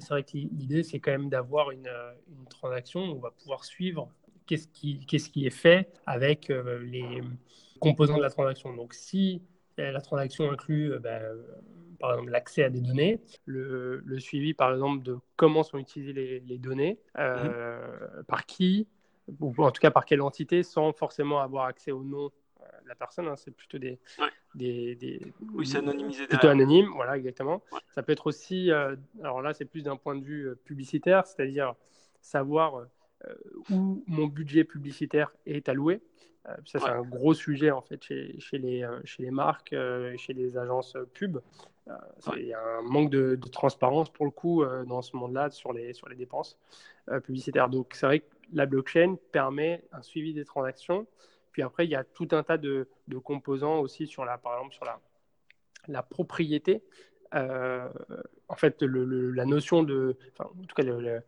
c'est 0.00 0.08
vrai 0.08 0.22
que 0.22 0.32
l'idée, 0.32 0.82
c'est 0.82 1.00
quand 1.00 1.10
même 1.10 1.28
d'avoir 1.28 1.70
une, 1.70 1.90
une, 2.28 2.46
transaction 2.48 3.00
où 3.00 3.16
on 3.16 3.18
va 3.18 3.30
pouvoir 3.30 3.64
suivre 3.64 4.08
qu'est-ce 4.46 4.68
qui, 4.68 5.04
qu'est-ce 5.06 5.28
qui 5.28 5.46
est 5.46 5.50
fait 5.50 5.92
avec 6.06 6.48
les 6.48 7.20
composants 7.80 8.16
de 8.16 8.22
la 8.22 8.30
transaction. 8.30 8.74
Donc, 8.74 8.94
si 8.94 9.42
la 9.76 10.00
transaction 10.00 10.50
inclut 10.50 10.98
ben, 10.98 11.22
par 11.98 12.12
exemple 12.12 12.30
l'accès 12.30 12.64
à 12.64 12.70
des 12.70 12.80
données, 12.80 13.20
le, 13.44 14.02
le, 14.04 14.20
suivi 14.20 14.54
par 14.54 14.72
exemple 14.72 15.02
de 15.02 15.18
comment 15.36 15.62
sont 15.62 15.78
utilisées 15.78 16.12
les, 16.12 16.40
les 16.40 16.58
données, 16.58 16.98
mhm. 17.16 18.24
par 18.26 18.46
qui, 18.46 18.88
ou 19.40 19.54
en 19.58 19.70
tout 19.70 19.80
cas 19.80 19.90
par 19.90 20.04
quelle 20.04 20.22
entité, 20.22 20.62
sans 20.62 20.92
forcément 20.92 21.40
avoir 21.40 21.66
accès 21.66 21.92
au 21.92 22.02
nom 22.02 22.30
de 22.82 22.88
la 22.88 22.94
personne. 22.94 23.28
Hein. 23.28 23.36
c'est 23.36 23.50
plutôt 23.50 23.78
des, 23.78 23.98
des, 24.56 24.94
des, 24.96 25.32
oui, 25.54 25.66
c'est 25.66 25.78
anonymisé. 25.78 26.26
Plutôt 26.26 26.48
anonyme, 26.48 26.88
voilà, 26.94 27.16
exactement. 27.16 27.62
Ça 27.94 28.02
peut 28.02 28.12
être 28.12 28.26
aussi, 28.26 28.70
euh, 28.70 28.96
alors 29.20 29.42
là, 29.42 29.52
c'est 29.52 29.66
plus 29.66 29.82
d'un 29.82 29.96
point 29.96 30.16
de 30.16 30.24
vue 30.24 30.48
euh, 30.48 30.54
publicitaire, 30.64 31.26
c'est-à-dire 31.26 31.74
savoir 32.20 32.76
euh, 33.26 33.34
où 33.70 34.02
mon 34.06 34.26
budget 34.26 34.64
publicitaire 34.64 35.30
est 35.44 35.68
alloué. 35.68 36.00
ça, 36.64 36.78
c'est 36.78 36.88
un 36.88 37.02
gros 37.02 37.34
sujet 37.34 37.70
en 37.70 37.82
fait 37.82 38.02
chez, 38.02 38.38
chez 38.40 38.58
les, 38.58 38.88
chez 39.04 39.22
les 39.22 39.30
marques, 39.30 39.74
chez 40.16 40.32
les 40.32 40.56
agences 40.56 40.96
pub. 41.12 41.38
Il 42.36 42.46
y 42.46 42.52
a 42.52 42.60
un 42.78 42.82
manque 42.82 43.10
de, 43.10 43.36
de 43.36 43.48
transparence 43.48 44.10
pour 44.10 44.24
le 44.24 44.30
coup 44.30 44.64
dans 44.86 45.02
ce 45.02 45.16
monde-là 45.16 45.50
sur 45.50 45.72
les, 45.72 45.92
sur 45.92 46.08
les 46.08 46.16
dépenses 46.16 46.58
publicitaires. 47.24 47.68
Donc, 47.68 47.94
c'est 47.94 48.06
vrai 48.06 48.20
que 48.20 48.26
la 48.52 48.66
blockchain 48.66 49.16
permet 49.32 49.84
un 49.92 50.02
suivi 50.02 50.34
des 50.34 50.44
transactions. 50.44 51.06
Puis 51.56 51.62
après, 51.62 51.86
il 51.86 51.90
y 51.90 51.94
a 51.94 52.04
tout 52.04 52.28
un 52.32 52.42
tas 52.42 52.58
de, 52.58 52.86
composants 53.24 53.78
aussi 53.78 54.06
sur 54.06 54.26
la, 54.26 54.36
par 54.36 54.58
exemple, 54.58 54.74
sur 54.74 54.84
la, 55.88 56.02
propriété. 56.02 56.82
Euh, 57.34 57.88
en 58.46 58.56
fait, 58.56 58.82
la 58.82 59.46
notion 59.46 59.82
de, 59.82 60.18
en 60.38 60.48
tout 60.48 60.74
cas, 60.76 60.82
le, 60.82 61.22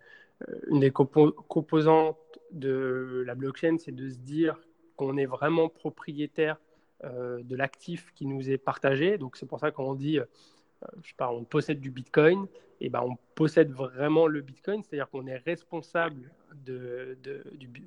une 0.66 0.80
des 0.80 0.90
composantes 0.90 2.18
de 2.50 3.22
la 3.26 3.34
blockchain, 3.34 3.78
c'est 3.78 3.94
de 3.94 4.10
se 4.10 4.18
dire 4.18 4.60
qu'on 4.96 5.16
est 5.16 5.24
vraiment 5.24 5.70
propriétaire 5.70 6.58
euh, 7.04 7.42
de 7.42 7.56
l'actif 7.56 8.12
qui 8.14 8.26
nous 8.26 8.50
est 8.50 8.58
partagé. 8.58 9.16
Donc, 9.16 9.38
c'est 9.38 9.46
pour 9.46 9.60
ça 9.60 9.70
qu'on 9.70 9.94
dit, 9.94 10.18
euh, 10.18 10.26
je 11.02 11.08
sais 11.08 11.14
pas, 11.16 11.30
on 11.30 11.44
possède 11.44 11.80
du 11.80 11.90
Bitcoin, 11.90 12.46
et 12.82 12.90
ben 12.90 13.00
on 13.00 13.16
possède 13.34 13.70
vraiment 13.70 14.26
le 14.26 14.42
Bitcoin, 14.42 14.82
c'est-à-dire 14.82 15.08
qu'on 15.08 15.26
est 15.26 15.38
responsable 15.38 16.30
de, 16.54 17.18
de, 17.22 17.42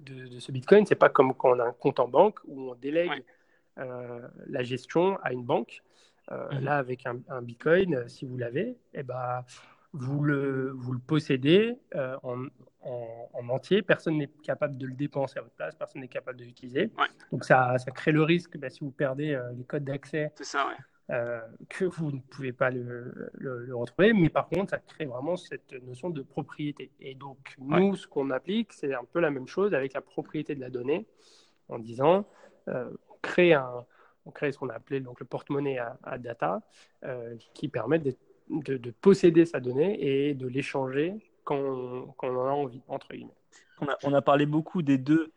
de, 0.06 0.39
ce 0.39 0.52
Bitcoin. 0.52 0.86
C'est 0.86 0.95
pas 0.95 1.10
comme 1.10 1.34
quand 1.34 1.56
on 1.56 1.60
a 1.60 1.65
un 1.65 1.74
compte 1.74 2.00
en 2.00 2.08
banque 2.08 2.39
où 2.45 2.71
on 2.71 2.76
délègue 2.76 3.24
euh, 3.78 4.28
la 4.47 4.63
gestion 4.63 5.17
à 5.24 5.34
une 5.34 5.43
banque. 5.43 5.82
Euh, 6.32 6.52
mhm. 6.52 6.63
Là, 6.63 6.78
avec 6.78 7.06
un, 7.06 7.41
Bitcoin, 7.41 7.95
euh, 7.95 8.08
si 8.08 8.26
vous 8.26 8.38
l'avez, 8.38 8.78
eh 8.93 9.04
ben, 9.04 9.43
vous, 9.93 10.24
le, 10.24 10.71
vous 10.71 10.93
le 10.93 11.00
possédez 11.00 11.78
en, 11.93 12.45
en, 12.82 13.50
entier. 13.50 13.82
Personne 13.82 14.17
n'est 14.17 14.30
capable 14.43 14.78
de 14.78 14.86
le 14.86 14.93
dépenser 14.93 15.39
à 15.39 15.41
votre 15.41 15.56
place, 15.56 15.76
personne 15.76 16.02
n'est 16.02 16.08
capable 16.08 16.39
de 16.39 16.45
l'utiliser. 16.45 16.91
Donc 17.32 17.43
ça, 17.43 17.78
ça, 17.78 17.91
crée 17.91 18.12
le 18.12 18.24
risque, 18.24 18.58
ben, 18.58 18.69
si 18.69 18.80
vous 18.82 18.91
perdez 18.91 19.38
les 19.58 19.63
codes 19.65 19.84
d'accès, 19.84 20.32
que 21.70 21.86
vous 21.86 22.12
ne 22.12 22.20
pouvez 22.20 22.54
pas 22.54 22.70
le, 22.70 23.32
le, 23.34 23.76
retrouver. 23.76 24.14
Mais 24.14 24.30
par 24.30 24.48
contre, 24.48 24.72
ça 24.72 24.78
crée 24.80 25.06
vraiment 25.06 25.36
cette 25.36 25.74
notion 25.84 26.10
de 26.10 26.22
propriété. 26.22 26.92
Et 27.00 27.16
donc, 27.16 27.56
nous, 27.60 27.96
ce 27.96 28.08
qu'on 28.08 28.30
applique, 28.30 28.72
c'est 28.74 28.94
un 28.94 29.04
peu 29.04 29.20
la 29.20 29.30
même 29.30 29.48
chose 29.48 29.74
avec 29.74 29.94
la 29.94 30.02
propriété 30.02 30.56
de 30.56 30.62
la 30.62 30.70
donnée, 30.70 31.06
en 31.70 31.80
disant, 31.80 32.26
euh, 32.68 32.90
on, 33.10 33.16
crée 33.22 33.54
un, 33.54 33.86
on 34.26 34.32
crée 34.32 34.52
ce 34.52 34.58
qu'on 34.58 34.70
a 34.70 34.74
appelé 34.74 35.00
donc, 35.00 35.20
le 35.20 35.26
porte-monnaie 35.26 35.80
à, 35.80 36.18
data, 36.18 36.62
euh, 37.04 37.36
qui 37.54 37.68
permet 37.68 38.00
de, 38.00 38.16
de, 38.50 38.92
posséder 38.92 39.46
sa 39.46 39.60
donnée 39.60 39.98
et 40.02 40.34
de 40.34 40.48
l'échanger 40.48 41.16
quand, 41.44 42.14
quand, 42.18 42.30
on 42.30 42.38
en 42.38 42.46
a 42.46 42.52
envie, 42.52 42.82
entre 42.88 43.14
guillemets. 43.14 43.36
On 43.82 43.88
a, 43.88 43.98
on 44.04 44.14
a 44.14 44.22
parlé 44.22 44.46
beaucoup 44.46 44.82
des 44.82 44.98
deux 44.98 45.32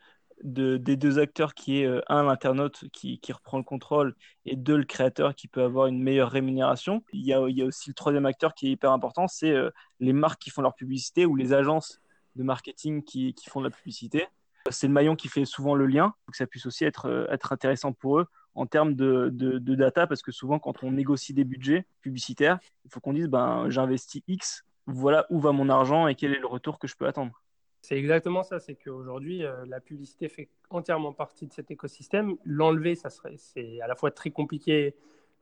de, 0.45 0.77
des 0.77 0.97
deux 0.97 1.19
acteurs 1.19 1.55
qui 1.55 1.81
est, 1.81 1.87
euh, 1.87 2.01
un, 2.09 2.23
l'internaute 2.23 2.85
qui, 2.93 3.19
qui, 3.19 3.33
reprend 3.33 3.59
le 3.59 3.65
contrôle, 3.65 4.15
et 4.45 4.57
deux, 4.57 4.77
le 4.77 4.85
créateur 4.85 5.35
qui 5.35 5.49
peut 5.49 5.63
avoir 5.63 5.87
une 5.87 6.01
meilleure 6.01 6.31
rémunération. 6.31 7.03
Il 7.13 7.25
y 7.27 7.33
a, 7.33 7.49
il 7.49 7.57
y 7.57 7.63
a 7.63 7.65
aussi 7.65 7.91
le 7.91 7.95
troisième 7.95 8.27
acteur 8.27 8.55
qui 8.55 8.69
est 8.69 8.71
hyper 8.73 8.93
important, 8.93 9.27
c'est 9.27 9.51
euh, 9.51 9.71
les 10.01 10.13
marques 10.13 10.41
qui 10.41 10.51
font 10.51 10.63
leur 10.63 10.75
publicité 10.75 11.27
ou 11.27 11.35
les 11.35 11.53
agences 11.55 12.01
de 12.37 12.43
marketing 12.43 13.03
qui, 13.03 13.35
qui 13.35 13.49
font 13.49 13.61
de 13.61 13.67
la 13.67 13.71
publicité. 13.71 14.27
C'est 14.71 14.87
le 14.87 14.93
maillon 14.93 15.17
qui 15.17 15.29
fait 15.29 15.45
souvent 15.45 15.75
le 15.75 15.87
lien, 15.87 16.15
donc 16.27 16.37
ça 16.37 16.47
puisse 16.47 16.67
aussi 16.67 16.85
être, 16.85 17.07
euh, 17.07 17.27
être 17.31 17.53
intéressant 17.53 17.93
pour 17.93 18.21
eux 18.21 18.27
en 18.55 18.67
termes 18.67 18.95
de, 18.95 19.31
de, 19.33 19.59
de, 19.59 19.75
data, 19.75 20.07
parce 20.07 20.23
que 20.23 20.31
souvent 20.31 20.59
quand 20.59 20.85
on 20.85 20.93
négocie 20.93 21.35
des 21.35 21.45
budgets 21.45 21.87
publicitaires, 22.03 22.59
il 22.85 22.91
faut 22.91 23.01
qu'on 23.01 23.13
dise, 23.13 23.27
ben, 23.27 23.69
j'investis 23.69 24.23
X, 24.29 24.65
voilà 24.87 25.27
où 25.31 25.41
va 25.41 25.53
mon 25.53 25.69
argent 25.69 26.07
et 26.07 26.15
quel 26.15 26.35
est 26.35 26.39
le 26.39 26.47
retour 26.47 26.79
que 26.79 26.87
je 26.87 26.95
peux 26.95 27.07
attendre. 27.07 27.43
C'est 27.85 27.99
exactement 27.99 28.43
ça, 28.43 28.61
c'est 28.61 28.77
qu'aujourd'hui, 28.77 29.45
euh, 29.45 29.67
la 29.67 29.79
publicité 29.79 30.31
fait 30.31 30.49
entièrement 30.71 31.13
partie 31.13 31.47
de 31.47 31.53
cet 31.53 31.71
écosystème. 31.71 32.37
L'enlever, 32.47 32.95
ça 32.95 33.11
serait, 33.11 33.35
c'est 33.37 33.79
à 33.83 33.87
la 33.87 33.95
fois 33.95 34.11
très 34.11 34.31
compliqué 34.31 34.95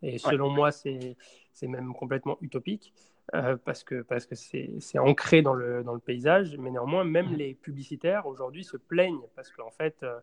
et 0.03 0.19
selon 0.19 0.51
moi, 0.51 0.73
c'est, 0.73 1.17
c'est 1.53 1.69
même 1.69 1.95
complètement 1.95 2.39
utopique 2.41 2.95
euh, 3.37 3.57
parce 3.65 3.85
que, 3.85 4.03
parce 4.03 4.27
que 4.27 4.35
c'est, 4.35 4.73
c'est 4.81 4.99
ancré 4.99 5.43
dans 5.43 5.55
le, 5.55 5.85
dans 5.85 5.95
le 5.95 6.01
paysage. 6.01 6.57
Mais 6.59 6.73
néanmoins, 6.73 7.05
même 7.05 7.31
mmh. 7.31 7.37
les 7.37 7.55
publicitaires 7.55 8.27
aujourd'hui 8.27 8.65
se 8.65 8.77
plaignent 8.77 9.23
parce 9.37 9.53
qu'en 9.53 9.71
fait, 9.71 10.03
euh, 10.03 10.19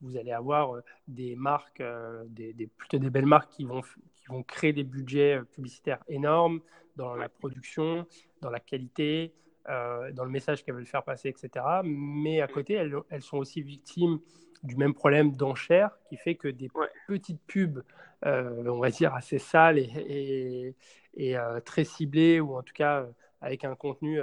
vous 0.00 0.16
allez 0.16 0.32
avoir 0.32 0.74
des 1.06 1.36
marques, 1.36 1.84
des, 2.30 2.52
des, 2.52 2.66
plutôt 2.66 2.98
des 2.98 3.10
belles 3.10 3.26
marques 3.26 3.52
qui 3.52 3.64
vont, 3.64 3.82
qui 3.82 4.26
vont 4.28 4.42
créer 4.42 4.72
des 4.72 4.82
budgets 4.82 5.40
publicitaires 5.52 6.02
énormes 6.08 6.62
dans 6.96 7.14
la 7.14 7.28
production, 7.28 8.08
dans 8.40 8.50
la 8.50 8.58
qualité. 8.58 9.32
Euh, 9.68 10.10
dans 10.12 10.24
le 10.24 10.30
message 10.30 10.64
qu'elles 10.64 10.74
veulent 10.74 10.86
faire 10.86 11.02
passer, 11.02 11.28
etc. 11.28 11.64
Mais 11.84 12.40
à 12.40 12.48
côté, 12.48 12.74
elles, 12.74 12.94
elles, 13.10 13.22
sont 13.22 13.36
aussi 13.36 13.60
victimes 13.60 14.18
du 14.62 14.74
même 14.76 14.94
problème 14.94 15.32
d'enchère 15.32 15.90
qui 16.08 16.16
fait 16.16 16.34
que 16.34 16.48
des 16.48 16.70
petites 17.06 17.42
pubs, 17.46 17.82
euh, 18.24 18.64
on 18.66 18.78
va 18.78 18.90
dire, 18.90 19.14
assez 19.14 19.38
sales 19.38 19.78
et, 19.78 20.74
et, 21.14 21.36
euh, 21.36 21.60
très 21.60 21.84
ciblées, 21.84 22.40
ou 22.40 22.56
en 22.56 22.62
tout 22.62 22.72
cas 22.72 23.06
avec 23.42 23.64
un 23.64 23.74
contenu 23.74 24.20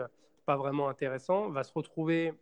pas 0.47 0.57
vraiment 0.57 0.89
intéressant, 0.89 1.49
va 1.49 1.63
se 1.63 1.73
retrouver 1.73 2.33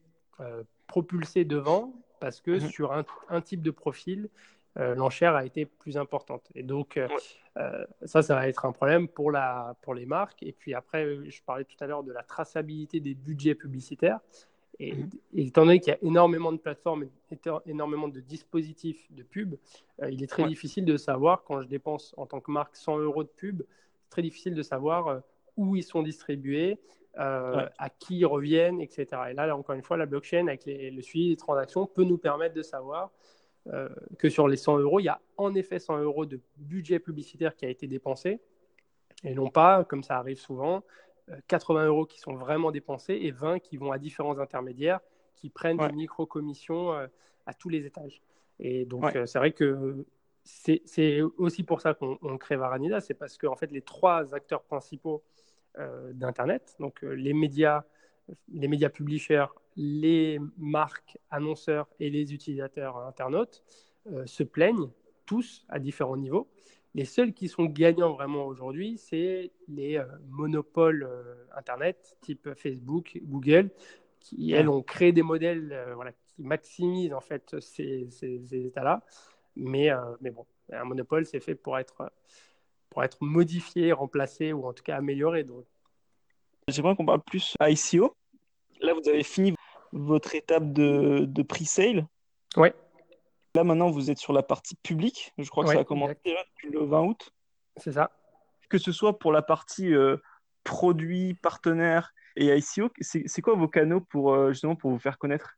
propulsé 0.88 1.44
devant 1.44 1.94
parce 2.22 2.40
que 2.40 2.52
mhm. 2.52 2.70
sur 2.70 2.94
un, 2.94 3.04
un, 3.30 3.42
type 3.42 3.62
de 3.62 3.72
profil, 3.72 4.30
l'enchère 4.78 5.36
a 5.36 5.46
été 5.46 5.66
plus 5.66 5.98
importante. 5.98 6.52
Et 6.54 6.64
donc, 6.64 6.98
euh, 6.98 7.08
euh, 7.58 7.86
ça, 8.04 8.22
ça 8.22 8.36
va 8.36 8.48
être 8.48 8.66
un 8.66 8.72
problème 8.72 9.08
pour, 9.08 9.32
la, 9.32 9.76
pour 9.82 9.94
les 9.94 10.06
marques. 10.06 10.44
Et 10.44 10.52
puis 10.52 10.74
après, 10.74 11.30
je 11.30 11.42
parlais 11.44 11.64
tout 11.64 11.78
à 11.80 11.88
l'heure 11.88 12.04
de 12.04 12.12
la 12.12 12.24
traçabilité 12.24 13.00
des 13.00 13.14
budgets 13.14 13.56
publicitaires. 13.56 14.20
Et, 14.80 14.94
mhm. 14.94 15.10
étant 15.34 15.66
donné 15.66 15.80
qu'il 15.80 15.94
y 15.94 15.96
a 15.96 16.00
énormément 16.04 16.52
de 16.52 16.58
plateformes, 16.58 17.08
énormément 17.66 18.10
de 18.10 18.20
dispositifs 18.20 19.10
de 19.12 19.24
pub, 19.24 19.56
il 20.10 20.22
est 20.22 20.28
très 20.28 20.46
difficile 20.46 20.84
de 20.84 20.98
savoir, 20.98 21.44
quand 21.46 21.62
je 21.62 21.68
dépense 21.68 22.14
en 22.18 22.26
tant 22.26 22.42
que 22.42 22.52
marque 22.52 22.76
100 22.76 23.00
euros 23.00 23.24
de 23.24 23.30
pub, 23.30 23.64
c'est 24.02 24.10
très 24.10 24.22
difficile 24.22 24.54
de 24.54 24.64
savoir 24.64 25.22
où 25.56 25.78
ils 25.78 25.84
sont 25.84 26.04
distribués, 26.04 26.78
à 27.16 27.90
qui 27.98 28.20
ils 28.20 28.26
reviennent, 28.26 28.82
etc. 28.82 29.08
Et 29.30 29.34
là, 29.34 29.56
encore 29.56 29.76
une 29.76 29.82
fois, 29.82 29.96
la 29.96 30.06
blockchain, 30.06 30.48
avec 30.48 30.66
le 30.66 31.02
suivi 31.02 31.30
des 31.30 31.38
transactions, 31.38 31.86
peut 31.86 32.04
nous 32.04 32.18
permettre 32.18 32.54
de 32.54 32.62
savoir 32.62 33.12
euh, 33.74 33.90
que 34.20 34.30
sur 34.30 34.48
les 34.48 34.58
100 34.58 34.80
euros, 34.80 35.00
il 35.00 35.06
y 35.06 35.10
a 35.10 35.20
en 35.38 35.56
effet 35.56 35.80
100 35.80 36.00
euros 36.00 36.26
de 36.26 36.40
budget 36.58 37.00
publicitaire 37.00 37.56
qui 37.56 37.66
a 37.66 37.70
été 37.70 37.88
dépensé, 37.88 38.40
et 39.24 39.34
non 39.34 39.50
pas, 39.50 39.84
comme 39.84 40.04
ça 40.04 40.18
arrive 40.18 40.38
souvent, 40.38 40.84
80 41.48 41.80
euh, 41.80 41.88
euros 41.88 42.06
qui 42.06 42.20
sont 42.20 42.36
vraiment 42.36 42.72
dépensés 42.72 43.14
et 43.14 43.32
20 43.32 43.60
qui 43.60 43.78
vont 43.78 43.92
à 43.92 43.98
différents 43.98 44.38
intermédiaires 44.38 45.00
qui 45.36 45.50
prennent 45.50 45.78
des 45.78 45.92
micro-commissions 45.92 46.94
euh, 46.94 47.08
à 47.48 47.54
tous 47.54 47.70
les 47.70 47.86
étages. 47.86 48.22
Et 48.60 48.86
donc, 48.86 49.06
c'est 49.26 49.40
vrai 49.40 49.52
que 49.52 50.06
c'est 50.44 51.22
aussi 51.38 51.64
pour 51.64 51.82
ça 51.82 51.94
qu'on 51.94 52.38
crée 52.38 52.56
Varanida, 52.56 53.02
c'est 53.02 53.16
parce 53.16 53.38
que 53.38 53.48
en 53.48 53.56
fait, 53.56 53.72
les 53.72 53.82
trois 53.82 54.34
acteurs 54.34 54.64
principaux 54.64 55.24
d'Internet, 56.14 56.76
donc 56.80 57.02
les 57.02 57.34
médias, 57.34 57.84
les 58.52 58.68
médias 58.68 58.90
publishers, 58.90 59.48
les 59.76 60.40
marques, 60.58 61.18
annonceurs 61.30 61.88
et 62.00 62.10
les 62.10 62.34
utilisateurs 62.34 62.98
internautes 62.98 63.64
euh, 64.12 64.26
se 64.26 64.44
plaignent 64.44 64.90
tous 65.26 65.66
à 65.70 65.80
différents 65.80 66.18
niveaux. 66.18 66.48
Les 66.94 67.06
seuls 67.06 67.34
qui 67.34 67.50
sont 67.50 67.66
gagnants 67.66 68.14
vraiment 68.14 68.46
aujourd'hui, 68.46 68.98
c'est 68.98 69.52
les 69.68 69.98
euh, 69.98 70.06
monopoles 70.30 71.04
euh, 71.04 71.36
Internet 71.56 72.18
type 72.22 72.54
Facebook, 72.56 73.20
Google, 73.24 73.70
qui, 74.20 74.54
elles, 74.54 74.70
ont 74.70 74.82
créé 74.82 75.12
des 75.12 75.22
modèles 75.22 75.94
voilà, 75.94 76.12
qui 76.12 76.42
maximisent 76.42 77.14
en 77.14 77.22
fait 77.22 77.60
ces, 77.60 78.08
ces, 78.10 78.56
états-là. 78.56 79.04
Mais, 79.56 79.90
mais 80.20 80.32
bon, 80.32 80.48
un 80.72 80.84
monopole, 80.84 81.28
c'est 81.28 81.40
fait 81.40 81.54
pour 81.54 81.78
être, 81.78 82.12
pour 82.90 83.04
être 83.04 83.20
modifié, 83.22 83.92
remplacé 83.92 84.52
ou 84.52 84.66
en 84.66 84.74
tout 84.74 84.82
cas 84.82 84.98
amélioré. 84.98 85.44
Donc. 85.44 85.66
J'aimerais 86.68 86.96
qu'on 86.96 87.06
parle 87.06 87.22
plus 87.22 87.56
ICO. 87.62 88.16
Là, 88.82 88.94
vous 88.96 89.08
avez 89.08 89.22
fini 89.22 89.54
votre 89.92 90.34
étape 90.34 90.74
de, 90.74 91.26
de 91.28 91.44
pre-sale. 91.44 92.08
Oui. 92.58 92.70
Là, 93.54 93.64
maintenant, 93.64 93.92
vous 93.92 94.10
êtes 94.10 94.18
sur 94.18 94.34
la 94.34 94.42
partie 94.42 94.76
publique. 94.76 95.32
Je 95.38 95.48
crois 95.50 95.64
que 95.64 95.72
ça 95.72 95.80
a 95.80 95.84
commencé 95.84 96.16
depuis 96.26 96.72
le 96.72 96.84
20 96.84 97.04
août. 97.04 97.32
C'est 97.78 97.92
ça. 97.92 98.10
Que 98.68 98.80
ce 98.80 98.92
soit 98.92 99.20
pour 99.20 99.32
la 99.32 99.44
partie 99.44 99.94
euh, 99.94 100.18
produits, 100.64 101.36
partenaires 101.36 102.14
et 102.36 102.48
ICO. 102.58 102.90
C'est 103.00 103.42
quoi 103.44 103.54
vos 103.54 103.68
canaux 103.68 104.02
pour 104.02 104.52
justement 104.52 104.76
pour 104.76 104.90
vous 104.90 105.00
faire 105.00 105.20
connaître? 105.20 105.58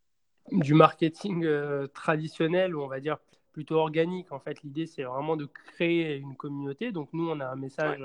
Du 0.51 0.73
marketing 0.73 1.47
traditionnel, 1.93 2.75
on 2.75 2.87
va 2.87 2.99
dire 2.99 3.17
plutôt 3.53 3.75
organique. 3.75 4.33
En 4.33 4.39
fait, 4.39 4.61
l'idée, 4.61 4.85
c'est 4.87 5.03
vraiment 5.03 5.37
de 5.37 5.45
créer 5.45 6.17
une 6.17 6.35
communauté. 6.35 6.91
Donc, 6.91 7.07
nous, 7.13 7.29
on 7.29 7.39
a 7.39 7.47
un 7.47 7.55
message 7.55 8.03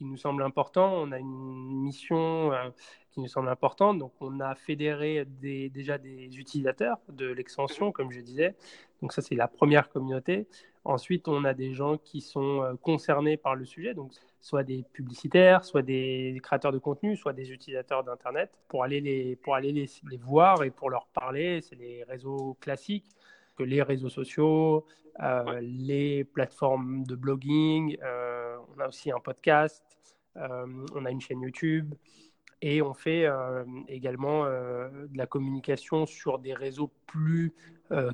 qui 0.00 0.06
nous 0.06 0.16
semble 0.16 0.42
important. 0.42 0.94
On 0.94 1.12
a 1.12 1.18
une 1.18 1.82
mission 1.82 2.54
euh, 2.54 2.70
qui 3.10 3.20
nous 3.20 3.28
semble 3.28 3.50
importante. 3.50 3.98
Donc, 3.98 4.12
on 4.20 4.40
a 4.40 4.54
fédéré 4.54 5.26
des, 5.26 5.68
déjà 5.68 5.98
des 5.98 6.38
utilisateurs 6.38 6.96
de 7.10 7.26
l'extension, 7.26 7.92
comme 7.92 8.10
je 8.10 8.20
disais. 8.20 8.54
Donc, 9.02 9.12
ça, 9.12 9.20
c'est 9.20 9.34
la 9.34 9.46
première 9.46 9.90
communauté. 9.90 10.48
Ensuite, 10.84 11.28
on 11.28 11.44
a 11.44 11.52
des 11.52 11.74
gens 11.74 11.98
qui 11.98 12.22
sont 12.22 12.62
euh, 12.62 12.76
concernés 12.80 13.36
par 13.36 13.54
le 13.54 13.66
sujet, 13.66 13.92
donc 13.92 14.12
soit 14.40 14.64
des 14.64 14.86
publicitaires, 14.94 15.66
soit 15.66 15.82
des 15.82 16.40
créateurs 16.42 16.72
de 16.72 16.78
contenu, 16.78 17.14
soit 17.14 17.34
des 17.34 17.52
utilisateurs 17.52 18.02
d'Internet, 18.02 18.50
pour 18.68 18.82
aller, 18.84 19.02
les, 19.02 19.36
pour 19.36 19.54
aller 19.54 19.70
les, 19.70 19.90
les 20.10 20.16
voir 20.16 20.64
et 20.64 20.70
pour 20.70 20.88
leur 20.88 21.08
parler. 21.08 21.60
C'est 21.60 21.76
les 21.76 22.04
réseaux 22.04 22.56
classiques 22.58 23.04
les 23.64 23.82
réseaux 23.82 24.08
sociaux, 24.08 24.86
euh, 25.22 25.60
les 25.60 26.24
plateformes 26.24 27.04
de 27.04 27.14
blogging, 27.14 27.96
euh, 28.02 28.49
on 28.76 28.80
a 28.80 28.88
aussi 28.88 29.10
un 29.10 29.20
podcast, 29.20 29.82
euh, 30.36 30.86
on 30.94 31.04
a 31.04 31.10
une 31.10 31.20
chaîne 31.20 31.40
YouTube 31.40 31.94
et 32.62 32.82
on 32.82 32.92
fait 32.92 33.26
également 33.88 34.44
de 34.44 35.16
la 35.16 35.26
communication 35.26 36.04
sur 36.04 36.38
des 36.38 36.52
réseaux 36.52 36.90
plus 37.06 37.54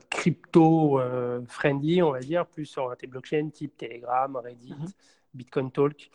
crypto-friendly, 0.08 2.00
on 2.00 2.12
va 2.12 2.20
dire, 2.20 2.46
plus 2.46 2.78
orientés 2.78 3.08
blockchain, 3.08 3.48
type 3.48 3.76
Telegram, 3.76 4.36
Reddit, 4.36 4.74
mhm. 4.78 4.86
Bitcoin 5.34 5.72
Talk. 5.72 6.10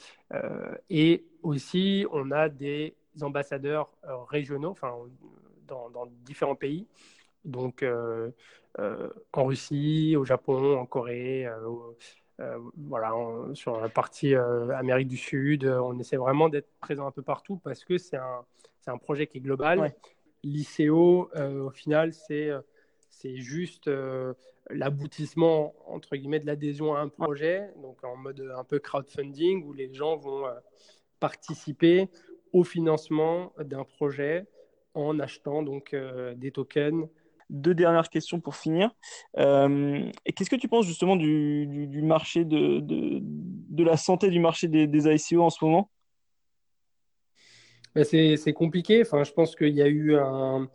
et 0.89 1.25
aussi, 1.43 2.05
on 2.13 2.31
a 2.31 2.47
des 2.47 2.95
ambassadeurs 3.21 3.91
régionaux, 4.29 4.69
enfin, 4.69 4.93
dans, 5.67 5.89
dans, 5.89 6.05
différents 6.25 6.55
pays. 6.55 6.87
Donc, 7.43 7.83
euh, 8.79 9.09
en 9.33 9.45
Russie, 9.45 10.15
au 10.17 10.23
Japon, 10.23 10.77
en 10.77 10.85
Corée, 10.85 11.45
euh, 11.45 11.69
euh, 12.39 12.57
voilà, 12.77 13.13
sur 13.53 13.79
la 13.79 13.89
partie 13.89 14.35
Amérique 14.35 15.07
du 15.07 15.17
Sud. 15.17 15.65
on 15.65 15.97
essaie 15.99 16.17
vraiment 16.17 16.49
d'être 16.49 16.69
présent 16.79 17.07
un 17.07 17.11
peu 17.11 17.21
partout 17.21 17.57
parce 17.57 17.83
que 17.83 17.97
c'est 17.97 18.17
un, 18.17 18.45
un, 18.87 18.97
projet 18.97 19.27
qui 19.27 19.37
est 19.37 19.41
global. 19.41 19.93
L'ICO, 20.43 21.29
au 21.35 21.69
final, 21.69 22.13
c'est 22.13 22.49
c'est 23.09 23.37
juste 23.37 23.89
l'aboutissement 24.69 25.75
entre 25.85 26.15
guillemets 26.15 26.39
de 26.39 26.47
l'adhésion 26.47 26.95
à 26.95 27.01
un 27.01 27.09
projet, 27.09 27.69
donc 27.81 28.03
en 28.03 28.15
mode 28.15 28.51
un 28.57 28.63
peu 28.63 28.79
crowdfunding 28.79 29.63
où 29.63 29.73
les 29.73 29.93
gens 29.93 30.15
vont 30.15 30.45
participer 31.19 32.09
au 32.53 32.63
financement 32.63 33.53
d'un 33.59 33.83
projet 33.83 34.47
en 34.95 35.19
achetant 35.19 35.61
donc 35.61 35.95
des 36.35 36.51
tokens 36.51 37.07
deux 37.51 37.75
dernières 37.75 38.09
questions 38.09 38.39
pour 38.39 38.55
finir. 38.55 38.89
Euh, 39.37 40.09
et 40.25 40.33
qu'est-ce 40.33 40.49
que 40.49 40.55
tu 40.55 40.67
penses 40.67 40.87
justement 40.87 41.15
du, 41.15 41.67
du, 41.67 42.01
marché 42.01 42.45
de, 42.45 42.79
de, 42.79 43.19
de, 43.21 43.83
la 43.83 43.97
santé 43.97 44.29
du 44.29 44.39
marché 44.39 44.67
des, 44.67 44.87
des 44.87 45.13
ICO 45.13 45.43
en 45.43 45.49
ce 45.49 45.63
moment? 45.63 45.91
Ben, 47.93 48.03
C'est 48.03 48.53
compliqué. 48.53 49.01
Enfin, 49.01 49.23
je 49.23 49.33
pense 49.33 49.55
qu'il 49.55 49.75
y 49.75 49.81
a 49.81 49.87
eu 49.87 50.15
un. 50.15 50.69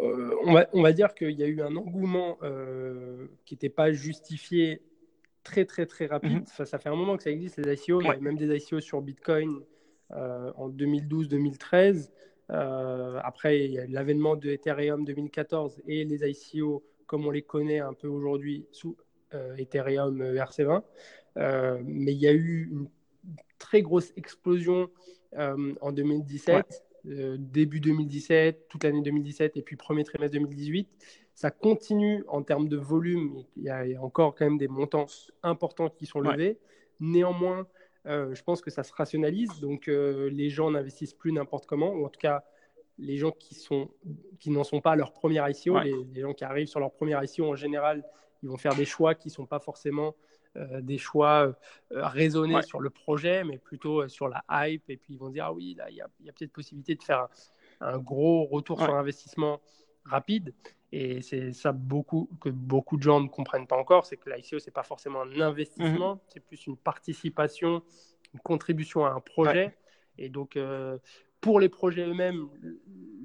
Euh, 0.00 0.34
on, 0.44 0.52
va, 0.52 0.68
on, 0.72 0.82
va, 0.82 0.92
dire 0.92 1.14
qu'il 1.14 1.30
y 1.30 1.42
a 1.42 1.46
eu 1.46 1.62
un 1.62 1.74
engouement 1.76 2.38
euh, 2.42 3.26
qui 3.44 3.54
n'était 3.54 3.68
pas 3.68 3.92
justifié 3.92 4.82
très 5.42 5.64
très 5.64 5.86
très 5.86 6.06
rapide. 6.06 6.40
Mhm. 6.40 6.66
ça 6.66 6.78
fait 6.78 6.88
un 6.88 6.96
moment 6.96 7.16
que 7.16 7.22
ça 7.22 7.30
existe 7.30 7.58
les 7.58 7.74
ICO. 7.74 8.00
Il 8.00 8.06
y 8.06 8.10
a 8.10 8.16
même 8.16 8.36
des 8.36 8.54
ICO 8.56 8.80
sur 8.80 9.00
Bitcoin 9.00 9.60
en 10.10 10.68
2012-2013. 10.68 12.10
Euh, 12.52 13.18
après, 13.22 13.64
il 13.64 13.72
y 13.72 13.78
a 13.78 13.86
l'avènement 13.86 14.36
de 14.36 14.50
Ethereum 14.50 15.04
2014 15.04 15.82
et 15.86 16.04
les 16.04 16.28
ICO 16.28 16.84
comme 17.06 17.26
on 17.26 17.30
les 17.30 17.42
connaît 17.42 17.80
un 17.80 17.92
peu 17.92 18.08
aujourd'hui 18.08 18.66
sous 18.72 18.96
euh, 19.34 19.56
Ethereum 19.56 20.20
euh, 20.20 20.34
RC20. 20.34 20.82
mais 21.84 22.12
il 22.12 22.18
y 22.18 22.26
a 22.26 22.32
eu 22.32 22.68
une 22.70 22.88
très 23.58 23.82
grosse 23.82 24.12
explosion 24.16 24.90
en 25.36 25.92
2017. 25.92 26.84
début 27.38 27.80
2017, 27.80 28.68
toute 28.68 28.84
l'année 28.84 29.02
2017 29.02 29.56
et 29.56 29.62
puis 29.62 29.76
premier 29.76 30.04
trimestre 30.04 30.34
2018. 30.34 30.88
Ça 31.34 31.50
continue 31.50 32.22
en 32.28 32.42
termes 32.42 32.68
de 32.68 32.76
volume. 32.76 33.42
Il 33.56 33.62
y 33.62 33.70
a 33.70 33.84
encore 34.02 34.34
quand 34.34 34.44
même 34.44 34.58
des 34.58 34.68
montants 34.68 35.06
importants 35.42 35.88
qui 35.88 36.04
sont 36.04 36.20
levés. 36.20 36.58
Néanmoins, 37.00 37.66
euh, 38.06 38.34
je 38.34 38.42
pense 38.42 38.60
que 38.60 38.70
ça 38.70 38.82
se 38.82 38.92
rationalise. 38.92 39.60
Donc, 39.60 39.88
euh, 39.88 40.28
les 40.30 40.50
gens 40.50 40.70
n'investissent 40.70 41.14
plus 41.14 41.32
n'importe 41.32 41.66
comment, 41.66 41.92
ou 41.92 42.04
en 42.04 42.08
tout 42.08 42.20
cas, 42.20 42.44
les 42.98 43.16
gens 43.16 43.30
qui, 43.30 43.54
sont, 43.54 43.90
qui 44.38 44.50
n'en 44.50 44.64
sont 44.64 44.80
pas 44.80 44.92
à 44.92 44.96
leur 44.96 45.12
première 45.12 45.48
ICO, 45.48 45.78
les, 45.80 46.20
gens 46.20 46.34
qui 46.34 46.44
arrivent 46.44 46.66
sur 46.66 46.80
leur 46.80 46.92
première 46.92 47.22
ICO, 47.22 47.44
en 47.46 47.56
général, 47.56 48.04
ils 48.42 48.48
vont 48.48 48.56
faire 48.56 48.74
des 48.74 48.84
choix 48.84 49.14
qui 49.14 49.28
ne 49.28 49.32
sont 49.32 49.46
pas 49.46 49.60
forcément 49.60 50.14
euh, 50.56 50.80
des 50.80 50.98
choix 50.98 51.56
raisonnés 51.90 52.60
sur 52.62 52.80
le 52.80 52.90
projet, 52.90 53.44
mais 53.44 53.58
plutôt 53.58 54.06
sur 54.08 54.28
la 54.28 54.44
hype. 54.50 54.90
Et 54.90 54.96
puis, 54.96 55.14
ils 55.14 55.18
vont 55.18 55.30
dire, 55.30 55.46
ah 55.46 55.52
oui, 55.52 55.74
là, 55.78 55.88
il 55.90 55.96
y 55.96 56.00
a, 56.00 56.04
a 56.04 56.32
peut-être 56.32 56.52
possibilité 56.52 56.94
de 56.94 57.02
faire 57.02 57.28
un, 57.80 57.98
gros 57.98 58.44
retour 58.44 58.80
sur 58.80 58.94
investissement 58.94 59.60
rapide. 60.04 60.54
Et 60.92 61.22
c'est 61.22 61.52
ça 61.52 61.72
beaucoup, 61.72 62.28
que 62.40 62.50
beaucoup 62.50 62.98
de 62.98 63.02
gens 63.02 63.20
ne 63.20 63.28
comprennent 63.28 63.66
pas 63.66 63.78
encore, 63.78 64.04
c'est 64.04 64.18
que 64.18 64.28
l'ICO, 64.28 64.58
ce 64.58 64.66
n'est 64.66 64.72
pas 64.72 64.82
forcément 64.82 65.22
un 65.22 65.40
investissement, 65.40 66.14
mhm. 66.14 66.20
c'est 66.28 66.40
plus 66.40 66.66
une 66.66 66.76
participation, 66.76 67.82
une 68.34 68.40
contribution 68.40 69.06
à 69.06 69.10
un 69.10 69.20
projet. 69.20 69.74
Et 70.18 70.28
donc, 70.28 70.56
euh, 70.56 70.98
pour 71.40 71.60
les 71.60 71.70
projets 71.70 72.06
eux-mêmes, 72.06 72.46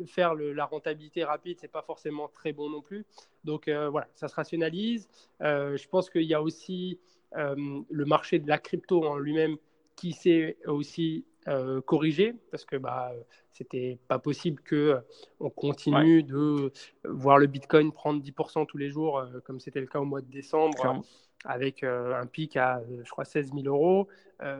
faire 0.05 0.33
la 0.33 0.65
rentabilité 0.65 1.25
rapide, 1.25 1.57
c'est 1.59 1.67
pas 1.67 1.81
forcément 1.81 2.29
très 2.29 2.53
bon 2.53 2.69
non 2.69 2.81
plus. 2.81 3.05
Donc 3.43 3.67
euh, 3.67 3.89
voilà, 3.89 4.07
ça 4.15 4.29
se 4.29 4.35
rationalise. 4.35 5.09
Euh, 5.41 5.75
je 5.75 5.87
pense 5.89 6.09
qu'il 6.09 6.23
y 6.23 6.33
a 6.33 6.41
aussi 6.41 6.99
le 7.33 8.05
marché 8.05 8.39
de 8.39 8.47
la 8.47 8.57
crypto 8.57 9.05
en 9.05 9.17
lui-même 9.17 9.57
qui 9.97 10.13
s'est 10.13 10.57
aussi 10.65 11.25
euh, 11.47 11.79
corrigé 11.79 12.33
parce 12.51 12.65
que 12.65 12.75
bah, 12.75 13.13
c'était 13.53 13.97
pas 14.09 14.19
possible 14.19 14.61
que 14.61 14.75
euh, 14.75 14.99
on 15.39 15.49
continue 15.49 16.21
de 16.21 16.73
voir 17.05 17.37
le 17.37 17.47
Bitcoin 17.47 17.93
prendre 17.93 18.21
10% 18.21 18.65
tous 18.65 18.77
les 18.77 18.89
jours 18.89 19.19
euh, 19.19 19.39
comme 19.45 19.61
c'était 19.61 19.79
le 19.79 19.87
cas 19.87 19.99
au 19.99 20.03
mois 20.03 20.19
de 20.19 20.29
décembre 20.29 21.03
avec 21.45 21.83
un 21.83 22.25
pic 22.25 22.57
à 22.57 22.81
je 23.01 23.09
crois 23.09 23.23
16 23.23 23.53
000 23.53 23.65
euros 23.67 24.09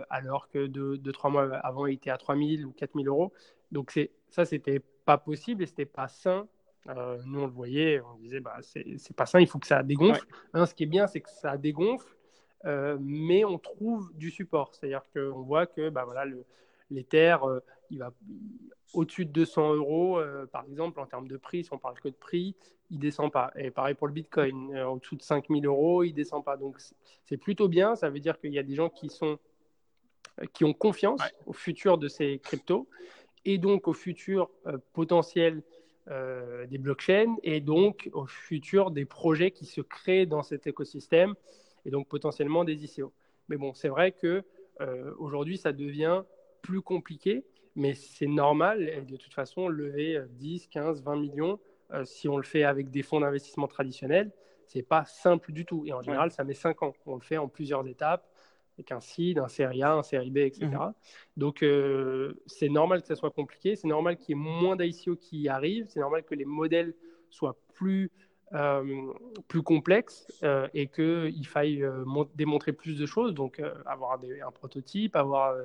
alors 0.10 0.48
que 0.48 0.66
deux, 0.68 0.98
deux, 0.98 1.12
trois 1.12 1.30
mois 1.30 1.58
avant 1.58 1.88
il 1.88 1.96
était 1.96 2.12
à 2.12 2.18
3 2.18 2.38
000 2.38 2.64
ou 2.64 2.72
4 2.72 2.92
000 2.96 3.06
euros. 3.08 3.34
Donc 3.74 3.92
c'est 3.92 4.12
ça 4.30 4.46
c'était 4.46 4.80
pas 5.04 5.18
possible 5.18 5.64
et 5.64 5.66
c'était 5.66 5.86
pas 5.86 6.08
sain. 6.08 6.48
Nous 6.86 7.42
on 7.42 7.48
le 7.48 7.52
voyait 7.52 8.00
on 8.00 8.18
disait 8.20 8.40
bah 8.40 8.60
c'est 8.62 9.16
pas 9.16 9.26
sain 9.26 9.42
il 9.42 9.48
faut 9.48 9.60
que 9.60 9.68
ça 9.68 9.84
dégonfle. 9.84 10.26
Hein, 10.54 10.66
ce 10.66 10.74
qui 10.74 10.84
est 10.84 10.88
bien 10.88 11.08
c'est 11.08 11.20
que 11.20 11.30
ça 11.30 11.58
dégonfle 11.58 12.16
mais 12.64 13.44
on 13.44 13.58
trouve 13.58 14.14
du 14.14 14.30
support. 14.32 14.74
C'est-à-dire 14.74 15.02
qu'on 15.14 15.42
voit 15.42 15.66
que 15.66 15.90
bah, 15.90 16.06
voilà, 16.06 16.24
le, 16.24 16.46
l'Ether, 16.90 17.38
euh, 17.44 17.60
il 17.90 18.00
va 18.00 18.14
au-dessus 18.94 19.26
de 19.26 19.32
200 19.32 19.76
euros, 19.76 20.18
euh, 20.18 20.46
par 20.46 20.66
exemple, 20.66 21.00
en 21.00 21.06
termes 21.06 21.28
de 21.28 21.38
prix, 21.38 21.64
si 21.64 21.74
on 21.74 21.78
parle 21.78 22.00
que 22.00 22.08
de 22.08 22.16
prix, 22.16 22.56
il 22.90 23.00
descend 23.00 23.32
pas. 23.32 23.52
Et 23.56 23.70
pareil 23.70 23.96
pour 23.96 24.08
le 24.08 24.14
Bitcoin, 24.14 24.74
euh, 24.74 24.88
au-dessous 24.88 25.18
de 25.18 25.22
5000 25.22 25.66
euros, 25.66 26.04
il 26.04 26.14
descend 26.14 26.44
pas. 26.44 26.56
Donc 26.56 26.78
c'est 27.26 27.38
plutôt 27.38 27.68
bien. 27.68 27.96
Ça 27.96 28.10
veut 28.10 28.20
dire 28.20 28.40
qu'il 28.40 28.54
y 28.54 28.60
a 28.60 28.64
des 28.64 28.76
gens 28.76 28.90
qui 28.90 29.10
sont 29.10 29.38
qui 30.54 30.66
ont 30.66 30.74
confiance 30.74 31.20
au 31.48 31.54
futur 31.54 31.98
de 31.98 32.08
ces 32.08 32.38
cryptos 32.38 32.88
et 33.44 33.58
donc 33.58 33.88
au 33.88 33.94
futur 33.94 34.52
potentiel 34.94 35.64
des 36.06 36.78
blockchains 36.78 37.38
et 37.42 37.60
donc 37.60 38.08
au 38.14 38.28
futur 38.28 38.92
des 38.92 39.06
projets 39.06 39.50
qui 39.50 39.66
se 39.66 39.82
créent 39.82 40.28
dans 40.28 40.44
cet 40.44 40.68
écosystème 40.68 41.34
et 41.86 41.90
donc 41.90 42.08
potentiellement 42.08 42.66
des 42.66 42.86
ICO. 42.86 43.12
Mais 43.50 43.58
bon, 43.58 43.74
c'est 43.74 43.90
vrai 43.90 44.12
que 44.12 44.44
aujourd'hui, 45.18 45.58
ça 45.58 45.74
devient 45.74 46.22
plus 46.68 46.82
compliqué, 46.82 47.46
mais 47.76 47.94
c'est 47.94 48.28
normal. 48.28 48.90
Et 48.90 49.02
de 49.02 49.16
toute 49.16 49.34
façon, 49.34 49.70
lever 49.70 50.22
10, 50.32 50.68
15, 50.68 51.02
20 51.02 51.16
millions, 51.16 51.60
euh, 51.94 52.04
si 52.04 52.28
on 52.28 52.36
le 52.36 52.44
fait 52.44 52.64
avec 52.64 52.90
des 52.90 53.04
fonds 53.04 53.22
d'investissement 53.22 53.68
traditionnels, 53.68 54.32
c'est 54.66 54.84
pas 54.84 55.06
simple 55.06 55.54
du 55.54 55.66
tout. 55.66 55.86
Et 55.86 55.94
en 55.94 56.02
général, 56.02 56.30
ça 56.30 56.44
met 56.44 56.54
5 56.54 56.84
ans. 56.84 56.94
On 57.06 57.16
le 57.16 57.22
fait 57.22 57.38
en 57.38 57.48
plusieurs 57.48 57.88
étapes, 57.88 58.30
avec 58.78 58.92
un 58.92 59.00
seed, 59.00 59.40
un 59.40 59.48
série 59.48 59.82
A, 59.82 59.94
un 59.94 60.04
série 60.04 60.30
B, 60.30 60.40
etc. 60.40 60.68
Mhm. 60.68 60.94
Donc, 61.38 61.64
euh, 61.64 62.34
c'est 62.48 62.68
normal 62.68 63.02
que 63.02 63.08
ça 63.08 63.16
soit 63.16 63.32
compliqué. 63.32 63.78
C'est 63.78 63.88
normal 63.88 64.18
qu'il 64.18 64.36
y 64.36 64.40
ait 64.40 64.44
moins 64.44 64.76
d'ICO 64.76 65.16
qui 65.16 65.48
arrivent. 65.48 65.86
C'est 65.88 66.02
normal 66.02 66.24
que 66.24 66.36
les 66.36 66.46
modèles 66.46 66.94
soient 67.30 67.58
plus 67.76 68.12
euh, 68.54 69.14
plus 69.48 69.62
complexe 69.62 70.28
euh, 70.44 70.68
et 70.74 70.88
qu'il 70.88 71.46
faille 71.48 71.84
euh, 71.84 72.06
démontrer 72.36 72.72
plus 72.72 72.98
de 72.98 73.06
choses, 73.06 73.34
donc 73.34 73.62
avoir 73.86 74.20
un 74.46 74.52
prototype, 74.52 75.16
avoir, 75.16 75.56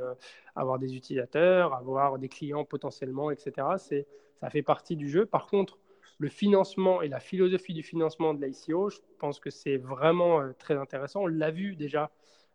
avoir 0.57 0.79
des 0.79 0.95
utilisateurs, 0.95 1.75
avoir 1.75 2.19
des 2.19 2.29
clients 2.29 2.65
potentiellement, 2.65 3.31
etc. 3.31 3.67
Ça 4.41 4.51
fait 4.51 4.63
partie 4.63 4.97
du 4.97 5.09
jeu. 5.09 5.27
Par 5.27 5.47
contre, 5.47 5.79
le 6.19 6.29
financement 6.29 7.03
et 7.03 7.09
la 7.09 7.21
philosophie 7.21 7.75
du 7.75 7.83
financement 7.83 8.35
de 8.35 8.45
l'ICO, 8.45 8.91
je 8.91 8.99
pense 9.19 9.41
que 9.41 9.51
c'est 9.51 9.77
vraiment 9.77 10.41
très 10.59 10.75
intéressant. 10.75 11.23
On 11.23 11.27
l'a 11.27 11.51
vu 11.51 11.77
déjà 11.77 12.11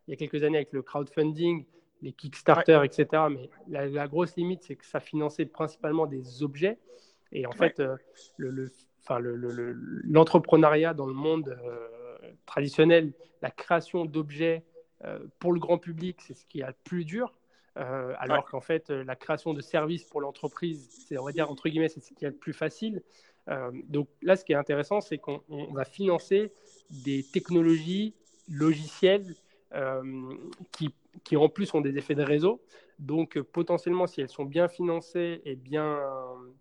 il 0.06 0.12
y 0.12 0.14
a 0.14 0.16
quelques 0.16 0.42
années 0.42 0.58
avec 0.58 0.72
le 0.72 0.82
crowdfunding 0.82 1.66
les 2.02 2.12
Kickstarter, 2.12 2.80
etc. 2.84 3.24
Mais 3.30 3.50
la, 3.68 4.08
grosse 4.08 4.36
limite, 4.36 4.62
c'est 4.62 4.76
que 4.76 4.86
ça 4.86 5.00
finançait 5.00 5.46
principalement 5.46 6.06
des 6.06 6.42
objets. 6.42 6.78
Et 7.32 7.46
en 7.46 7.52
fait, 7.52 7.80
euh, 7.80 7.96
le, 8.36 8.70
l'entrepreneuriat 9.18 10.94
dans 10.94 11.06
le 11.06 11.14
monde 11.14 11.58
traditionnel, 12.46 13.12
la 13.42 13.50
création 13.50 14.04
d'objets 14.04 14.64
pour 15.38 15.52
le 15.52 15.60
grand 15.60 15.78
public, 15.78 16.20
c'est 16.20 16.34
ce 16.34 16.44
qui 16.46 16.60
est 16.60 16.66
le 16.66 16.74
plus 16.84 17.04
dur. 17.04 17.38
alors 17.76 18.44
qu'en 18.44 18.60
fait, 18.60 18.90
la 18.90 19.16
création 19.16 19.54
de 19.54 19.60
services 19.60 20.04
pour 20.04 20.20
l'entreprise, 20.20 20.88
c'est, 20.90 21.16
on 21.18 21.24
va 21.24 21.32
dire, 21.32 21.50
entre 21.50 21.68
guillemets, 21.68 21.88
c'est 21.88 22.00
ce 22.00 22.12
qui 22.12 22.24
est 22.24 22.30
le 22.30 22.36
plus 22.36 22.52
facile. 22.52 23.02
Euh, 23.48 23.70
donc 23.88 24.08
là, 24.22 24.36
ce 24.36 24.44
qui 24.44 24.52
est 24.52 24.56
intéressant, 24.56 25.00
c'est 25.00 25.18
qu'on 25.18 25.42
va 25.72 25.84
financer 25.84 26.52
des 26.90 27.22
technologies 27.22 28.14
logicielles 28.48 29.34
euh, 29.74 30.02
qui, 30.72 30.94
qui, 31.24 31.36
en 31.36 31.48
plus 31.48 31.72
ont 31.74 31.80
des 31.80 31.96
effets 31.98 32.14
de 32.14 32.22
réseau. 32.22 32.60
Donc 32.98 33.40
potentiellement, 33.40 34.06
si 34.06 34.20
elles 34.20 34.28
sont 34.28 34.44
bien 34.44 34.68
financées 34.68 35.40
et 35.44 35.56
bien, 35.56 36.00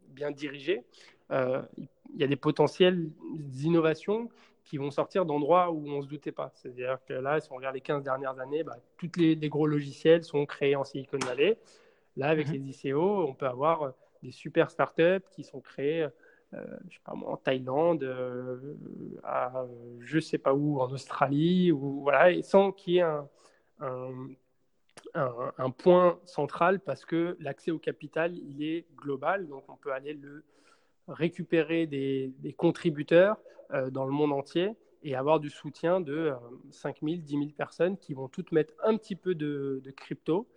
bien 0.09 0.31
dirigées, 0.31 0.83
euh, 1.31 1.61
il 1.77 1.87
y 2.15 2.23
a 2.23 2.27
des 2.27 2.35
potentielles 2.35 3.09
innovations 3.63 4.29
qui 4.63 4.77
vont 4.77 4.91
sortir 4.91 5.25
d'endroits 5.25 5.71
où 5.71 5.87
on 5.87 5.97
ne 5.97 6.01
se 6.01 6.07
doutait 6.07 6.31
pas. 6.31 6.51
C'est-à-dire 6.55 6.97
que 7.07 7.13
là, 7.13 7.39
si 7.39 7.51
on 7.51 7.55
regarde 7.55 7.75
les 7.75 7.81
15 7.81 8.03
dernières 8.03 8.39
années, 8.39 8.63
bah, 8.63 8.77
tous 8.97 9.11
les, 9.17 9.35
gros 9.49 9.67
logiciels 9.67 10.23
sont 10.23 10.45
créés 10.45 10.75
en 10.75 10.83
Silicon 10.83 11.19
Valley. 11.25 11.57
Là, 12.17 12.27
avec 12.29 12.47
mhm. 12.47 12.53
les 12.53 12.87
ICO, 12.87 13.27
on 13.27 13.33
peut 13.33 13.47
avoir 13.47 13.93
des 14.23 14.31
super 14.31 14.69
startups 14.71 15.23
qui 15.31 15.43
sont 15.43 15.61
créées 15.61 16.07
euh, 16.53 16.63
je 16.89 16.95
sais 16.95 17.01
pas 17.03 17.13
moi, 17.13 17.31
en 17.31 17.37
Thaïlande, 17.37 18.03
euh, 18.03 18.77
à 19.23 19.65
je 19.99 20.19
sais 20.19 20.37
pas 20.37 20.53
où, 20.53 20.79
en 20.79 20.89
Australie, 20.91 21.73
ou 21.73 22.01
voilà, 22.01 22.31
et 22.31 22.41
sans 22.41 22.71
qu'il 22.71 22.93
y 22.93 22.97
ait 22.99 23.01
un, 23.01 23.27
un, 25.13 25.69
point 25.71 26.19
central 26.25 26.79
parce 26.79 27.05
que 27.05 27.35
l'accès 27.39 27.71
au 27.71 27.79
capital, 27.79 28.37
il 28.37 28.63
est 28.63 28.85
global, 28.95 29.47
donc 29.47 29.63
on 29.67 29.75
peut 29.75 29.91
aller 29.91 30.13
le 30.13 30.45
récupérer 31.07 31.87
des, 31.87 32.33
contributeurs 32.57 33.37
euh, 33.73 33.89
dans 33.89 34.05
le 34.05 34.11
monde 34.11 34.33
entier 34.33 34.71
et 35.03 35.15
avoir 35.15 35.39
du 35.39 35.49
soutien 35.49 36.01
de 36.01 36.33
5 36.71 36.97
000, 37.03 37.17
10 37.17 37.31
000 37.31 37.45
personnes 37.57 37.97
qui 37.97 38.13
vont 38.13 38.27
toutes 38.27 38.51
mettre 38.51 38.73
un 38.83 38.97
petit 38.97 39.15
peu 39.15 39.35
de, 39.35 39.81
crypto 39.95 40.47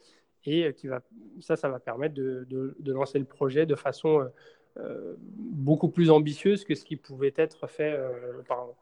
et 0.45 0.73
qui 0.75 0.87
va, 0.87 1.03
ça, 1.41 1.57
ça 1.57 1.69
va 1.69 1.79
permettre 1.79 2.15
de, 2.15 2.75
lancer 2.87 3.19
le 3.19 3.27
projet 3.27 3.67
de 3.67 3.75
façon 3.75 4.27
euh, 4.79 5.17
beaucoup 5.19 5.89
plus 5.89 6.11
ambitieuse 6.11 6.65
que 6.65 6.77
ce 6.77 6.85
qui 6.85 6.95
pouvait 6.95 7.35
être 7.37 7.67
fait 7.67 7.93
euh, 7.93 8.39
auparavant. 8.39 8.77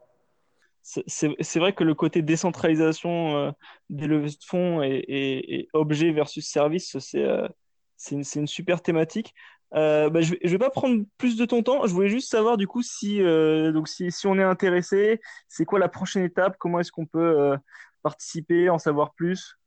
C'est 0.83 1.57
vrai 1.57 1.73
que 1.73 1.83
le 1.83 1.95
côté 1.95 2.21
décentralisation 2.21 3.35
euh, 3.37 3.51
des 3.89 4.05
levées 4.05 4.29
de 4.29 4.43
fonds 4.45 4.83
et, 4.83 5.03
et, 5.07 5.67
objet 5.73 6.11
versus 6.11 6.47
service, 6.47 6.97
c'est 6.99 8.15
une, 8.15 8.23
une, 8.35 8.47
super 8.47 8.81
thématique. 8.81 9.33
Bah, 9.71 10.21
je 10.21 10.33
ne 10.33 10.39
vais, 10.41 10.47
vais, 10.49 10.57
pas 10.57 10.69
prendre 10.69 11.03
plus 11.17 11.37
de 11.37 11.45
ton 11.45 11.63
temps. 11.63 11.85
Je 11.85 11.93
voulais 11.93 12.09
juste 12.09 12.29
savoir 12.29 12.57
du 12.57 12.67
coup 12.67 12.81
si, 12.81 13.19
donc 13.19 13.87
si, 13.87 14.11
si, 14.11 14.27
on 14.27 14.37
est 14.37 14.43
intéressé, 14.43 15.21
c'est 15.47 15.65
quoi 15.65 15.79
la 15.79 15.89
prochaine 15.89 16.23
étape? 16.23 16.55
Comment 16.57 16.79
est-ce 16.79 16.91
qu'on 16.91 17.05
peut 17.05 17.55
participer, 18.01 18.69
en 18.69 18.77
savoir 18.77 19.13
plus? 19.13 19.59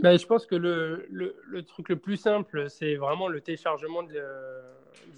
Bah, 0.00 0.16
Je 0.16 0.26
pense 0.26 0.46
que 0.46 0.54
le, 0.54 1.06
le, 1.10 1.36
le, 1.44 1.62
truc 1.64 1.88
le 1.88 1.96
plus 1.96 2.16
simple, 2.16 2.70
c'est 2.70 2.96
vraiment 2.96 3.28
le 3.28 3.40
téléchargement 3.40 4.02
de, 4.02 4.22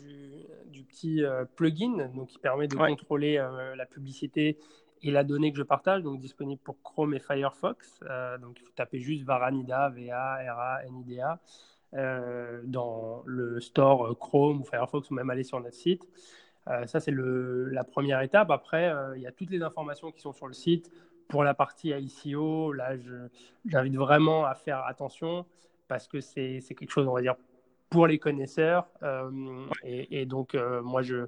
du, 0.00 0.32
du, 0.66 0.82
petit 0.82 1.22
euh, 1.22 1.44
plugin 1.44 2.08
donc, 2.14 2.28
qui 2.28 2.38
permet 2.38 2.66
de 2.66 2.74
contrôler 2.74 3.38
euh, 3.38 3.76
la 3.76 3.86
publicité 3.86 4.58
et 5.02 5.10
la 5.10 5.22
donnée 5.22 5.52
que 5.52 5.58
je 5.58 5.62
partage, 5.62 6.02
donc 6.02 6.18
disponible 6.18 6.60
pour 6.64 6.82
Chrome 6.82 7.14
et 7.14 7.20
Firefox. 7.20 8.00
Euh, 8.02 8.38
donc 8.38 8.58
il 8.58 8.64
faut 8.64 8.72
taper 8.74 8.98
juste 8.98 9.24
Varanida, 9.24 9.90
V-A-R-A-N-I-D-A, 9.90 11.38
dans 11.94 13.22
le 13.24 13.60
store 13.60 14.18
Chrome 14.18 14.60
ou 14.60 14.64
Firefox 14.64 15.10
ou 15.10 15.14
même 15.14 15.30
aller 15.30 15.44
sur 15.44 15.60
notre 15.60 15.76
site. 15.76 16.08
ça, 16.86 16.98
c'est 16.98 17.14
la 17.14 17.84
première 17.84 18.20
étape. 18.22 18.50
Après, 18.50 18.92
il 19.16 19.22
y 19.22 19.26
a 19.26 19.32
toutes 19.32 19.50
les 19.50 19.62
informations 19.62 20.10
qui 20.10 20.20
sont 20.20 20.32
sur 20.32 20.48
le 20.48 20.54
site. 20.54 20.90
Pour 21.28 21.44
la 21.44 21.54
partie 21.54 21.90
ICO, 21.90 22.72
là, 22.72 22.96
j'invite 23.64 23.96
vraiment 23.96 24.44
à 24.44 24.54
faire 24.54 24.84
attention 24.86 25.46
parce 25.88 26.08
que 26.08 26.20
c'est 26.20 26.60
quelque 26.60 26.90
chose, 26.90 27.06
on 27.06 27.14
va 27.14 27.22
dire, 27.22 27.36
pour 27.90 28.06
les 28.06 28.18
connaisseurs. 28.18 28.88
Euh, 29.02 29.66
et, 29.84 30.26
donc, 30.26 30.54
euh, 30.54 30.82
moi, 30.82 31.02
je, 31.02 31.26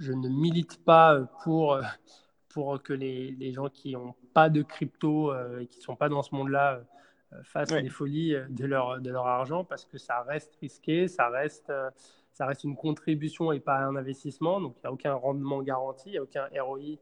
ne 0.00 0.28
milite 0.28 0.82
pas 0.84 1.20
pour, 1.44 1.78
pour 2.48 2.82
que 2.82 2.92
les 2.92 3.52
gens 3.52 3.68
qui 3.68 3.92
n'ont 3.92 4.14
pas 4.34 4.50
de 4.50 4.62
crypto 4.62 5.32
et 5.58 5.66
qui 5.66 5.78
ne 5.78 5.84
sont 5.84 5.96
pas 5.96 6.08
dans 6.08 6.22
ce 6.22 6.34
monde-là 6.34 6.80
fassent 7.44 7.70
des 7.72 7.88
folies 7.88 8.36
de 8.48 8.66
leur, 8.66 9.00
de 9.00 9.10
leur 9.10 9.26
argent 9.26 9.64
parce 9.64 9.84
que 9.84 9.98
ça 9.98 10.22
reste 10.22 10.56
risqué, 10.56 11.08
ça 11.08 11.28
reste, 11.28 11.72
ça 12.32 12.46
reste 12.46 12.64
une 12.64 12.76
contribution 12.76 13.52
et 13.52 13.60
pas 13.60 13.78
un 13.78 13.96
investissement. 13.96 14.60
Donc, 14.60 14.74
il 14.76 14.80
n'y 14.86 14.88
a 14.88 14.92
aucun 14.92 15.14
rendement 15.14 15.62
garanti, 15.62 16.10
il 16.10 16.12
n'y 16.12 16.18
a 16.18 16.22
aucun 16.22 16.48
ROI 16.60 16.98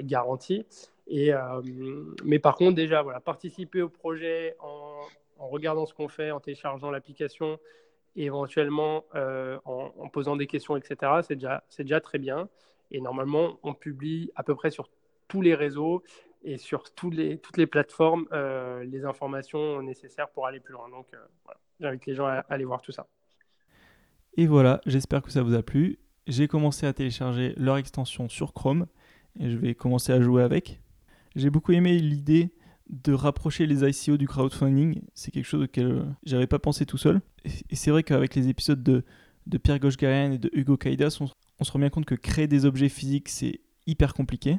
garanti. 0.00 0.64
Et, 1.06 1.32
mais 2.24 2.38
par 2.38 2.56
contre, 2.56 2.74
déjà, 2.74 3.02
voilà, 3.02 3.20
participer 3.20 3.82
au 3.82 3.88
projet 3.88 4.56
en, 4.60 5.00
en 5.38 5.48
regardant 5.48 5.86
ce 5.86 5.94
qu'on 5.94 6.08
fait, 6.08 6.30
en 6.30 6.40
téléchargeant 6.40 6.90
l'application 6.90 7.58
et 8.16 8.24
éventuellement 8.24 9.04
euh, 9.14 9.58
en, 9.64 10.08
posant 10.08 10.36
des 10.36 10.46
questions, 10.46 10.76
etc., 10.76 11.12
c'est 11.22 11.34
déjà, 11.34 11.64
c'est 11.68 11.84
déjà 11.84 12.00
très 12.00 12.18
bien. 12.18 12.48
Et 12.90 13.00
normalement, 13.00 13.58
on 13.62 13.74
publie 13.74 14.30
à 14.36 14.42
peu 14.42 14.54
près 14.54 14.70
sur 14.70 14.88
tous 15.26 15.42
les 15.42 15.54
réseaux 15.54 16.02
et 16.44 16.58
sur 16.58 16.94
tous 16.94 17.10
les, 17.10 17.38
toutes 17.38 17.56
les 17.56 17.66
plateformes 17.66 18.26
euh, 18.32 18.84
les 18.84 19.04
informations 19.04 19.82
nécessaires 19.82 20.28
pour 20.28 20.46
aller 20.46 20.60
plus 20.60 20.74
loin. 20.74 20.88
Donc, 20.90 21.06
euh, 21.14 21.52
j'invite 21.80 22.06
les 22.06 22.14
gens 22.14 22.26
à, 22.26 22.44
aller 22.48 22.64
voir 22.64 22.82
tout 22.82 22.92
ça. 22.92 23.06
Et 24.36 24.46
voilà, 24.46 24.80
j'espère 24.86 25.22
que 25.22 25.30
ça 25.30 25.42
vous 25.42 25.54
a 25.54 25.62
plu. 25.62 25.98
J'ai 26.26 26.48
commencé 26.48 26.86
à 26.86 26.92
télécharger 26.92 27.54
leur 27.56 27.76
extension 27.76 28.28
sur 28.28 28.52
Chrome 28.52 28.86
et 29.38 29.50
je 29.50 29.56
vais 29.56 29.74
commencer 29.74 30.12
à 30.12 30.20
jouer 30.20 30.42
avec. 30.42 30.80
J'ai 31.34 31.50
beaucoup 31.50 31.72
aimé 31.72 31.98
l'idée 31.98 32.52
de 32.88 33.12
rapprocher 33.12 33.66
les 33.66 33.82
ICO 33.82 34.16
du 34.16 34.28
crowdfunding. 34.28 35.02
C'est 35.14 35.30
quelque 35.30 35.46
chose 35.46 35.64
auquel 35.64 35.86
euh, 35.86 36.04
j'avais 36.24 36.46
pas 36.46 36.58
pensé 36.58 36.86
tout 36.86 36.98
seul. 36.98 37.20
Et 37.70 37.76
c'est 37.76 37.90
vrai 37.90 38.02
qu'avec 38.02 38.34
les 38.34 38.48
épisodes 38.48 38.82
de, 38.82 39.04
de 39.46 39.58
Pierre 39.58 39.78
Gochgarian 39.78 40.32
et 40.32 40.38
de 40.38 40.50
Hugo 40.52 40.76
Kaidas, 40.76 41.18
on, 41.20 41.64
se 41.64 41.72
rend 41.72 41.78
bien 41.78 41.90
compte 41.90 42.04
que 42.04 42.14
créer 42.14 42.46
des 42.46 42.66
objets 42.66 42.88
physiques, 42.88 43.28
c'est 43.28 43.60
hyper 43.86 44.14
compliqué. 44.14 44.58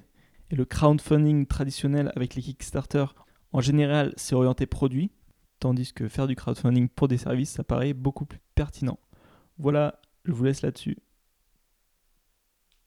Et 0.52 0.56
le 0.56 0.66
crowdfunding 0.66 1.48
traditionnel 1.48 2.12
avec 2.16 2.36
les 2.36 2.42
Kickstarter, 2.42 3.06
en 3.52 3.62
général, 3.62 4.14
c'est 4.18 4.36
orienté 4.36 4.66
produit. 4.66 5.12
Tandis 5.60 5.94
que 5.94 6.08
faire 6.08 6.28
du 6.28 6.36
crowdfunding 6.36 6.90
pour 6.90 7.08
des 7.08 7.18
services, 7.18 7.52
ça 7.52 7.64
paraît 7.64 7.94
beaucoup 7.94 8.26
plus 8.26 8.42
pertinent. 8.54 9.00
Voilà, 9.58 10.00
je 10.26 10.32
vous 10.34 10.44
laisse 10.44 10.62
là-dessus. 10.62 10.98